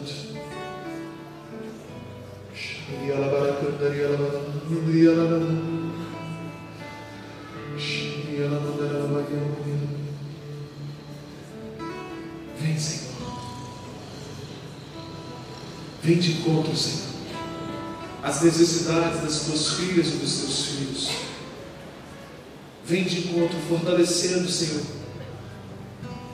Vem, 12.59 12.79
Senhor. 12.79 13.13
Vem 16.01 16.17
de 16.17 16.31
encontro, 16.31 16.75
Senhor. 16.75 17.06
As 18.27 18.41
necessidades 18.41 19.21
das 19.21 19.39
tuas 19.43 19.67
filhas 19.75 20.07
e 20.07 20.17
dos 20.17 20.37
teus 20.39 20.65
filhos. 20.65 21.09
Vem 22.83 23.05
de 23.05 23.19
encontro, 23.19 23.57
fortalecendo, 23.69 24.49
Senhor, 24.49 24.83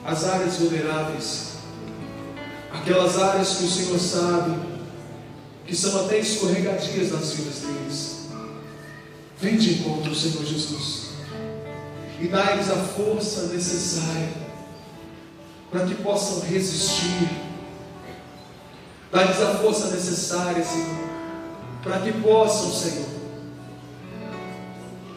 as 0.04 0.24
áreas 0.24 0.56
vulneráveis. 0.56 1.52
Aquelas 2.72 3.16
áreas 3.16 3.58
que 3.58 3.64
o 3.64 3.70
Senhor 3.70 4.00
sabe 4.00 4.58
que 5.64 5.76
são 5.76 6.04
até 6.04 6.18
escorregadias 6.18 7.12
nas 7.12 7.32
vidas 7.32 7.60
deles. 7.60 8.26
Vem 9.40 9.56
de 9.56 9.74
encontro, 9.74 10.12
Senhor 10.16 10.44
Jesus, 10.44 11.10
e 12.20 12.26
dá-lhes 12.26 12.70
a 12.70 12.76
força 12.76 13.44
necessária 13.52 14.30
para 15.70 15.86
que 15.86 15.94
possam 15.94 16.40
resistir. 16.40 17.30
Dá-lhes 19.12 19.40
a 19.40 19.54
força 19.58 19.90
necessária, 19.90 20.64
Senhor, 20.64 21.13
para 21.84 22.00
que 22.00 22.12
possam, 22.12 22.72
Senhor, 22.72 23.08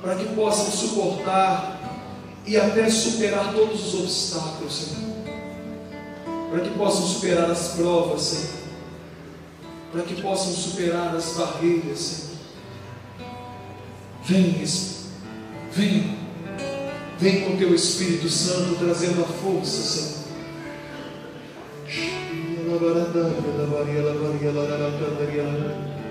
para 0.02 0.16
que 0.16 0.36
possam 0.36 0.66
suportar 0.70 1.80
e 2.46 2.56
até 2.56 2.90
superar 2.90 3.54
todos 3.54 3.94
os 3.94 4.02
obstáculos, 4.02 4.74
Senhor. 4.74 5.08
Para 6.52 6.60
que 6.62 6.70
possam 6.78 7.08
superar 7.08 7.50
as 7.50 7.70
provas, 7.70 8.22
Senhor 8.22 8.58
para 9.92 10.02
que 10.04 10.22
possam 10.22 10.54
superar 10.54 11.16
as 11.16 11.38
barreiras, 11.38 12.00
Senhor. 12.00 12.38
Vem, 14.24 14.64
vem, 15.72 16.18
vem 17.18 17.42
com 17.42 17.58
teu 17.58 17.74
Espírito 17.74 18.30
Santo 18.30 18.76
trazendo 18.76 19.24
a 19.24 19.28
força, 19.28 19.82
Senhor. 19.82 20.18
Shri 21.88 22.28
Yala 22.68 22.80
bara 22.80 23.06
kantari 23.06 23.96
yala 23.96 24.14
bara 24.14 24.28
suri 24.28 24.46
yala 24.46 24.68
bara 24.68 24.92
shiri 24.92 26.07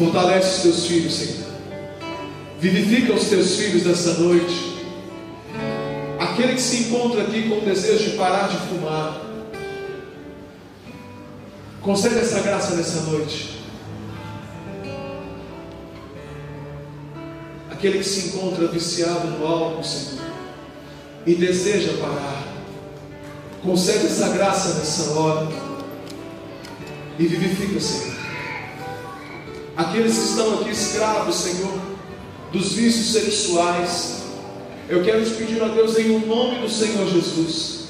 Fortalece 0.00 0.56
os 0.56 0.62
teus 0.62 0.86
filhos, 0.86 1.14
Senhor. 1.14 1.49
Vivifica 2.60 3.14
os 3.14 3.28
teus 3.28 3.56
filhos 3.56 3.84
nessa 3.84 4.14
noite. 4.14 4.84
Aquele 6.18 6.54
que 6.54 6.60
se 6.60 6.84
encontra 6.84 7.22
aqui 7.22 7.48
com 7.48 7.58
o 7.58 7.60
desejo 7.62 8.10
de 8.10 8.16
parar 8.16 8.48
de 8.48 8.56
fumar, 8.68 9.20
concede 11.80 12.18
essa 12.18 12.40
graça 12.40 12.76
nessa 12.76 13.00
noite. 13.10 13.60
aquele 17.80 18.00
que 18.00 18.04
se 18.04 18.28
encontra 18.28 18.68
viciado 18.68 19.26
no 19.26 19.46
álcool, 19.46 19.82
Senhor, 19.82 20.22
e 21.26 21.34
deseja 21.34 21.94
parar, 21.98 22.44
concede 23.62 24.04
essa 24.04 24.28
graça 24.28 24.74
nessa 24.74 25.12
hora 25.12 25.48
e 27.18 27.26
vivifica, 27.26 27.80
Senhor. 27.80 28.16
Aqueles 29.78 30.14
que 30.14 30.24
estão 30.24 30.60
aqui 30.60 30.70
escravos, 30.70 31.36
Senhor, 31.36 31.89
dos 32.52 32.72
vícios 32.72 33.12
sexuais, 33.12 34.22
eu 34.88 35.02
quero 35.02 35.24
te 35.24 35.30
pedir 35.32 35.62
a 35.62 35.68
Deus 35.68 35.96
em 35.98 36.10
o 36.10 36.26
nome 36.26 36.60
do 36.60 36.68
Senhor 36.68 37.08
Jesus, 37.08 37.80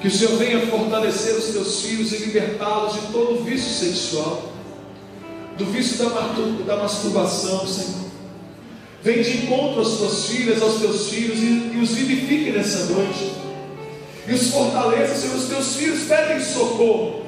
que 0.00 0.08
o 0.08 0.10
Senhor 0.10 0.36
venha 0.36 0.66
fortalecer 0.66 1.34
os 1.34 1.46
teus 1.46 1.82
filhos 1.82 2.12
e 2.12 2.16
libertá-los 2.16 2.94
de 2.94 3.00
todo 3.12 3.44
vício 3.44 3.86
sexual, 3.86 4.50
do 5.58 5.66
vício 5.66 5.98
da 6.64 6.76
masturbação, 6.76 7.66
Senhor 7.66 8.10
Vem 9.02 9.22
de 9.22 9.44
encontro 9.44 9.80
às 9.80 9.96
tuas 9.96 10.26
filhas, 10.26 10.60
aos 10.60 10.78
teus 10.78 11.08
filhos 11.08 11.38
e, 11.38 11.72
e 11.74 11.80
os 11.82 11.92
vivifique 11.92 12.50
nessa 12.50 12.84
noite. 12.92 13.32
E 14.28 14.34
os 14.34 14.48
fortaleça, 14.48 15.14
Senhor. 15.14 15.36
Os 15.36 15.48
teus 15.48 15.74
filhos 15.76 16.02
pedem 16.02 16.40
socorro. 16.40 17.24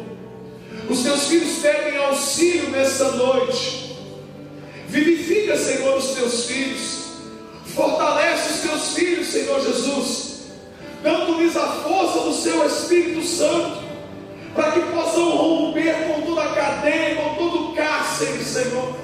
Os 0.91 1.03
teus 1.03 1.29
filhos 1.29 1.59
pedem 1.63 1.97
auxílio 1.97 2.69
nessa 2.71 3.13
noite. 3.13 3.92
Vivifica, 4.93 5.57
Senhor, 5.57 5.97
os 5.97 6.15
teus 6.15 6.45
filhos. 6.47 7.03
Fortalece 7.75 8.53
os 8.53 8.61
teus 8.61 8.95
filhos, 8.95 9.27
Senhor 9.27 9.61
Jesus. 9.61 10.43
Dando-lhes 11.03 11.57
a 11.57 11.67
força 11.67 12.21
do 12.21 12.35
seu 12.35 12.65
Espírito 12.67 13.23
Santo. 13.27 13.83
Para 14.55 14.73
que 14.73 14.81
possam 14.93 15.31
romper 15.31 15.95
com 16.07 16.21
toda 16.23 16.43
a 16.43 16.55
cadeia, 16.55 17.17
com 17.17 17.35
todo 17.37 17.71
o 17.71 17.75
cárcere, 17.75 18.45
Senhor 18.45 19.03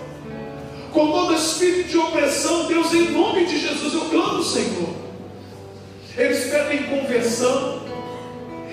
com 0.93 1.13
todo 1.13 1.35
espírito 1.35 1.91
de 1.91 1.99
opressão, 1.99 2.67
Deus, 2.67 2.93
em 2.93 3.11
nome 3.11 3.45
de 3.45 3.59
Jesus, 3.59 3.95
eu 3.95 4.01
clamo, 4.07 4.43
Senhor. 4.43 4.89
Eles 6.17 6.51
pedem 6.51 6.83
conversão, 6.85 7.83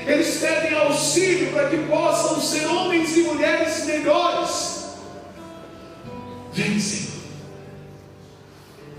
eles 0.07 0.37
pedem 0.37 0.77
auxílio 0.77 1.51
para 1.51 1.69
que 1.69 1.77
possam 1.77 2.41
ser 2.41 2.65
homens 2.65 3.15
e 3.15 3.21
mulheres 3.21 3.85
melhores. 3.85 4.74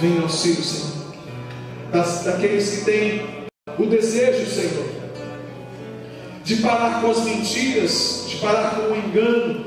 Vem 0.00 0.18
auxílio, 0.22 0.62
Senhor. 0.62 0.90
Das, 1.92 2.24
daqueles 2.24 2.70
que 2.70 2.84
têm 2.84 3.22
o 3.78 3.86
desejo, 3.86 4.50
Senhor, 4.50 4.86
de 6.44 6.56
parar 6.56 7.02
com 7.02 7.10
as 7.10 7.24
mentiras, 7.24 8.24
de 8.28 8.36
parar 8.36 8.76
com 8.76 8.92
o 8.92 8.96
engano, 8.96 9.66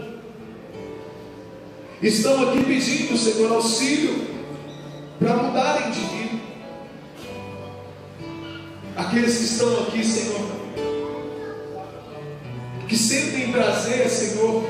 estão 2.02 2.50
aqui 2.50 2.64
pedindo, 2.64 3.18
Senhor, 3.18 3.52
auxílio 3.52 4.28
para 5.20 5.36
mudarem 5.36 5.92
de 5.92 6.00
vida. 6.00 6.44
Aqueles 8.96 9.38
que 9.38 9.44
estão 9.44 9.84
aqui, 9.84 10.04
Senhor, 10.04 10.50
que 12.88 12.96
sentem 12.96 13.52
prazer, 13.52 14.10
Senhor, 14.10 14.64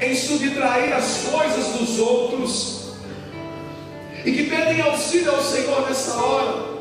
em 0.00 0.14
subtrair 0.14 0.92
as 0.92 1.24
coisas 1.30 1.66
dos 1.78 1.98
outros 1.98 2.90
e 4.24 4.32
que 4.32 4.44
pedem 4.44 4.80
auxílio 4.80 5.34
ao 5.34 5.42
Senhor 5.42 5.88
nessa 5.88 6.14
hora 6.14 6.76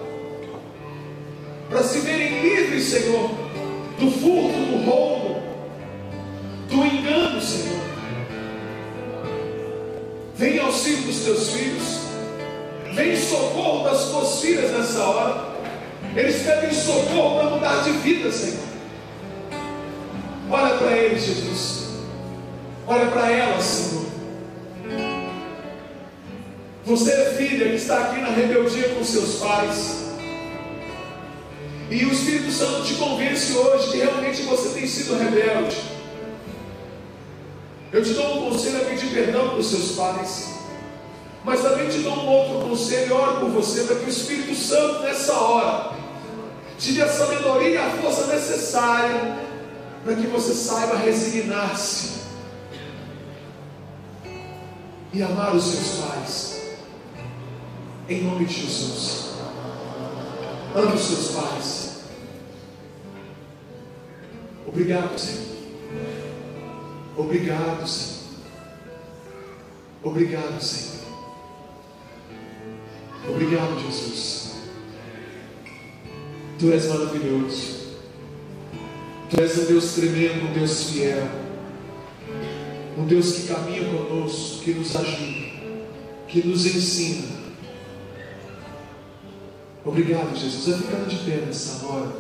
para 1.70 1.84
se 1.84 2.00
verem 2.00 2.42
livres, 2.42 2.86
Senhor, 2.86 3.30
do 4.00 4.12
furto, 4.12 4.58
do 4.58 4.86
roubo, 4.86 5.42
do 6.70 6.86
engano, 6.86 7.42
Senhor. 7.42 7.80
Vem 10.36 10.60
auxílio 10.60 11.04
dos 11.04 11.20
teus 11.20 11.50
filhos, 11.50 12.00
vem 12.94 13.16
socorro 13.18 13.84
das 13.84 14.06
tuas 14.10 14.42
filhas 14.42 14.72
nessa 14.72 15.04
hora. 15.04 15.56
Eles 16.16 16.44
pedem 16.44 16.72
socorro 16.72 17.40
para 17.40 17.50
mudar 17.50 17.84
de 17.84 17.92
vida, 17.92 18.32
Senhor. 18.32 18.64
Olha 20.50 20.76
para 20.76 20.92
eles, 20.92 21.26
Jesus. 21.26 21.85
Olha 22.88 23.08
para 23.08 23.32
elas, 23.32 23.64
Senhor. 23.64 24.06
Você 26.86 27.12
é 27.12 27.34
filha 27.36 27.70
que 27.70 27.76
está 27.76 28.00
aqui 28.00 28.22
na 28.22 28.30
rebeldia 28.30 28.90
com 28.90 29.04
seus 29.04 29.40
pais. 29.40 30.06
E 31.90 32.06
o 32.06 32.12
Espírito 32.12 32.52
Santo 32.52 32.84
te 32.84 32.94
convence 32.94 33.54
hoje 33.58 33.92
que 33.92 33.98
realmente 33.98 34.44
você 34.44 34.70
tem 34.70 34.88
sido 34.88 35.18
rebelde. 35.18 35.78
Eu 37.92 38.04
te 38.04 38.14
dou 38.14 38.38
um 38.38 38.52
conselho 38.52 38.82
a 38.82 38.86
pedir 38.86 39.08
perdão 39.08 39.50
para 39.50 39.58
os 39.58 39.68
seus 39.68 39.94
pais. 39.94 40.54
Mas 41.44 41.62
também 41.62 41.90
te 41.90 42.00
dou 42.00 42.14
um 42.14 42.28
outro 42.28 42.70
conselho 42.70 43.08
e 43.08 43.12
oro 43.14 43.40
por 43.40 43.50
você 43.50 43.84
para 43.84 43.96
que 43.96 44.06
o 44.06 44.10
Espírito 44.10 44.54
Santo, 44.54 45.00
nessa 45.00 45.34
hora, 45.34 45.92
te 46.78 46.92
dê 46.92 47.02
a 47.02 47.08
sabedoria 47.08 47.70
e 47.70 47.78
a 47.78 47.90
força 48.02 48.28
necessária 48.28 49.38
para 50.04 50.16
que 50.16 50.28
você 50.28 50.54
saiba 50.54 50.98
resignar-se 50.98 52.25
e 55.16 55.24
amar 55.24 55.56
os 55.56 55.64
seus 55.64 56.02
pais. 56.02 56.62
Em 58.10 58.24
nome 58.24 58.46
de 58.46 58.54
Jesus. 58.54 59.36
Ame 60.76 60.94
os 60.94 61.02
seus 61.02 61.32
pais. 61.32 61.96
Obrigado, 64.68 65.18
Senhor. 65.18 65.56
Obrigado, 67.16 67.88
Senhor. 67.88 68.26
Obrigado, 70.04 70.62
Senhor. 70.62 71.06
Obrigado, 73.30 73.80
Jesus. 73.80 74.56
Tu 76.60 76.72
és 76.74 76.88
maravilhoso. 76.88 77.86
Tu 79.30 79.42
és 79.42 79.58
um 79.58 79.66
Deus 79.66 79.94
tremendo, 79.94 80.50
um 80.50 80.54
Deus 80.54 80.90
fiel. 80.90 81.45
Um 82.98 83.06
Deus 83.06 83.34
que 83.34 83.48
caminha 83.48 83.84
conosco, 83.90 84.64
que 84.64 84.74
nos 84.74 84.96
ajuda, 84.96 85.52
que 86.30 86.48
nos 86.48 86.66
ensina. 86.66 87.28
Obrigado, 89.84 90.36
Jesus. 90.36 90.68
Vai 90.68 90.80
ficando 90.80 91.10
de 91.10 91.18
pé 91.30 91.46
nessa 91.46 91.86
hora. 91.86 92.12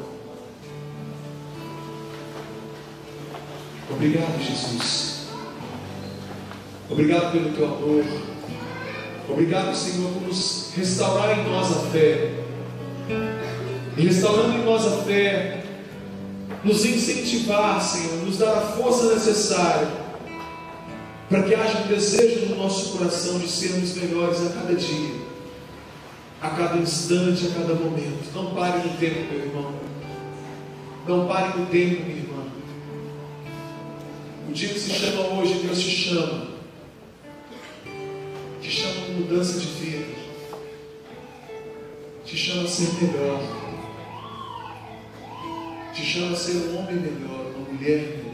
Obrigado, 3.89 4.43
Jesus. 4.43 5.27
Obrigado 6.89 7.31
pelo 7.31 7.53
teu 7.53 7.65
amor. 7.65 8.05
Obrigado, 9.29 9.73
Senhor, 9.75 10.11
por 10.11 10.23
nos 10.23 10.73
restaurar 10.75 11.39
em 11.39 11.49
nós 11.49 11.71
a 11.71 11.79
fé. 11.89 12.33
E 13.97 14.01
restaurando 14.01 14.57
em 14.57 14.65
nós 14.65 14.85
a 14.85 15.03
fé, 15.03 15.63
nos 16.65 16.83
incentivar, 16.83 17.81
Senhor, 17.81 18.25
nos 18.25 18.37
dar 18.37 18.57
a 18.57 18.61
força 18.61 19.13
necessária 19.13 20.04
para 21.35 21.43
que 21.43 21.55
haja 21.55 21.79
um 21.79 21.87
desejo 21.87 22.45
no 22.45 22.55
nosso 22.55 22.97
coração 22.97 23.37
de 23.39 23.49
sermos 23.49 23.93
melhores 23.95 24.39
a 24.45 24.49
cada 24.51 24.73
dia, 24.73 25.15
a 26.41 26.49
cada 26.49 26.77
instante, 26.77 27.47
a 27.47 27.59
cada 27.59 27.73
momento. 27.73 28.33
Não 28.33 28.55
pare 28.55 28.87
no 28.87 28.97
tempo, 28.97 29.33
meu 29.33 29.45
irmão. 29.45 29.73
Não 31.05 31.27
pare 31.27 31.59
no 31.59 31.65
tempo, 31.65 32.03
minha 32.05 32.19
irmã. 32.19 32.45
O 34.47 34.53
dia 34.53 34.69
que 34.69 34.79
se 34.79 34.91
chama 34.91 35.27
hoje, 35.33 35.55
Deus 35.55 35.77
te 35.77 35.89
chama. 35.89 36.47
Te 38.61 38.71
chama 38.71 39.05
de 39.05 39.11
mudança 39.11 39.59
de 39.59 39.67
vida. 39.67 40.05
Te 42.23 42.37
chama 42.37 42.63
a 42.63 42.67
ser 42.67 42.93
melhor. 42.93 43.41
Te 45.93 46.01
chama 46.01 46.31
a 46.31 46.35
ser 46.37 46.53
um 46.53 46.79
homem 46.79 46.95
melhor, 46.95 47.51
uma 47.57 47.73
mulher 47.73 47.99
melhor. 47.99 48.24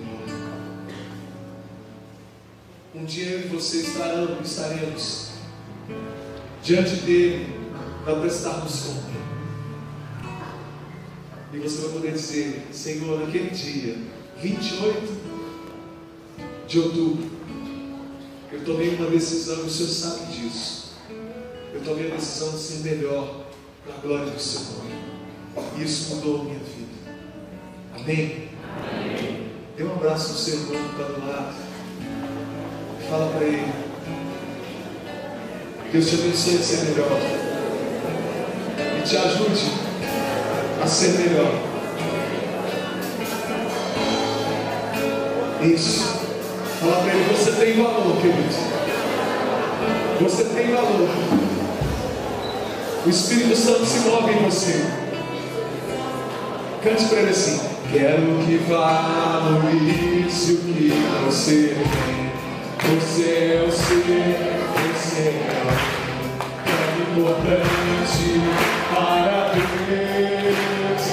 Um 3.02 3.06
dia 3.06 3.30
eu 3.30 3.40
e 3.40 3.48
você 3.48 3.78
estarão, 3.78 4.40
estaremos 4.44 5.30
diante 6.62 6.98
dele 6.98 7.52
para 8.04 8.20
prestarmos 8.20 8.82
conta. 8.82 9.02
E 11.52 11.58
você 11.58 11.82
vai 11.82 11.94
poder 11.94 12.12
dizer, 12.12 12.68
Senhor, 12.72 13.20
naquele 13.22 13.50
dia, 13.50 13.98
28 14.38 15.18
de 16.68 16.80
outubro, 16.80 17.32
eu 18.52 18.64
tomei 18.64 18.94
uma 18.94 19.10
decisão, 19.10 19.64
e 19.64 19.66
o 19.66 19.70
Senhor 19.72 19.90
sabe 19.90 20.34
disso. 20.34 20.94
Eu 21.74 21.82
tomei 21.82 22.12
a 22.12 22.16
decisão 22.16 22.52
de 22.52 22.60
ser 22.60 22.88
melhor 22.88 23.48
para 23.84 23.96
a 23.96 23.98
glória 23.98 24.32
do 24.32 24.40
seu 24.40 24.62
nome. 24.76 24.92
E 25.80 25.84
isso 25.84 26.18
mudou 26.18 26.42
a 26.42 26.44
minha 26.44 26.60
vida. 26.60 27.16
Amém? 27.96 28.50
Amém. 28.92 29.52
Dê 29.76 29.84
um 29.86 29.94
abraço 29.94 30.34
no 30.34 30.38
seu 30.38 30.54
irmão 30.54 30.88
que 30.88 31.02
está 31.02 31.12
do 31.12 31.28
lado. 31.28 31.71
Fala 33.12 33.28
para 33.28 33.46
ele. 33.46 33.68
Deus 35.92 36.10
te 36.10 36.16
abençoe 36.16 36.56
a 36.56 36.60
ser 36.64 36.86
melhor. 36.86 37.20
E 38.98 39.02
te 39.02 39.18
ajude 39.18 39.72
a 40.82 40.88
ser 40.88 41.10
melhor. 41.20 41.52
Isso. 45.62 46.22
Fala 46.80 47.02
para 47.02 47.14
ele, 47.14 47.36
você 47.36 47.52
tem 47.52 47.84
valor, 47.84 48.16
querido. 48.22 48.56
Você 50.22 50.44
tem 50.46 50.72
valor. 50.72 51.10
O 53.06 53.10
Espírito 53.10 53.58
Santo 53.58 53.86
se 53.86 54.00
move 54.08 54.32
em 54.32 54.46
você. 54.46 54.86
Cante 56.82 57.04
para 57.10 57.20
ele 57.20 57.32
assim. 57.32 57.60
Quero 57.92 58.38
que 58.46 58.56
valorize 58.70 60.54
o 60.54 60.58
que 60.60 60.94
você 61.26 61.76
tem. 61.76 62.31
O 62.94 63.00
ser, 63.00 63.62
tão 66.66 67.24
importante 67.24 68.26
para 68.94 69.54
Deus. 69.88 71.04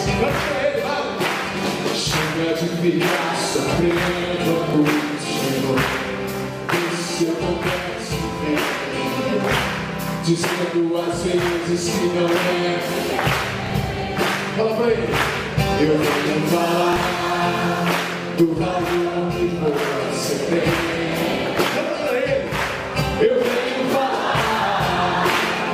Chega 1.94 2.48
de 2.54 2.66
ficar 2.82 3.36
sofrendo 3.36 4.52
por 4.72 4.88
se 7.18 7.26
acontece 7.28 8.16
Dizendo 10.24 10.96
às 10.98 11.22
vezes 11.22 11.90
que 11.90 12.06
não 12.06 12.28
é 12.28 12.78
Fala 14.56 14.74
pra 14.74 14.86
ele 14.90 15.08
Eu 15.80 15.94
venho 15.98 16.40
falar 16.48 16.98
Do 18.36 18.46
valor 18.54 19.30
que 19.32 19.46
você 20.12 20.34
tem 20.50 20.97